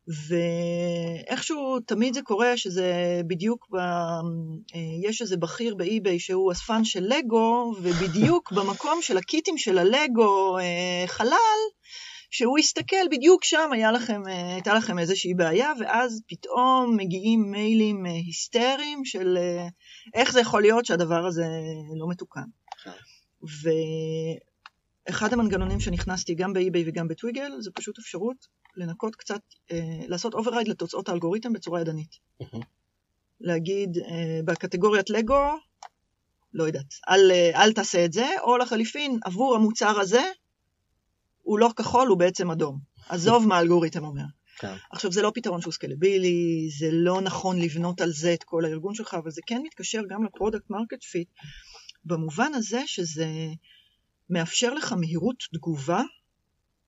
ואיכשהו 0.07 1.79
תמיד 1.79 2.13
זה 2.13 2.21
קורה 2.21 2.57
שזה 2.57 3.21
בדיוק, 3.27 3.67
ב... 3.71 3.75
אה, 3.75 5.09
יש 5.09 5.21
איזה 5.21 5.37
בכיר 5.37 5.75
באי-ביי 5.75 6.19
שהוא 6.19 6.51
אספן 6.51 6.83
של 6.83 7.03
לגו, 7.07 7.73
ובדיוק 7.81 8.51
במקום 8.51 8.99
של 9.01 9.17
הקיטים 9.17 9.57
של 9.57 9.77
הלגו 9.77 10.57
אה, 10.57 11.07
חלל, 11.07 11.59
שהוא 12.29 12.57
הסתכל, 12.57 13.07
בדיוק 13.11 13.43
שם 13.43 13.69
היה 13.71 13.91
לכם, 13.91 14.21
אה, 14.27 14.53
הייתה 14.53 14.73
לכם 14.73 14.99
איזושהי 14.99 15.33
בעיה, 15.33 15.71
ואז 15.79 16.21
פתאום 16.27 16.97
מגיעים 16.97 17.51
מיילים 17.51 18.05
אה, 18.05 18.11
היסטריים 18.11 19.05
של 19.05 19.37
אה, 19.37 19.67
איך 20.13 20.31
זה 20.31 20.39
יכול 20.39 20.61
להיות 20.61 20.85
שהדבר 20.85 21.25
הזה 21.25 21.45
לא 21.99 22.09
מתוקן. 22.09 22.45
ואחד 25.09 25.33
המנגנונים 25.33 25.79
שהכנסתי 25.79 26.35
גם 26.35 26.53
באי-ביי 26.53 26.83
וגם 26.87 27.07
בטוויגל, 27.07 27.51
זה 27.59 27.71
פשוט 27.71 27.99
אפשרות 27.99 28.37
לנקות 28.75 29.15
קצת, 29.15 29.41
לעשות 30.07 30.33
override 30.33 30.67
לתוצאות 30.67 31.09
האלגוריתם 31.09 31.53
בצורה 31.53 31.81
ידנית. 31.81 32.15
להגיד 33.41 33.97
בקטגוריית 34.45 35.09
לגו, 35.09 35.45
לא 36.53 36.63
יודעת, 36.63 36.93
אל, 37.09 37.31
אל 37.55 37.73
תעשה 37.73 38.05
את 38.05 38.13
זה, 38.13 38.27
או 38.41 38.57
לחליפין, 38.57 39.19
עבור 39.25 39.55
המוצר 39.55 39.99
הזה, 39.99 40.21
הוא 41.47 41.59
לא 41.59 41.69
כחול, 41.75 42.07
הוא 42.07 42.17
בעצם 42.17 42.51
אדום. 42.51 42.79
עזוב 43.09 43.47
מה 43.47 43.57
האלגוריתם 43.57 44.03
אומר. 44.03 44.23
כן. 44.59 44.75
עכשיו, 44.91 45.11
זה 45.11 45.21
לא 45.21 45.31
פתרון 45.35 45.61
שהוא 45.61 45.73
scalable, 45.73 46.69
זה 46.79 46.89
לא 46.91 47.21
נכון 47.21 47.59
לבנות 47.59 48.01
על 48.01 48.11
זה 48.11 48.33
את 48.33 48.43
כל 48.43 48.65
הארגון 48.65 48.95
שלך, 48.95 49.13
אבל 49.13 49.31
זה 49.31 49.41
כן 49.47 49.61
מתקשר 49.63 50.01
גם 50.09 50.23
ל 50.23 50.29
product 50.29 50.69
market 50.69 51.03
fit, 51.03 51.27
במובן 52.05 52.53
הזה 52.53 52.81
שזה 52.85 53.27
מאפשר 54.29 54.73
לך 54.73 54.93
מהירות 54.93 55.35
תגובה, 55.53 56.01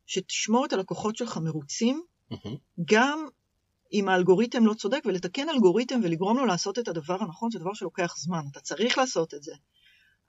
שתשמור 0.06 0.66
את 0.66 0.74
הלקוחות 0.74 1.16
שלך 1.16 1.38
מרוצים, 1.38 2.04
מהמם. 2.32 2.58
גם 2.86 3.28
אם 3.94 4.10
האלגוריתם 4.10 4.66
לא 4.66 4.74
צודק, 4.74 5.02
ולתקן 5.06 5.50
אלגוריתם 5.50 6.00
ולגרום 6.04 6.38
לו 6.38 6.46
לעשות 6.46 6.80
את 6.80 6.88
הדבר 6.88 7.18
הנכון, 7.22 7.52
זה 7.52 7.60
דבר 7.60 7.74
שלוקח 7.74 8.16
זמן, 8.18 8.42
אתה 8.52 8.60
צריך 8.60 8.98
לעשות 8.98 9.34
את 9.34 9.44
זה. 9.44 9.54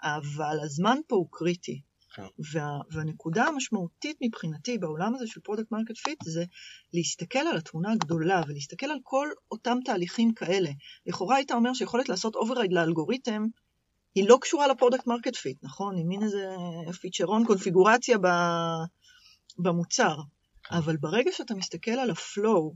אבל 0.02 0.60
הזמן 0.62 0.98
פה 1.06 1.16
הוא 1.16 1.28
קריטי. 1.30 1.82
כן. 2.14 2.22
וה, 2.52 2.80
והנקודה 2.90 3.44
המשמעותית 3.44 4.16
מבחינתי 4.22 4.78
בעולם 4.78 5.14
הזה 5.14 5.26
של 5.26 5.40
product 5.40 5.72
market 5.72 5.96
fit 5.96 6.18
זה 6.24 6.44
להסתכל 6.92 7.38
על 7.38 7.56
התמונה 7.56 7.92
הגדולה 7.92 8.42
ולהסתכל 8.48 8.86
על 8.86 8.98
כל 9.02 9.28
אותם 9.50 9.78
תהליכים 9.84 10.34
כאלה. 10.34 10.70
לכאורה 11.06 11.36
היית 11.36 11.52
אומר 11.52 11.74
שיכולת 11.74 12.08
לעשות 12.08 12.34
override 12.34 12.72
לאלגוריתם 12.72 13.46
היא 14.14 14.28
לא 14.28 14.38
קשורה 14.40 14.66
ל 14.68 14.73
product 14.73 15.06
market 15.06 15.36
fit, 15.36 15.58
נכון? 15.62 15.96
היא 15.96 16.04
מין 16.04 16.22
איזה 16.22 16.54
פיצ'רון, 17.00 17.46
קונפיגורציה 17.46 18.18
ב, 18.18 18.26
במוצר. 19.58 20.16
אבל 20.70 20.96
ברגע 20.96 21.32
שאתה 21.32 21.54
מסתכל 21.54 21.90
על 21.90 22.10
ה 22.10 22.21
flow, 22.21 22.74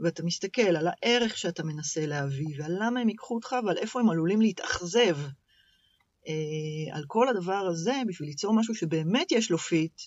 ואתה 0.00 0.22
מסתכל 0.22 0.62
על 0.62 0.88
הערך 0.90 1.38
שאתה 1.38 1.62
מנסה 1.62 2.06
להביא, 2.06 2.56
ועל 2.58 2.76
למה 2.80 3.00
הם 3.00 3.08
ייקחו 3.08 3.34
אותך 3.34 3.56
ועל 3.66 3.78
איפה 3.78 4.00
הם 4.00 4.10
עלולים 4.10 4.40
להתאכזב, 4.40 5.16
על 6.92 7.04
כל 7.06 7.28
הדבר 7.28 7.66
הזה, 7.70 7.94
בשביל 8.08 8.28
ליצור 8.28 8.54
משהו 8.54 8.74
שבאמת 8.74 9.32
יש 9.32 9.50
לו 9.50 9.58
fit, 9.58 10.00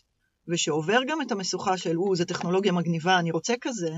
ושעובר 0.47 0.99
גם 1.07 1.21
את 1.21 1.31
המשוכה 1.31 1.77
של, 1.77 1.97
או, 1.97 2.15
זו 2.15 2.25
טכנולוגיה 2.25 2.71
מגניבה, 2.71 3.19
אני 3.19 3.31
רוצה 3.31 3.53
כזה. 3.61 3.93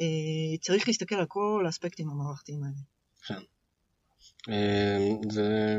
אה, 0.00 0.58
צריך 0.60 0.88
להסתכל 0.88 1.14
על 1.14 1.26
כל 1.26 1.62
האספקטים 1.66 2.10
המערכתיים 2.10 2.62
האלה. 2.64 2.74
כן. 3.26 3.44
אה, 4.52 5.08
זה... 5.30 5.78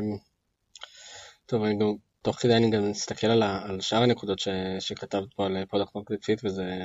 טוב, 1.46 1.62
אני 1.62 1.78
גם, 1.78 1.94
תוך 2.22 2.36
כדי 2.36 2.56
אני 2.56 2.70
גם 2.70 2.90
מסתכל 2.90 3.26
על, 3.26 3.42
ה... 3.42 3.62
על 3.64 3.80
שאר 3.80 4.02
הנקודות 4.02 4.38
ש... 4.38 4.48
שכתבת 4.80 5.34
פה 5.34 5.46
על 5.46 5.64
product 5.64 5.94
market 5.94 6.24
fit, 6.24 6.44
וזה... 6.44 6.84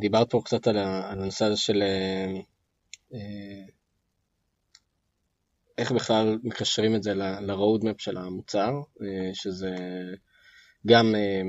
דיברת 0.00 0.30
פה 0.30 0.40
קצת 0.44 0.66
על, 0.66 0.78
ה... 0.78 1.10
על 1.10 1.20
הנושא 1.20 1.44
הזה 1.44 1.56
של 1.56 1.82
אה, 1.82 2.40
אה, 3.14 3.64
איך 5.78 5.92
בכלל 5.92 6.38
מקשרים 6.42 6.94
את 6.94 7.02
זה 7.02 7.14
ל-road 7.14 7.82
map 7.82 7.98
של 7.98 8.16
המוצר, 8.16 8.72
אה, 9.02 9.30
שזה 9.34 9.74
גם 10.86 11.14
אה, 11.14 11.42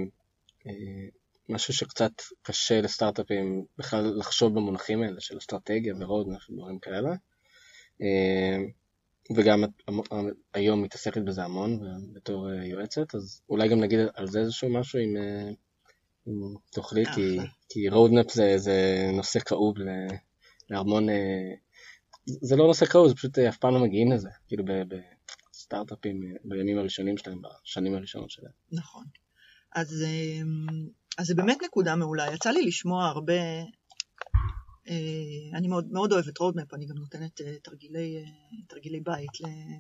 אה, 0.68 1.08
משהו 1.50 1.74
שקצת 1.74 2.12
קשה 2.42 2.82
לסטארט-אפים 2.82 3.66
בכלל 3.78 4.14
לחשוב 4.18 4.54
במונחים 4.54 5.04
האלה 5.04 5.22
של 5.22 5.38
אסטרטגיה 5.38 5.96
ו-road 5.96 6.28
map 6.28 6.52
ודברים 6.52 6.80
כאלה. 6.80 7.16
וגם 9.36 9.64
את 9.64 9.70
היום 10.54 10.84
מתעסקת 10.84 11.22
בזה 11.22 11.44
המון 11.44 11.80
בתור 12.14 12.50
יועצת, 12.50 13.16
אז 13.16 13.42
אולי 13.50 13.70
גם 13.70 13.80
נגיד 13.80 14.00
על 14.14 14.28
זה 14.28 14.40
איזשהו 14.40 14.70
משהו 14.70 15.00
אם, 15.00 15.18
אם 16.28 16.34
תוכלי, 16.72 17.06
כי. 17.06 17.38
כי 17.70 17.90
roadmap 17.90 18.34
זה, 18.34 18.58
זה 18.58 19.10
נושא 19.14 19.40
כאוב 19.40 19.76
להמון, 20.70 21.08
זה 22.28 22.56
לא 22.56 22.68
נושא 22.68 22.86
כאוב, 22.86 23.08
זה 23.08 23.16
פשוט 23.16 23.40
אה, 23.40 23.50
אף 23.50 23.58
פעם 23.58 23.74
לא 23.74 23.80
מגיעים 23.80 24.12
לזה, 24.12 24.30
כאילו 24.48 24.64
בסטארט-אפים 25.52 26.24
אה, 26.24 26.38
בימים 26.44 26.78
הראשונים 26.78 27.18
שלהם, 27.18 27.42
בשנים 27.42 27.96
הראשונות 27.96 28.30
שלהם. 28.30 28.52
נכון. 28.72 29.06
אז, 29.76 30.04
אמ, 30.08 30.88
אז 31.18 31.28
זה 31.28 31.36
באמת 31.36 31.58
נקודה 31.66 31.96
מעולה. 31.96 32.34
יצא 32.34 32.50
לי 32.50 32.66
לשמוע 32.66 33.06
הרבה, 33.06 33.34
אה, 34.90 35.58
אני 35.58 35.68
מאוד, 35.68 35.92
מאוד 35.92 36.14
אוהבת 36.14 36.38
roadmap, 36.38 36.74
אני 36.74 36.86
גם 36.86 36.96
נותנת 36.98 37.42
אה, 37.42 37.56
תרגילי, 37.64 38.18
אה, 38.18 38.24
תרגילי 38.68 39.00
בית 39.00 39.32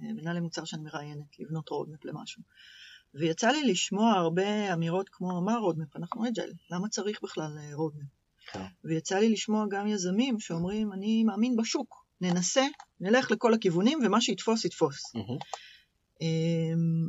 למנהלי 0.09 0.39
מוצר 0.39 0.65
שאני 0.65 0.83
מראיינת, 0.83 1.39
לבנות 1.39 1.69
roadmap 1.69 2.05
למשהו. 2.05 2.41
ויצא 3.13 3.49
לי 3.49 3.63
לשמוע 3.71 4.11
הרבה 4.11 4.73
אמירות 4.73 5.09
כמו, 5.11 5.41
מה 5.41 5.55
roadmap? 5.55 5.95
אנחנו 5.95 6.27
agile, 6.27 6.53
למה 6.71 6.89
צריך 6.89 7.23
בכלל 7.23 7.57
אה, 7.59 7.75
roadmap? 7.75 8.07
כן. 8.51 8.65
ויצא 8.83 9.17
לי 9.17 9.29
לשמוע 9.29 9.65
גם 9.69 9.87
יזמים 9.87 10.39
שאומרים, 10.39 10.93
אני 10.93 11.23
מאמין 11.23 11.55
בשוק, 11.55 12.06
ננסה, 12.22 12.65
נלך 12.99 13.32
לכל 13.32 13.53
הכיוונים, 13.53 13.99
ומה 14.05 14.22
שיתפוס, 14.22 14.65
יתפוס. 14.65 15.13
אמ, 16.22 17.07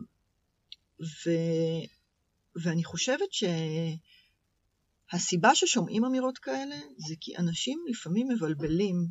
ו... 1.01 1.31
ואני 2.63 2.85
חושבת 2.85 3.29
שהסיבה 5.13 5.55
ששומעים 5.55 6.05
אמירות 6.05 6.39
כאלה 6.39 6.77
זה 6.97 7.15
כי 7.21 7.37
אנשים 7.37 7.85
לפעמים 7.89 8.29
מבלבלים 8.29 9.07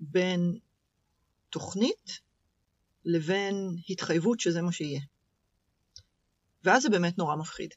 בין 0.00 0.58
תוכנית 1.50 2.20
לבין 3.04 3.76
התחייבות 3.88 4.40
שזה 4.40 4.62
מה 4.62 4.72
שיהיה. 4.72 5.00
ואז 6.64 6.82
זה 6.82 6.88
באמת 6.88 7.18
נורא 7.18 7.36
מפחיד. 7.36 7.70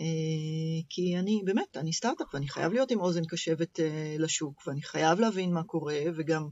אה, 0.00 0.80
כי 0.88 1.18
אני, 1.18 1.42
באמת, 1.44 1.76
אני 1.76 1.92
סטארט-אפ 1.92 2.34
ואני 2.34 2.48
חייב 2.48 2.72
להיות 2.72 2.90
עם 2.90 3.00
אוזן 3.00 3.24
קשבת 3.24 3.80
אה, 3.80 4.16
לשוק 4.18 4.66
ואני 4.66 4.82
חייב 4.82 5.20
להבין 5.20 5.52
מה 5.52 5.62
קורה 5.62 6.00
וגם 6.16 6.48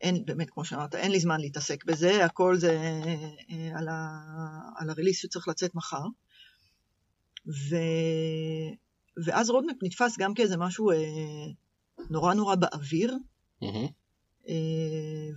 אין, 0.00 0.24
באמת, 0.24 0.50
כמו 0.50 0.64
שאמרת, 0.64 0.94
אין 0.94 1.12
לי 1.12 1.20
זמן 1.20 1.40
להתעסק 1.40 1.84
בזה, 1.84 2.24
הכל 2.24 2.56
זה 2.56 2.70
אה, 3.50 3.78
על, 3.78 3.88
ה, 3.88 4.18
על 4.76 4.90
ה 4.90 4.93
release 4.93 5.18
שצריך 5.18 5.48
לצאת 5.48 5.74
מחר. 5.74 6.04
ו, 7.46 7.76
ואז 9.24 9.50
roadmap 9.50 9.76
נתפס 9.82 10.18
גם 10.18 10.34
כאיזה 10.34 10.56
משהו 10.56 10.90
נורא 12.10 12.34
נורא 12.34 12.54
באוויר. 12.54 13.16
אה, 14.48 14.54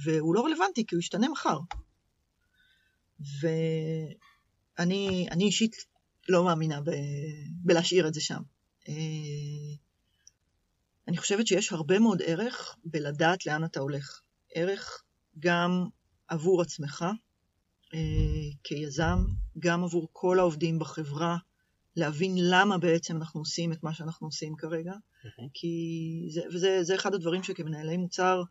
והוא 0.04 0.36
לא 0.36 0.46
רלוונטי 0.46 0.86
כי 0.86 0.96
הוא 0.96 1.00
ישתנה 1.00 1.30
מחר. 1.30 1.60
ואני 4.80 5.28
אני 5.32 5.44
אישית 5.44 5.76
לא 6.30 6.46
מאמינה 6.46 6.82
ב, 6.82 6.92
בלהשאיר 7.50 8.08
את 8.08 8.14
זה 8.14 8.22
שם. 8.22 8.42
אה, 8.88 8.94
אני 11.08 11.18
חושבת 11.18 11.48
שיש 11.48 11.72
הרבה 11.72 12.00
מאוד 12.00 12.22
ערך 12.26 12.76
בלדעת 12.86 13.46
לאן 13.46 13.64
אתה 13.64 13.80
הולך. 13.80 14.22
ערך 14.54 15.04
גם 15.40 15.88
עבור 16.28 16.62
עצמך 16.62 17.06
אה, 17.94 18.00
כיזם, 18.64 19.20
גם 19.60 19.84
עבור 19.84 20.10
כל 20.14 20.40
העובדים 20.40 20.80
בחברה, 20.80 21.38
להבין 21.96 22.36
למה 22.38 22.78
בעצם 22.78 23.18
אנחנו 23.18 23.40
עושים 23.40 23.74
את 23.74 23.84
מה 23.84 23.94
שאנחנו 23.94 24.28
עושים 24.28 24.56
כרגע. 24.56 24.94
כי 25.54 26.28
זה, 26.30 26.42
וזה 26.54 26.84
זה 26.84 26.96
אחד 26.96 27.14
הדברים 27.14 27.44
שכמנהלי 27.44 27.98
מוצר 27.98 28.44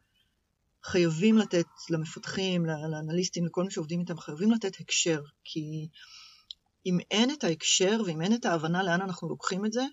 חייבים 0.84 1.38
לתת 1.38 1.66
למפתחים, 1.90 2.66
לאנליסטים, 2.66 3.46
לכל 3.46 3.64
מי 3.64 3.70
שעובדים 3.70 4.00
איתם, 4.00 4.18
חייבים 4.18 4.50
לתת 4.50 4.80
הקשר, 4.80 5.22
כי 5.44 5.88
אם 6.87 6.99
אין 7.11 7.30
את 7.30 7.45
ההקשר 7.45 8.01
ואם 8.07 8.22
אין 8.22 8.35
את 8.35 8.45
ההבנה 8.45 8.82
לאן 8.82 9.01
אנחנו 9.01 9.28
לוקחים 9.28 9.66
את 9.66 9.72
זה, 9.72 9.85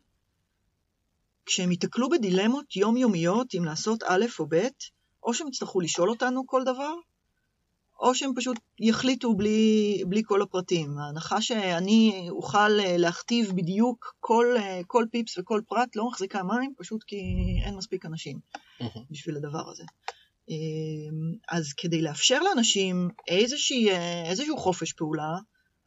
כשהם 1.46 1.72
ייתקלו 1.72 2.10
בדילמות 2.10 2.76
יומיומיות 2.76 3.56
אם 3.58 3.66
לעשות 3.66 4.04
א' 4.04 4.26
או 4.40 4.46
ב', 4.50 4.68
או 5.24 5.34
שהם 5.34 5.48
יצטרכו 5.48 5.82
לשאול 5.82 6.10
אותנו 6.10 6.48
כל 6.48 6.64
דבר, 6.64 6.94
או 8.00 8.16
שהם 8.16 8.32
פשוט 8.36 8.58
יחליטו 8.80 9.34
בלי, 9.34 10.04
בלי 10.08 10.22
כל 10.26 10.42
הפרטים. 10.42 10.98
ההנחה 10.98 11.42
שאני 11.42 12.28
אוכל 12.30 12.80
אה, 12.80 12.98
להכתיב 12.98 13.52
בדיוק 13.56 14.16
כל, 14.20 14.56
אה, 14.58 14.82
כל 14.88 15.06
פיפס 15.12 15.38
וכל 15.38 15.62
פרט 15.68 15.96
לא 15.96 16.08
מחזיקה 16.08 16.44
מים, 16.44 16.74
פשוט 16.78 17.04
כי 17.04 17.22
אין 17.66 17.76
מספיק 17.76 18.06
אנשים 18.06 18.40
בשביל 19.12 19.38
הדבר 19.38 19.70
הזה. 19.70 19.84
אמ, 20.50 21.36
אז 21.50 21.74
כדי 21.74 22.02
לאפשר 22.02 22.40
לאנשים 22.40 23.10
איזושהי, 23.28 23.92
אה, 23.92 24.30
איזשהו 24.30 24.58
חופש 24.58 24.94
פעולה, 24.94 25.38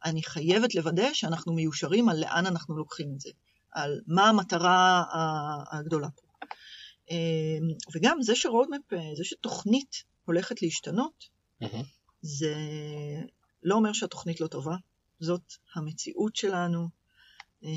אני 0.05 0.23
חייבת 0.23 0.75
לוודא 0.75 1.13
שאנחנו 1.13 1.53
מיושרים 1.53 2.09
על 2.09 2.19
לאן 2.19 2.45
אנחנו 2.45 2.77
לוקחים 2.77 3.13
את 3.15 3.19
זה, 3.19 3.29
על 3.71 4.01
מה 4.07 4.29
המטרה 4.29 5.03
הגדולה 5.71 6.09
פה. 6.09 6.21
אמ, 7.11 7.67
וגם 7.95 8.21
זה 8.21 8.35
ש 8.35 8.44
roadmap, 8.44 8.81
זה 9.17 9.23
שתוכנית 9.23 10.03
הולכת 10.25 10.61
להשתנות, 10.61 11.29
mm-hmm. 11.63 11.83
זה 12.21 12.55
לא 13.63 13.75
אומר 13.75 13.93
שהתוכנית 13.93 14.41
לא 14.41 14.47
טובה, 14.47 14.75
זאת 15.19 15.53
המציאות 15.75 16.35
שלנו. 16.35 16.87
אה, 17.63 17.69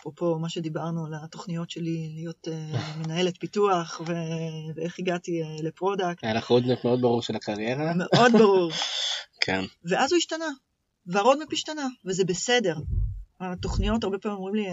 אפרופו 0.00 0.38
מה 0.38 0.48
שדיברנו 0.48 1.06
על 1.06 1.12
התוכניות 1.14 1.70
שלי 1.70 2.12
להיות 2.14 2.48
אה, 2.48 2.96
מנהלת 2.98 3.36
פיתוח 3.38 4.00
ו- 4.06 4.74
ואיך 4.74 4.98
הגעתי 4.98 5.42
אה, 5.42 5.56
ל 5.62 5.69
product. 5.69 6.24
היה 6.24 6.34
לך 6.34 6.46
roadmap 6.46 6.84
מאוד 6.84 7.00
ברור 7.00 7.22
של 7.22 7.36
הקריירה. 7.36 7.92
מאוד 7.94 8.32
ברור. 8.32 8.70
כן. 9.44 9.64
ואז 9.84 10.12
הוא 10.12 10.18
השתנה, 10.18 10.48
וה 11.06 11.16
roadmap 11.16 11.52
השתנה, 11.52 11.86
וזה 12.04 12.24
בסדר. 12.24 12.76
התוכניות, 13.40 14.04
הרבה 14.04 14.18
פעמים 14.18 14.38
אומרים 14.38 14.54
לי, 14.54 14.66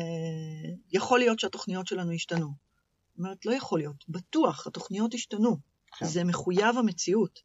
יכול 0.92 1.20
להיות 1.20 1.40
שהתוכניות 1.40 1.88
שלנו 1.88 2.12
השתנו. 2.12 2.48
זאת 2.48 3.18
אומרת, 3.18 3.46
לא 3.46 3.54
יכול 3.54 3.80
להיות, 3.80 4.06
בטוח, 4.10 4.68
התוכניות 4.68 5.14
השתנו. 5.14 5.58
כן. 5.98 6.06
זה 6.06 6.24
מחויב 6.24 6.78
המציאות. 6.78 7.40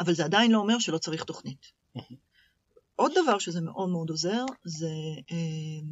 אבל 0.00 0.14
זה 0.14 0.24
עדיין 0.24 0.50
לא 0.50 0.58
אומר 0.58 0.78
שלא 0.78 0.98
צריך 0.98 1.24
תוכנית. 1.24 1.66
עוד 2.96 3.12
דבר 3.22 3.38
שזה 3.38 3.60
מאוד 3.60 3.88
מאוד 3.88 4.10
עוזר, 4.10 4.44
זה 4.64 4.90
אה, 5.30 5.86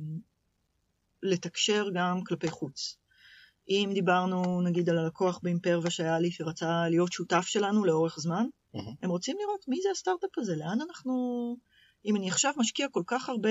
לתקשר 1.23 1.87
גם 1.95 2.25
כלפי 2.25 2.51
חוץ. 2.51 2.97
אם 3.69 3.91
דיברנו 3.95 4.61
נגיד 4.63 4.91
על 4.91 4.99
הלקוח 4.99 5.41
באימפרווה 5.43 5.91
שהיה 5.91 6.19
לי, 6.19 6.31
שרצה 6.31 6.89
להיות 6.89 7.13
שותף 7.13 7.47
שלנו 7.47 7.85
לאורך 7.85 8.21
זמן, 8.21 8.47
mm-hmm. 8.47 8.79
הם 9.03 9.11
רוצים 9.11 9.37
לראות 9.41 9.65
מי 9.69 9.81
זה 9.83 9.89
הסטארט-אפ 9.93 10.39
הזה, 10.39 10.57
לאן 10.57 10.79
אנחנו... 10.89 11.57
אם 12.05 12.17
אני 12.17 12.29
עכשיו 12.29 12.53
משקיע 12.57 12.87
כל 12.89 13.03
כך 13.07 13.29
הרבה 13.29 13.51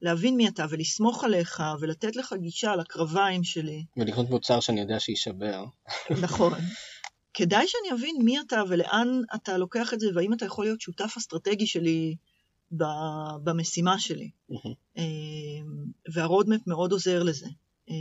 בלהבין 0.00 0.36
מי 0.36 0.48
אתה 0.48 0.66
ולסמוך 0.70 1.24
עליך 1.24 1.62
ולתת 1.80 2.16
לך 2.16 2.34
גישה 2.40 2.76
לקרביים 2.76 3.44
שלי. 3.44 3.84
ולקנות 3.96 4.30
מוצר 4.30 4.60
שאני 4.60 4.80
יודע 4.80 5.00
שיישבר. 5.00 5.64
נכון. 6.22 6.52
כדאי 7.34 7.64
שאני 7.68 7.98
אבין 8.00 8.16
מי 8.24 8.40
אתה 8.40 8.62
ולאן 8.68 9.20
אתה 9.34 9.58
לוקח 9.58 9.94
את 9.94 10.00
זה, 10.00 10.06
והאם 10.14 10.32
אתה 10.32 10.44
יכול 10.44 10.64
להיות 10.64 10.80
שותף 10.80 11.14
אסטרטגי 11.16 11.66
שלי 11.66 12.16
במשימה 13.44 13.98
שלי. 13.98 14.30
Mm-hmm. 14.50 15.00
והרודמפ 16.14 16.66
מאוד 16.66 16.92
עוזר 16.92 17.22
לזה. 17.22 17.46
אמ, 17.88 17.94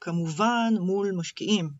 כמובן 0.00 0.74
מול 0.80 1.12
משקיעים, 1.12 1.70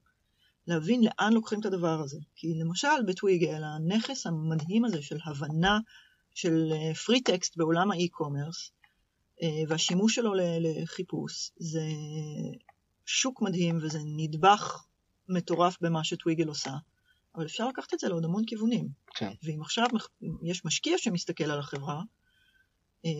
להבין 0.66 1.04
לאן 1.04 1.32
לוקחים 1.32 1.60
את 1.60 1.66
הדבר 1.66 2.00
הזה. 2.00 2.18
כי 2.36 2.54
למשל 2.54 3.02
בטוויגל, 3.06 3.62
הנכס 3.64 4.26
המדהים 4.26 4.84
הזה 4.84 5.02
של 5.02 5.18
הבנה 5.24 5.78
של 6.36 6.72
פרי 7.06 7.16
אה, 7.16 7.22
טקסט 7.22 7.56
בעולם 7.56 7.90
האי-קומרס, 7.90 8.70
אה, 9.42 9.48
והשימוש 9.68 10.14
שלו 10.14 10.32
לחיפוש, 10.60 11.50
זה 11.56 11.84
שוק 13.06 13.42
מדהים 13.42 13.78
וזה 13.82 13.98
נדבך 14.04 14.84
מטורף 15.28 15.76
במה 15.80 16.04
שטוויגל 16.04 16.48
עושה, 16.48 16.70
אבל 17.34 17.46
אפשר 17.46 17.68
לקחת 17.68 17.94
את 17.94 17.98
זה 17.98 18.08
לעוד 18.08 18.24
המון 18.24 18.44
כיוונים. 18.46 18.88
כן. 19.14 19.32
ואם 19.42 19.62
עכשיו 19.62 19.86
יש 20.42 20.64
משקיע 20.64 20.98
שמסתכל 20.98 21.50
על 21.50 21.58
החברה, 21.58 22.02
אה, 23.04 23.10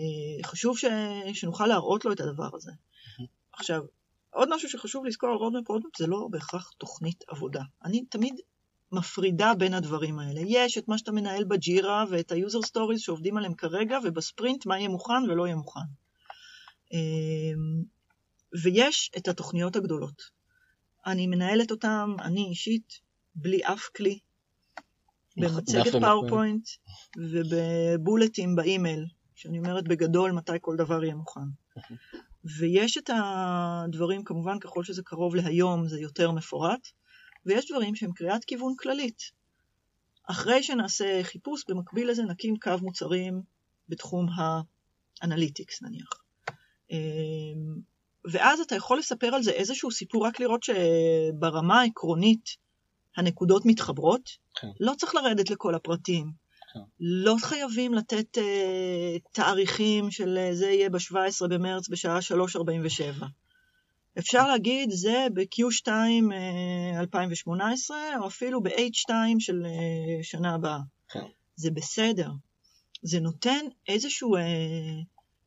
חשוב 0.44 0.78
ש... 0.78 0.84
שנוכל 1.32 1.66
להראות 1.66 2.04
לו 2.04 2.12
את 2.12 2.20
הדבר 2.20 2.48
הזה. 2.52 2.72
עכשיו, 3.52 3.82
עוד 4.30 4.54
משהו 4.54 4.68
שחשוב 4.68 5.04
לזכור 5.04 5.30
על 5.30 5.36
roadmap, 5.36 5.68
roadmap 5.68 5.96
זה 5.98 6.06
לא 6.06 6.28
בהכרח 6.30 6.70
תוכנית 6.78 7.24
עבודה. 7.28 7.62
אני 7.84 8.04
תמיד 8.04 8.34
מפרידה 8.93 9.53
בין 9.59 9.74
הדברים 9.74 10.18
האלה. 10.18 10.41
יש 10.47 10.78
את 10.78 10.89
מה 10.89 10.99
שאתה 10.99 11.12
מנהל 11.12 11.45
ב 11.44 11.57
Jira 11.57 12.04
ואת 12.11 12.32
ה-user 12.32 12.66
stories 12.66 12.99
שעובדים 12.99 13.37
עליהם 13.37 13.55
כרגע, 13.55 13.99
ובספרינט 14.05 14.66
מה 14.66 14.78
יהיה 14.78 14.89
מוכן 14.89 15.30
ולא 15.30 15.47
יהיה 15.47 15.57
מוכן. 15.57 15.80
אה, 16.93 16.99
ויש 18.62 19.11
את 19.16 19.28
התוכניות 19.28 19.76
הגדולות. 19.76 20.22
אני 21.07 21.26
מנהלת 21.26 21.70
אותם, 21.70 22.14
אני 22.20 22.45
אישית, 22.45 23.01
בלי 23.34 23.61
אף 23.64 23.89
כלי, 23.97 24.18
במצגת 25.37 25.93
PowerPoint 26.00 26.68
ובבולטים 27.16 28.57
באימייל, 28.57 29.07
שאני 29.34 29.59
אומרת 29.59 29.89
בגדול 29.89 30.32
מתי 30.32 30.53
כל 30.61 30.76
דבר 30.76 31.05
יהיה 31.05 31.14
מוכן. 31.14 31.41
ויש 32.59 32.99
את 32.99 33.11
הדברים, 33.14 34.24
כמובן 34.24 34.59
ככל 34.59 34.84
שזה 34.84 35.03
קרוב 35.03 35.34
להיום 35.34 35.89
זה 35.89 36.01
יותר 36.01 36.30
מפורט, 36.30 36.89
ויש 37.47 37.70
דברים 37.70 37.94
שהם 37.94 38.12
קריאת 38.12 38.44
כיוון 38.44 38.74
כללית. 38.78 39.22
אחרי 40.30 40.62
שנעשה 40.62 41.20
חיפוש, 41.22 41.64
במקביל 41.68 42.11
לזה 42.11 42.22
נקים 42.22 42.57
קו 42.57 42.72
מוצרים 42.82 43.42
בתחום 43.88 44.26
ה 45.22 45.28
analytics 45.28 45.82
נניח. 45.82 46.09
אמ, 46.90 47.76
ואז 48.24 48.61
אתה 48.61 48.74
יכול 48.74 48.99
לספר 48.99 49.34
על 49.34 49.42
זה 49.42 49.51
איזשהו 49.51 49.90
סיפור, 49.90 50.26
רק 50.26 50.40
לראות 50.40 50.62
שברמה 50.62 51.80
העקרונית 51.80 52.51
הנקודות 53.16 53.62
מתחברות. 53.66 54.30
כן. 54.55 54.68
לא 54.80 54.92
צריך 54.99 55.14
לרדת 55.14 55.51
לכל 55.51 55.74
הפרטים. 55.74 56.32
כן. 56.72 56.80
לא 57.01 57.34
חייבים 57.42 57.94
לתת 57.94 58.38
uh, 58.38 58.40
תאריכים 59.32 60.11
של 60.11 60.38
uh, 60.51 60.55
זה 60.55 60.66
יהיה 60.66 60.90
ב-17 60.90 61.49
במרץ 61.51 61.88
בשעה 61.88 62.18
3.47. 62.18 63.24
אפשר 64.18 64.46
להגיד 64.46 64.90
זה 64.90 65.26
ב-Q2 65.34 65.88
uh, 65.88 67.00
2018, 67.00 67.96
או 68.20 68.26
אפילו 68.26 68.62
ב-H2 68.62 69.10
של 69.38 69.62
uh, 69.62 70.24
שנה 70.24 70.54
הבאה. 70.54 70.78
כן. 71.08 71.24
זה 71.56 71.70
בסדר. 71.70 72.30
זה 73.02 73.20
נותן 73.20 73.64
איזשהו, 73.88 74.36
uh, 74.36 74.40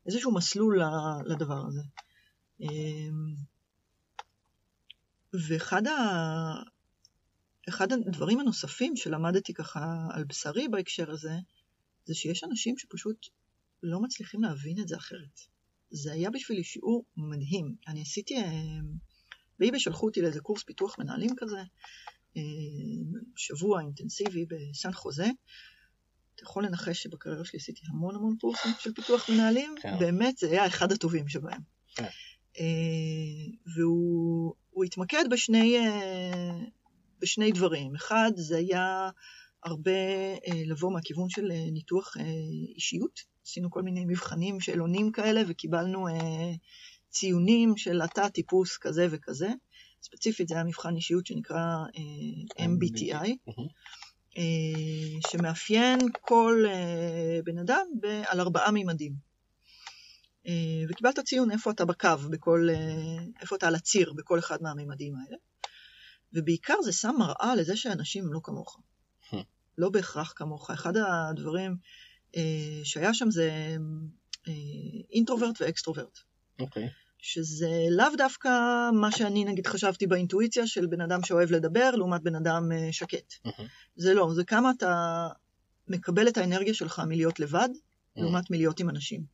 איזשהו 0.06 0.34
מסלול 0.34 0.80
לדבר 1.26 1.62
הזה. 1.66 1.82
ואחד 5.48 5.86
ה... 5.86 5.92
אחד 7.68 7.92
הדברים 7.92 8.40
הנוספים 8.40 8.96
שלמדתי 8.96 9.54
ככה 9.54 10.08
על 10.12 10.24
בשרי 10.24 10.68
בהקשר 10.68 11.10
הזה, 11.10 11.34
זה 12.04 12.14
שיש 12.14 12.44
אנשים 12.44 12.78
שפשוט 12.78 13.26
לא 13.82 14.00
מצליחים 14.00 14.42
להבין 14.42 14.78
את 14.80 14.88
זה 14.88 14.96
אחרת. 14.96 15.40
זה 15.90 16.12
היה 16.12 16.30
בשבילי 16.30 16.64
שיעור 16.64 17.04
מדהים. 17.16 17.74
אני 17.88 18.02
עשיתי, 18.02 18.34
באיבי 19.58 19.80
שלחו 19.80 20.06
אותי 20.06 20.20
לאיזה 20.22 20.40
קורס 20.40 20.62
פיתוח 20.62 20.98
מנהלים 20.98 21.30
כזה, 21.36 21.60
אמ, 22.36 22.42
שבוע 23.36 23.80
אינטנסיבי 23.80 24.44
בסן 24.46 24.92
חוזה. 24.92 25.26
אתה 26.34 26.42
יכול 26.42 26.64
לנחש 26.64 27.02
שבקריירה 27.02 27.44
שלי 27.44 27.58
עשיתי 27.58 27.80
המון 27.88 28.16
המון 28.16 28.36
קורסים 28.40 28.72
של 28.78 28.92
פיתוח 28.94 29.30
מנהלים, 29.30 29.74
כן. 29.82 29.98
באמת 29.98 30.38
זה 30.38 30.50
היה 30.50 30.66
אחד 30.66 30.92
הטובים 30.92 31.28
שבהם. 31.28 31.60
כן. 31.94 32.08
אה, 32.58 32.64
והוא 33.76 34.84
התמקד 34.84 35.24
בשני, 35.30 35.78
אה, 35.78 36.58
בשני 37.18 37.52
דברים. 37.52 37.94
אחד, 37.94 38.30
זה 38.36 38.56
היה 38.56 39.10
הרבה 39.64 39.90
אה, 39.90 40.62
לבוא 40.66 40.92
מהכיוון 40.92 41.30
של 41.30 41.52
ניתוח 41.72 42.16
אישיות. 42.74 43.20
עשינו 43.46 43.70
כל 43.70 43.82
מיני 43.82 44.04
מבחנים, 44.04 44.60
שאלונים 44.60 45.12
כאלה, 45.12 45.42
וקיבלנו 45.48 46.06
ציונים 47.10 47.76
של 47.76 48.02
אתה 48.04 48.28
טיפוס 48.28 48.76
כזה 48.76 49.06
וכזה. 49.10 49.48
ספציפית 50.02 50.48
זה 50.48 50.54
היה 50.54 50.64
מבחן 50.64 50.96
אישיות 50.96 51.26
שנקרא 51.26 51.60
MBTI, 52.58 53.30
שמאפיין 55.30 55.98
כל 56.20 56.64
בן 57.44 57.58
אדם 57.58 57.86
על 58.28 58.40
ארבעה 58.40 58.70
מימדים. 58.70 59.30
אה, 60.46 60.84
וקיבלת 60.88 61.18
ציון 61.18 61.50
איפה 61.50 61.70
אתה 61.70 61.84
בקו, 61.84 62.08
בכל, 62.30 62.68
אה, 62.70 63.24
איפה 63.40 63.56
אתה 63.56 63.68
על 63.68 63.74
הציר 63.74 64.12
בכל 64.12 64.38
אחד 64.38 64.62
מהממדים 64.62 65.14
האלה. 65.16 65.36
ובעיקר 66.32 66.82
זה 66.84 66.92
שם 66.92 67.14
מראה 67.18 67.54
לזה 67.56 67.76
שאנשים 67.76 68.24
הם 68.24 68.32
לא 68.32 68.40
כמוך. 68.42 68.80
לא 69.80 69.90
בהכרח 69.90 70.32
כמוך. 70.36 70.70
אחד 70.70 70.92
הדברים 70.96 71.76
אה, 72.36 72.80
שהיה 72.84 73.14
שם 73.14 73.30
זה 73.30 73.76
אינטרוברט 75.12 75.60
ואקסטרוברט. 75.60 76.18
אוקיי. 76.60 76.86
Okay. 76.86 76.90
שזה 77.22 77.70
לאו 77.90 78.16
דווקא 78.16 78.48
מה 78.92 79.12
שאני 79.12 79.44
נגיד 79.44 79.66
חשבתי 79.66 80.06
באינטואיציה 80.06 80.66
של 80.66 80.86
בן 80.86 81.00
אדם 81.00 81.22
שאוהב 81.24 81.50
לדבר 81.50 81.90
לעומת 81.90 82.22
בן 82.22 82.34
אדם 82.34 82.62
שקט. 82.90 83.32
Mm-hmm. 83.46 83.62
זה 83.96 84.14
לא, 84.14 84.30
זה 84.34 84.44
כמה 84.44 84.70
אתה 84.70 85.26
מקבל 85.88 86.28
את 86.28 86.38
האנרגיה 86.38 86.74
שלך 86.74 87.02
מלהיות 87.06 87.40
לבד, 87.40 87.68
mm-hmm. 87.68 88.20
לעומת 88.20 88.50
מלהיות 88.50 88.80
עם 88.80 88.88
אנשים. 88.88 89.24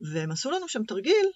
והם 0.00 0.30
עשו 0.30 0.50
לנו 0.50 0.68
שם 0.68 0.84
תרגיל, 0.84 1.26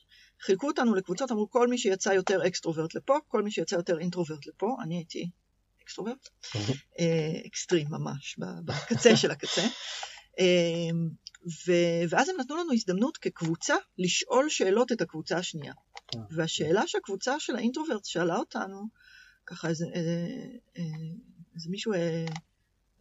חילקו 0.41 0.67
אותנו 0.67 0.95
לקבוצות, 0.95 1.33
אמרו 1.33 1.51
כל 1.51 1.69
מי 1.69 1.79
שיצא 1.79 2.11
יותר 2.11 2.47
extrovert 2.47 2.95
לפה, 2.95 3.19
כל 3.29 3.43
מי 3.43 3.51
שיצא 3.51 3.77
יותר 3.77 3.99
introvert 3.99 4.47
לפה, 4.47 4.77
אני 4.83 4.97
הייתי 4.97 5.31
extrovert, 5.93 6.29
אה, 6.99 7.47
אקסטרים 7.47 7.87
ממש, 7.91 8.37
בקצה 8.65 9.17
של 9.17 9.31
הקצה. 9.31 9.63
אמ, 10.39 11.11
ו- 11.67 12.03
ואז 12.09 12.29
הם 12.29 12.37
נתנו 12.41 12.57
לנו 12.57 12.73
הזדמנות 12.73 13.17
כקבוצה 13.17 13.75
לשאול 13.99 14.49
שאלות 14.49 14.93
את 14.93 15.01
הקבוצה 15.01 15.39
השנייה. 15.39 15.73
אה. 16.15 16.21
והשאלה 16.31 16.83
שהקבוצה 16.87 17.41
של 17.41 17.57
ה 17.57 17.62
introvert 17.62 18.05
שאלה 18.05 18.37
אותנו, 18.37 18.89
ככה 19.47 19.69
איזה, 19.69 19.87
איזה, 19.95 20.29
איזה 21.55 21.71
מישהו 21.71 21.93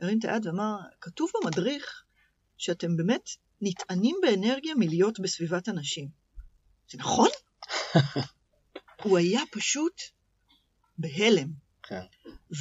הרים 0.02 0.20
את 0.20 0.26
היד 0.26 0.46
ואמר, 0.46 0.78
כתוב 1.02 1.32
במדריך 1.36 2.04
שאתם 2.58 2.98
באמת 2.98 3.30
נטענים 3.62 4.16
באנרגיה 4.22 4.76
מלהיות 4.76 5.20
בסביבת 5.20 5.70
אנשים. 5.70 6.08
זה 6.92 6.98
נכון? 6.98 7.30
הוא 9.04 9.18
היה 9.18 9.42
פשוט 9.52 10.02
בהלם. 10.98 11.61
כן. 11.84 12.02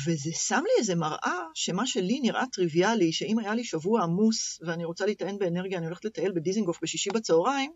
וזה 0.07 0.31
שם 0.33 0.63
לי 0.65 0.71
איזה 0.79 0.95
מראה 0.95 1.39
שמה 1.55 1.87
שלי 1.87 2.21
נראה 2.21 2.45
טריוויאלי, 2.53 3.13
שאם 3.13 3.39
היה 3.39 3.55
לי 3.55 3.65
שבוע 3.65 4.03
עמוס 4.03 4.59
ואני 4.67 4.85
רוצה 4.85 5.07
להיטען 5.07 5.39
באנרגיה, 5.39 5.79
אני 5.79 5.87
הולכת 5.87 6.05
לטייל 6.05 6.33
בדיזינגוף 6.33 6.79
בשישי 6.83 7.11
בצהריים, 7.15 7.73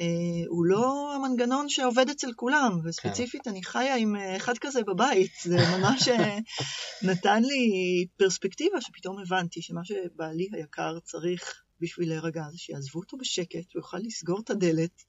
אה, 0.00 0.06
הוא 0.48 0.64
לא 0.64 1.14
המנגנון 1.14 1.68
שעובד 1.68 2.10
אצל 2.10 2.32
כולם, 2.36 2.80
וספציפית 2.84 3.42
כן. 3.44 3.50
אני 3.50 3.64
חיה 3.64 3.96
עם 3.96 4.16
אה, 4.16 4.36
אחד 4.36 4.58
כזה 4.58 4.82
בבית, 4.82 5.32
זה 5.42 5.56
ממש 5.78 6.08
אה, 6.08 6.38
נתן 7.12 7.42
לי 7.42 8.06
פרספקטיבה 8.16 8.80
שפתאום 8.80 9.18
הבנתי 9.18 9.62
שמה 9.62 9.80
שבעלי 9.84 10.48
היקר 10.52 10.98
צריך 11.00 11.62
בשביל 11.80 12.08
להירגע 12.08 12.42
זה 12.50 12.58
שיעזבו 12.58 13.00
אותו 13.00 13.16
בשקט, 13.16 13.74
הוא 13.74 13.80
יוכל 13.80 13.98
לסגור 13.98 14.40
את 14.40 14.50
הדלת, 14.50 15.04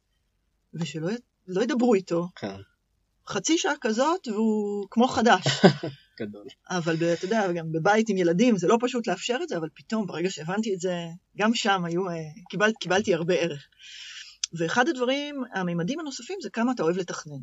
ושלא 0.74 1.10
לא 1.48 1.62
ידברו 1.62 1.94
איתו. 1.94 2.28
כן. 2.36 2.56
חצי 3.30 3.58
שעה 3.58 3.74
כזאת 3.82 4.28
והוא 4.28 4.88
כמו 4.92 5.08
חדש. 5.08 5.44
גדול. 6.22 6.46
אבל 6.70 6.96
אתה 7.14 7.26
יודע, 7.26 7.52
גם 7.52 7.72
בבית 7.72 8.10
עם 8.10 8.18
ילדים 8.18 8.58
זה 8.58 8.68
לא 8.68 8.78
פשוט 8.82 9.08
לאפשר 9.08 9.38
את 9.44 9.50
זה, 9.50 9.58
אבל 9.58 9.70
פתאום 9.74 10.08
ברגע 10.08 10.30
שהבנתי 10.30 10.74
את 10.74 10.80
זה, 10.80 11.06
גם 11.38 11.54
שם 11.54 11.86
היו, 11.86 12.04
קיבל, 12.50 12.72
קיבלתי 12.80 13.14
הרבה 13.14 13.34
ערך. 13.34 13.68
ואחד 14.54 14.88
הדברים, 14.88 15.44
הממדים 15.54 16.00
הנוספים 16.00 16.38
זה 16.42 16.50
כמה 16.50 16.72
אתה 16.72 16.84
אוהב 16.84 16.98
לתכנן. 16.98 17.40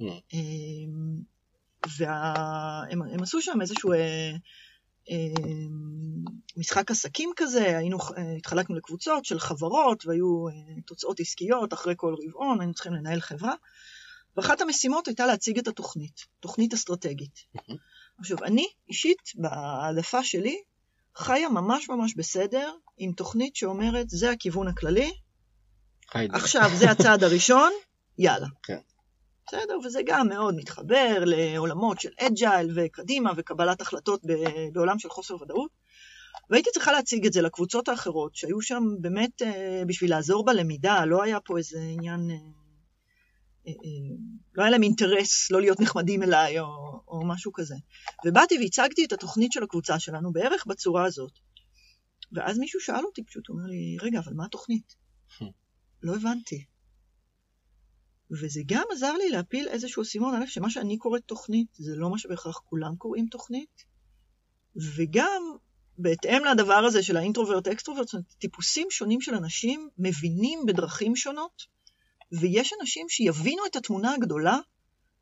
Mm. 0.00 0.04
אמ, 0.32 1.20
והם 1.98 3.22
עשו 3.22 3.42
שם 3.42 3.60
איזשהו 3.60 3.92
אה, 3.92 4.32
אמ, 5.10 6.24
משחק 6.56 6.90
עסקים 6.90 7.30
כזה, 7.36 7.78
היינו, 7.78 7.98
אה, 8.16 8.32
התחלקנו 8.36 8.76
לקבוצות 8.76 9.24
של 9.24 9.38
חברות 9.38 10.06
והיו 10.06 10.48
אה, 10.48 10.82
תוצאות 10.86 11.20
עסקיות 11.20 11.72
אחרי 11.72 11.94
כל 11.96 12.14
רבעון, 12.24 12.60
היינו 12.60 12.74
צריכים 12.74 12.92
לנהל 12.92 13.20
חברה. 13.20 13.54
ואחת 14.36 14.60
המשימות 14.60 15.06
הייתה 15.06 15.26
להציג 15.26 15.58
את 15.58 15.68
התוכנית, 15.68 16.20
תוכנית 16.40 16.74
אסטרטגית. 16.74 17.38
עכשיו, 18.18 18.38
אני 18.44 18.66
אישית, 18.88 19.22
בהעדפה 19.34 20.24
שלי, 20.24 20.62
חיה 21.16 21.48
ממש 21.48 21.88
ממש 21.88 22.14
בסדר 22.16 22.72
עם 22.98 23.12
תוכנית 23.12 23.56
שאומרת, 23.56 24.10
זה 24.10 24.30
הכיוון 24.30 24.68
הכללי, 24.68 25.12
עכשיו 26.14 26.70
זה 26.74 26.90
הצעד 26.90 27.24
הראשון, 27.24 27.72
יאללה. 28.18 28.46
כן. 28.62 28.78
בסדר, 29.46 29.78
וזה 29.84 30.00
גם 30.06 30.28
מאוד 30.28 30.54
מתחבר 30.54 31.24
לעולמות 31.26 32.00
של 32.00 32.10
אג'ייל 32.20 32.70
וקדימה 32.74 33.32
וקבלת 33.36 33.80
החלטות 33.80 34.20
בעולם 34.72 34.98
של 34.98 35.08
חוסר 35.08 35.42
ודאות. 35.42 35.70
והייתי 36.50 36.70
צריכה 36.70 36.92
להציג 36.92 37.26
את 37.26 37.32
זה 37.32 37.42
לקבוצות 37.42 37.88
האחרות, 37.88 38.34
שהיו 38.34 38.60
שם 38.60 38.82
באמת 39.00 39.42
אה, 39.42 39.82
בשביל 39.86 40.10
לעזור 40.10 40.44
בלמידה, 40.44 41.04
לא 41.04 41.22
היה 41.22 41.40
פה 41.40 41.58
איזה 41.58 41.78
עניין, 41.80 42.30
אה, 42.30 42.36
לא 44.54 44.62
היה 44.62 44.70
להם 44.70 44.82
אינטרס 44.82 45.50
לא 45.50 45.60
להיות 45.60 45.80
נחמדים 45.80 46.22
אליי 46.22 46.58
או, 46.58 46.66
או 47.08 47.26
משהו 47.26 47.52
כזה. 47.52 47.74
ובאתי 48.26 48.58
והצגתי 48.58 49.04
את 49.04 49.12
התוכנית 49.12 49.52
של 49.52 49.62
הקבוצה 49.62 49.98
שלנו 49.98 50.32
בערך 50.32 50.66
בצורה 50.66 51.04
הזאת. 51.04 51.32
ואז 52.32 52.58
מישהו 52.58 52.80
שאל 52.80 53.04
אותי 53.04 53.24
פשוט, 53.24 53.48
הוא 53.48 53.56
אומר 53.56 53.68
לי, 53.68 53.96
רגע, 54.00 54.18
אבל 54.18 54.32
מה 54.34 54.44
התוכנית? 54.44 54.94
לא 56.02 56.16
הבנתי. 56.16 56.64
וזה 58.30 58.60
גם 58.66 58.84
עזר 58.92 59.12
לי 59.12 59.30
להפיל 59.30 59.68
איזשהו 59.68 60.04
אסימון, 60.04 60.34
א', 60.34 60.46
שמה 60.46 60.70
שאני 60.70 60.98
קוראת 60.98 61.22
תוכנית, 61.26 61.68
זה 61.72 61.96
לא 61.96 62.10
מה 62.10 62.18
שבהכרח 62.18 62.58
כולם 62.64 62.96
קוראים 62.96 63.26
תוכנית, 63.26 63.84
וגם 64.96 65.42
בהתאם 65.98 66.44
לדבר 66.44 66.74
הזה 66.74 67.02
של 67.02 67.16
ה 67.16 67.20
introvert-extrovert, 67.20 68.06
זאת 68.06 68.14
אומרת, 68.14 68.34
טיפוסים 68.38 68.86
שונים 68.90 69.20
של 69.20 69.34
אנשים 69.34 69.88
מבינים 69.98 70.58
בדרכים 70.66 71.16
שונות, 71.16 71.62
ויש 72.32 72.72
אנשים 72.80 73.08
שיבינו 73.08 73.62
את 73.70 73.76
התמונה 73.76 74.14
הגדולה 74.14 74.58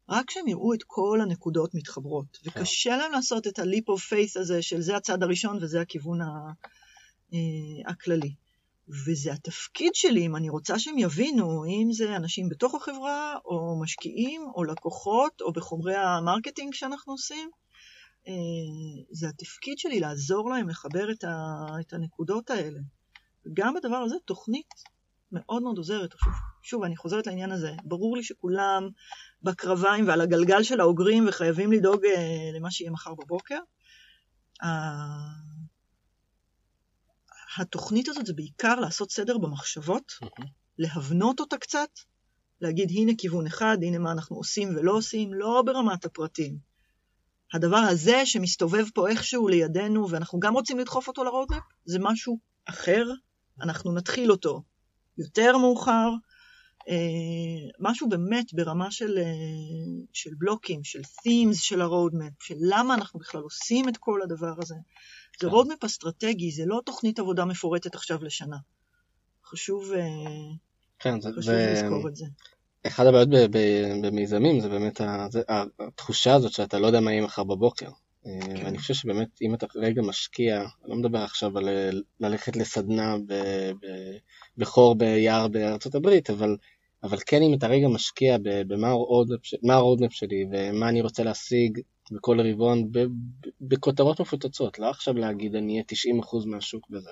רק 0.09 0.27
כשהם 0.27 0.49
יראו 0.49 0.75
את 0.75 0.83
כל 0.87 1.21
הנקודות 1.23 1.75
מתחברות. 1.75 2.37
כן. 2.37 2.61
וקשה 2.61 2.97
להם 2.97 3.13
לעשות 3.13 3.47
את 3.47 3.59
ה-leap 3.59 3.85
of 3.97 4.01
faith 4.13 4.41
הזה 4.41 4.63
של 4.63 4.81
זה 4.81 4.97
הצד 4.97 5.23
הראשון 5.23 5.59
וזה 5.61 5.81
הכיוון 5.81 6.23
אה, 6.23 7.39
הכללי. 7.87 8.35
וזה 9.07 9.33
התפקיד 9.33 9.95
שלי, 9.95 10.27
אם 10.27 10.37
אני 10.37 10.49
רוצה 10.49 10.79
שהם 10.79 10.99
יבינו, 10.99 11.65
אם 11.65 11.93
זה 11.93 12.17
אנשים 12.17 12.49
בתוך 12.49 12.75
החברה, 12.75 13.35
או 13.45 13.81
משקיעים, 13.83 14.43
או 14.55 14.65
לקוחות, 14.65 15.41
או 15.41 15.53
בחומרי 15.53 15.95
ה 15.97 16.05
marketing 16.05 16.75
שאנחנו 16.75 17.13
עושים, 17.13 17.51
אה, 18.29 18.33
זה 19.11 19.29
התפקיד 19.29 19.79
שלי 19.79 20.01
לעזור 20.01 20.51
להם 20.51 20.69
לחבר 20.69 21.11
את, 21.11 21.25
ה, 21.25 21.67
את 21.81 21.93
הנקודות 21.93 22.51
האלה. 22.51 22.79
וגם 23.47 23.75
בדבר 23.75 23.97
הזה 23.97 24.17
תוכנית 24.25 24.75
מאוד 25.33 25.63
מאוד 25.63 25.79
עוזרת. 25.79 26.11
שוב, 26.11 26.33
שוב, 26.63 26.83
אני 26.83 26.97
חוזרת 26.97 27.27
לעניין 27.27 27.53
הזה. 27.53 27.73
ברור 27.85 28.17
לי 28.17 28.23
שכולם 28.23 28.89
בקרביים 29.43 30.09
ועל 30.09 30.21
הגלגל 30.21 30.63
של 30.63 30.81
האוגרים 30.81 31.29
וחייבים 31.29 31.73
לדאוג 31.73 32.05
אה, 32.05 32.51
למה 32.55 32.71
שיהיה 32.71 32.91
מחר 32.91 33.15
בבוקר. 33.15 33.59
התוכנית 37.59 38.09
הזאת 38.09 38.27
זה 38.27 38.33
בעיקר 38.33 38.75
לעשות 38.75 39.11
סדר 39.11 39.39
במחשבות, 39.39 40.13
mm-hmm. 40.25 40.45
להבנות 40.79 41.41
אותה 41.41 41.57
קצת, 41.57 41.89
להגיד 42.61 42.91
הנה 42.91 43.13
כיוון 43.19 43.47
אחד, 43.47 43.79
הנה 43.83 43.99
מה 43.99 44.13
אנחנו 44.13 44.37
עושים 44.37 44.69
ולא 44.77 44.93
עושים, 44.93 45.35
לא 45.35 45.63
ברמת 45.67 46.05
הפרטים. 46.05 46.59
הדבר 47.55 47.77
הזה 47.77 48.27
שמסתובב 48.27 48.85
פה 48.95 49.09
איכשהו 49.09 49.49
לידינו 49.49 50.11
ואנחנו 50.11 50.41
גם 50.41 50.55
רוצים 50.55 50.79
לדחוף 50.79 51.09
אותו 51.09 51.25
לרודמפ, 51.25 51.63
זה 51.85 51.99
משהו 52.01 52.39
אחר, 52.69 53.05
אנחנו 53.63 53.95
נתחיל 53.95 54.31
אותו 54.31 54.63
יותר 55.19 55.59
מאוחר, 55.59 56.11
אה, 56.89 57.69
משהו 57.81 58.09
באמת 58.09 58.55
ברמה 58.55 58.91
של, 58.91 59.19
אה, 59.19 59.25
של 60.13 60.31
בלוקים, 60.39 60.85
של 60.85 61.01
themes 61.01 61.55
של 61.55 61.81
ה 61.81 61.87
roadmap, 61.87 62.33
של 62.41 62.55
למה 62.61 62.95
אנחנו 62.95 63.21
בכלל 63.21 63.41
עושים 63.41 63.89
את 63.89 63.97
כל 63.97 64.23
הדבר 64.23 64.55
הזה. 64.59 64.75
זה 65.41 65.49
roadmap 65.49 65.85
אסטרטגי, 65.85 66.51
זה 66.51 66.63
לא 66.67 66.81
תוכנית 66.85 67.19
עבודה 67.19 67.45
מפורטת 67.45 67.95
עכשיו 67.95 68.25
לשנה. 68.25 68.57
חשוב, 69.45 69.93
אה, 69.93 70.05
כן, 70.99 71.19
חשוב 71.21 71.55
ו... 71.55 71.73
לזכור 71.73 72.09
את 72.09 72.17
זה. 72.17 72.27
אחד 72.87 73.07
הבעיות 73.07 73.29
במיזמים 74.03 74.61
זה 74.61 74.69
באמת 74.69 75.01
התחושה 75.79 76.35
הזאת 76.35 76.53
שאתה 76.53 76.79
לא 76.79 76.87
יודע 76.87 77.01
מה 77.01 77.13
יהיה 77.13 77.23
מחר 77.23 77.45
בבוקר. 77.45 77.91
כן. 78.25 78.65
ואני 78.65 78.79
חושב 78.79 78.95
שבאמת 78.95 79.29
אם 79.43 79.55
אתה 79.55 79.67
רגע 79.77 80.03
משקיע, 80.03 80.61
אני 80.61 80.91
לא 80.91 80.97
מדבר 80.97 81.19
עכשיו 81.19 81.59
על 81.59 81.69
אה, 81.69 81.91
ללכת 82.21 82.57
לסדנה 82.57 83.17
בחור 84.57 84.95
ביער 84.95 85.49
בארצות 85.49 85.95
הברית, 85.95 86.31
אבל, 86.31 86.57
אבל 87.03 87.19
כן 87.27 87.43
אם 87.43 87.55
אתה 87.55 87.67
רגע 87.67 87.89
משקיע 87.89 88.37
במה 88.43 88.89
הרודמפ 89.75 90.13
שלי 90.13 90.45
ומה 90.53 90.89
אני 90.89 91.03
רוצה 91.03 91.23
להשיג 91.25 91.81
בכל 92.13 92.41
רבעון 92.41 92.91
בכותרות 93.61 94.21
מפוצצות, 94.21 94.79
לא 94.79 94.91
עכשיו 94.91 95.15
להגיד 95.15 95.55
אני 95.55 95.73
אהיה 95.73 95.83
90% 96.23 96.47
מהשוק 96.47 96.91
בזה, 96.91 97.11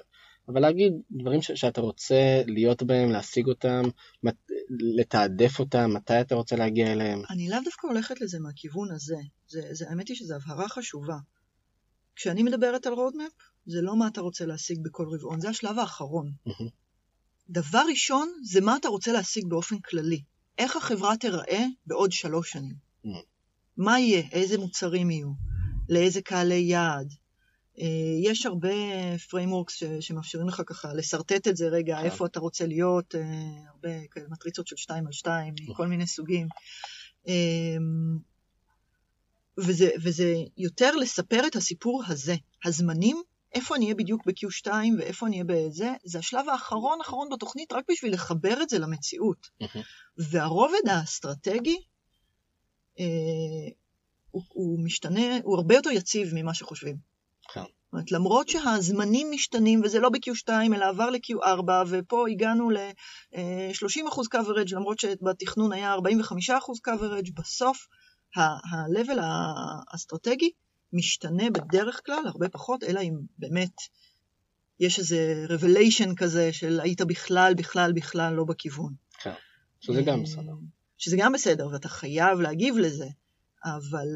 אבל 0.49 0.61
להגיד 0.61 0.92
דברים 1.11 1.42
ש- 1.42 1.53
שאתה 1.53 1.80
רוצה 1.80 2.42
להיות 2.47 2.82
בהם, 2.82 3.11
להשיג 3.11 3.47
אותם, 3.49 3.82
מת- 4.22 4.51
לתעדף 4.70 5.59
אותם, 5.61 5.90
מתי 5.94 6.20
אתה 6.20 6.34
רוצה 6.34 6.57
להגיע 6.57 6.92
אליהם. 6.92 7.22
אני 7.30 7.49
לאו 7.49 7.59
דווקא 7.64 7.86
הולכת 7.86 8.20
לזה 8.20 8.40
מהכיוון 8.40 8.92
הזה, 8.92 9.16
זה, 9.49 9.61
זה, 9.72 9.84
האמת 9.90 10.09
היא 10.09 10.16
שזו 10.16 10.34
הבהרה 10.34 10.68
חשובה. 10.68 11.16
כשאני 12.16 12.42
מדברת 12.42 12.86
על 12.86 12.92
רודמפ, 12.92 13.32
זה 13.66 13.82
לא 13.82 13.97
מה 13.97 14.07
אתה 14.07 14.20
רוצה 14.20 14.47
להשיג 14.47 14.78
בכל 14.82 15.07
רבעון, 15.14 15.40
זה 15.40 15.49
השלב 15.49 15.78
האחרון. 15.78 16.32
דבר 17.51 17.82
ראשון, 17.90 18.28
זה 18.42 18.61
מה 18.61 18.76
אתה 18.76 18.88
רוצה 18.88 19.12
להשיג 19.12 19.44
באופן 19.49 19.78
כללי. 19.78 20.22
איך 20.59 20.76
החברה 20.76 21.16
תיראה 21.16 21.64
בעוד 21.86 22.12
שלוש 22.12 22.51
שנים. 22.53 22.74
מה 23.76 24.01
יהיה, 24.01 24.22
איזה 24.32 24.59
מוצרים 24.59 25.11
יהיו, 25.11 25.32
לאיזה 25.88 26.22
קהלי 26.22 26.55
יעד. 26.55 27.12
אה, 27.81 27.87
יש 28.31 28.47
הרבה 28.47 28.72
frameworks 29.16 30.01
שמאפשרים 30.01 30.49
לך 30.49 30.62
ככה 30.66 30.95
לשרטט 30.95 31.49
את 31.49 31.57
זה 31.57 31.68
רגע, 31.68 31.99
כן. 31.99 32.05
איפה 32.05 32.27
אתה 32.27 32.41
רוצה 32.41 32.66
להיות, 32.66 33.14
אה, 33.14 33.20
הרבה 33.68 34.07
כאלה 34.11 34.27
מטריצות 34.31 34.66
של 34.66 34.77
2 34.77 35.07
על 35.07 35.12
2 35.12 35.55
מכל 35.55 35.72
נכון. 35.72 35.89
מיני 35.89 36.07
סוגים. 36.07 36.49
אמ, 37.27 38.18
וזה, 39.59 39.91
וזה 40.03 40.35
יותר 40.57 40.97
לספר 40.97 41.47
את 41.47 41.57
הסיפור 41.57 42.03
הזה. 42.07 42.35
הזמנים, 42.64 43.22
איפה 43.55 43.77
אני 43.77 43.85
אהיה 43.85 43.95
בדיוק 43.95 44.27
ב-Q2 44.27 44.68
ואיפה 44.99 45.27
אני 45.27 45.43
אהיה 45.43 45.45
בזה, 45.68 45.93
זה 46.05 46.18
השלב 46.18 46.49
האחרון 46.49 47.01
אחרון 47.01 47.29
בתוכנית 47.33 47.72
רק 47.72 47.85
בשביל 47.91 48.12
לחבר 48.12 48.62
את 48.62 48.68
זה 48.68 48.79
למציאות. 48.79 49.51
והרובד 50.18 50.89
האסטרטגי, 50.89 51.77
אה, 53.01 53.05
הוא, 54.31 54.43
הוא 54.49 54.85
משתנה, 54.85 55.39
הוא 55.43 55.57
הרבה 55.57 55.74
יותר 55.74 55.91
יציב 55.91 56.31
ממה 56.35 56.55
שחושבים. 56.55 57.15
כן. 57.53 57.61
זאת 57.61 57.92
אומרת, 57.92 58.12
למרות 58.12 58.49
שהזמנים 58.49 59.30
משתנים, 59.30 59.80
וזה 59.84 60.01
לא 60.01 60.09
ב-Q2, 60.09 60.51
אלא 60.74 60.84
עבר 60.84 61.11
ל-Q4, 61.11 61.70
ופה 61.88 62.28
הגענו 62.28 62.70
ל-30% 62.70 64.20
coverage, 64.34 64.74
למרות 64.74 64.99
שבתכנון 64.99 65.72
היה 65.72 65.94
45% 65.94 65.99
coverage, 66.88 67.32
בסוף 67.34 67.86
ה-level 68.36 69.18
האסטרטגי 69.92 70.51
משתנה 70.92 71.51
בדרך 71.51 72.01
כלל 72.07 72.22
הרבה 72.26 72.49
פחות, 72.49 72.84
אלא 72.84 73.01
אם 73.01 73.14
באמת 73.38 73.72
יש 74.80 74.99
איזה 74.99 75.47
revelation 75.49 76.14
כזה 76.16 76.53
של 76.53 76.80
היית 76.80 77.01
בכלל, 77.01 77.55
בכלל, 77.55 77.92
בכלל 77.92 78.34
לא 78.34 78.44
בכיוון. 78.44 78.94
כן, 79.22 79.32
שזה 79.80 80.03
גם 80.03 80.22
בסדר. 80.22 80.53
שזה 80.99 81.16
גם 81.18 81.32
בסדר, 81.32 81.68
ואתה 81.72 81.88
חייב 81.88 82.40
להגיב 82.40 82.78
לזה, 82.78 83.07
אבל 83.64 84.07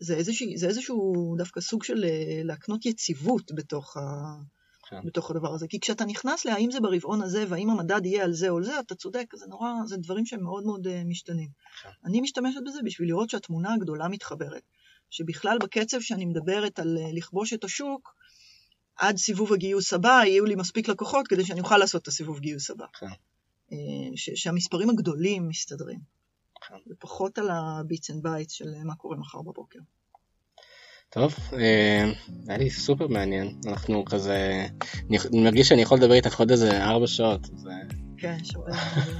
זה, 0.00 0.16
איזושה, 0.16 0.44
זה 0.54 0.68
איזשהו 0.68 1.34
דווקא 1.38 1.60
סוג 1.60 1.84
של 1.84 2.04
אה, 2.04 2.40
להקנות 2.44 2.86
יציבות 2.86 3.52
בתוך, 3.54 3.96
ה, 3.96 4.00
כן. 4.88 5.00
בתוך 5.04 5.30
הדבר 5.30 5.54
הזה. 5.54 5.66
כי 5.68 5.80
כשאתה 5.80 6.04
נכנס 6.04 6.44
להאם 6.44 6.70
זה 6.70 6.80
ברבעון 6.80 7.22
הזה, 7.22 7.44
והאם 7.48 7.70
המדד 7.70 8.06
יהיה 8.06 8.24
על 8.24 8.32
זה 8.32 8.48
או 8.48 8.56
על 8.56 8.64
זה, 8.64 8.80
אתה 8.80 8.94
צודק, 8.94 9.24
זה 9.34 9.46
נורא, 9.46 9.68
זה 9.86 9.96
דברים 9.96 10.26
שהם 10.26 10.42
מאוד 10.42 10.64
מאוד 10.64 10.86
uh, 10.86 10.90
משתנים. 11.06 11.48
כן. 11.82 11.88
אני 12.04 12.20
משתמשת 12.20 12.60
בזה 12.66 12.78
בשביל 12.84 13.08
לראות 13.08 13.30
שהתמונה 13.30 13.74
הגדולה 13.74 14.08
מתחברת. 14.08 14.62
שבכלל 15.10 15.58
בקצב 15.58 16.00
שאני 16.00 16.24
מדברת 16.24 16.78
על 16.78 16.98
אה, 16.98 17.16
לכבוש 17.16 17.52
את 17.52 17.64
השוק, 17.64 18.14
עד 18.96 19.16
סיבוב 19.16 19.52
הגיוס 19.52 19.92
הבא 19.92 20.22
יהיו 20.26 20.44
לי 20.44 20.54
מספיק 20.54 20.88
לקוחות 20.88 21.28
כדי 21.28 21.44
שאני 21.44 21.60
אוכל 21.60 21.78
לעשות 21.78 22.02
את 22.02 22.08
הסיבוב 22.08 22.40
גיוס 22.40 22.70
הבא. 22.70 22.86
כן. 22.98 23.06
ש- 24.16 24.30
שהמספרים 24.34 24.90
הגדולים 24.90 25.48
מסתדרים. 25.48 26.19
כן. 26.68 26.74
ופחות 26.90 27.38
על 27.38 27.48
ה 27.50 27.62
bits 27.62 28.10
and 28.10 28.22
bytes 28.22 28.52
של 28.52 28.74
מה 28.84 28.94
קורה 28.94 29.16
מחר 29.16 29.42
בבוקר. 29.42 29.78
טוב, 31.10 31.34
אה, 31.52 32.12
היה 32.48 32.58
לי 32.58 32.70
סופר 32.70 33.06
מעניין, 33.06 33.60
אנחנו 33.66 34.04
כזה, 34.04 34.66
אני 35.08 35.18
מרגיש 35.32 35.68
שאני 35.68 35.82
יכול 35.82 35.98
לדבר 35.98 36.14
איתך 36.14 36.38
עוד 36.38 36.50
איזה 36.50 36.84
ארבע 36.84 37.06
שעות. 37.06 37.48
כן, 38.16 38.44
שווה. 38.44 38.72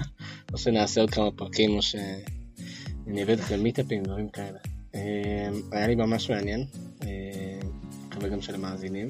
או 0.52 0.58
שנעשה 0.58 1.00
עוד 1.00 1.10
כמה 1.10 1.30
פרקים, 1.30 1.70
או 1.70 1.82
שאני 1.82 3.22
אביא 3.22 3.34
את 3.34 3.50
למיטאפים, 3.50 4.02
דברים 4.02 4.28
כאלה. 4.28 4.58
אה, 4.94 5.48
היה 5.72 5.86
לי 5.86 5.94
ממש 5.94 6.30
מעניין, 6.30 6.66
אה, 7.02 7.60
מקווה 8.08 8.28
גם 8.28 8.42
של 8.42 8.54
המאזינים. 8.54 9.08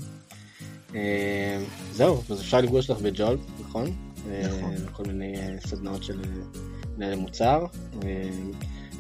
זהו, 1.93 2.22
אז 2.31 2.41
אפשר 2.41 2.61
לפגוש 2.61 2.91
לך 2.91 2.99
בג'ולט, 2.99 3.41
נכון? 3.61 4.10
נכון. 4.27 4.75
וכל 4.87 5.05
מיני 5.05 5.37
סדנאות 5.66 6.03
של 6.03 6.21
מוצר, 7.16 7.66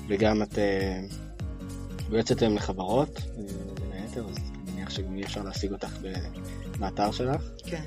וגם 0.08 0.42
את 0.42 0.58
יועצת 2.10 2.42
היום 2.42 2.54
לחברות, 2.56 3.20
בין 3.80 3.92
היתר, 3.92 4.26
אז 4.28 4.36
אני 4.36 4.72
מניח 4.72 4.90
שגם 4.90 5.16
יהיה 5.16 5.26
אפשר 5.26 5.42
להשיג 5.42 5.72
אותך 5.72 5.98
באתר 6.78 7.10
שלך. 7.10 7.42
כן. 7.66 7.82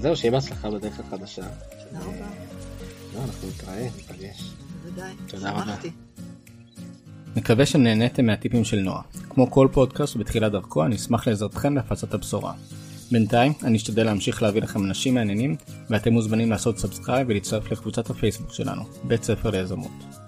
זהו, 0.00 0.16
שיהיה 0.16 0.32
בהצלחה 0.32 0.70
בדרך 0.70 1.00
החדשה. 1.00 1.42
תודה 1.88 2.04
רבה. 2.04 2.26
לא, 3.14 3.20
אנחנו 3.24 3.48
נתראה, 3.48 3.88
ניפגש. 3.96 4.52
בוודאי. 4.84 5.12
תודה 5.26 5.50
רבה. 5.50 5.76
מקווה 7.36 7.66
שנהניתם 7.66 8.26
מהטיפים 8.26 8.64
של 8.64 8.78
נועה. 8.80 9.02
כמו 9.28 9.50
כל 9.50 9.68
פודקאסט 9.72 10.16
בתחילת 10.16 10.52
דרכו, 10.52 10.84
אני 10.84 10.96
אשמח 10.96 11.28
לעזרתכם 11.28 11.74
להפצת 11.76 12.14
הבשורה. 12.14 12.52
בינתיים, 13.12 13.52
אני 13.64 13.76
אשתדל 13.76 14.04
להמשיך 14.04 14.42
להביא 14.42 14.62
לכם 14.62 14.84
אנשים 14.84 15.14
מעניינים, 15.14 15.56
ואתם 15.90 16.12
מוזמנים 16.12 16.50
לעשות 16.50 16.78
subscribe 16.78 17.26
ולהצטרף 17.30 17.72
לקבוצת 17.72 18.10
הפייסבוק 18.10 18.52
שלנו, 18.52 18.82
בית 19.04 19.22
ספר 19.22 19.50
ליזמות. 19.50 20.19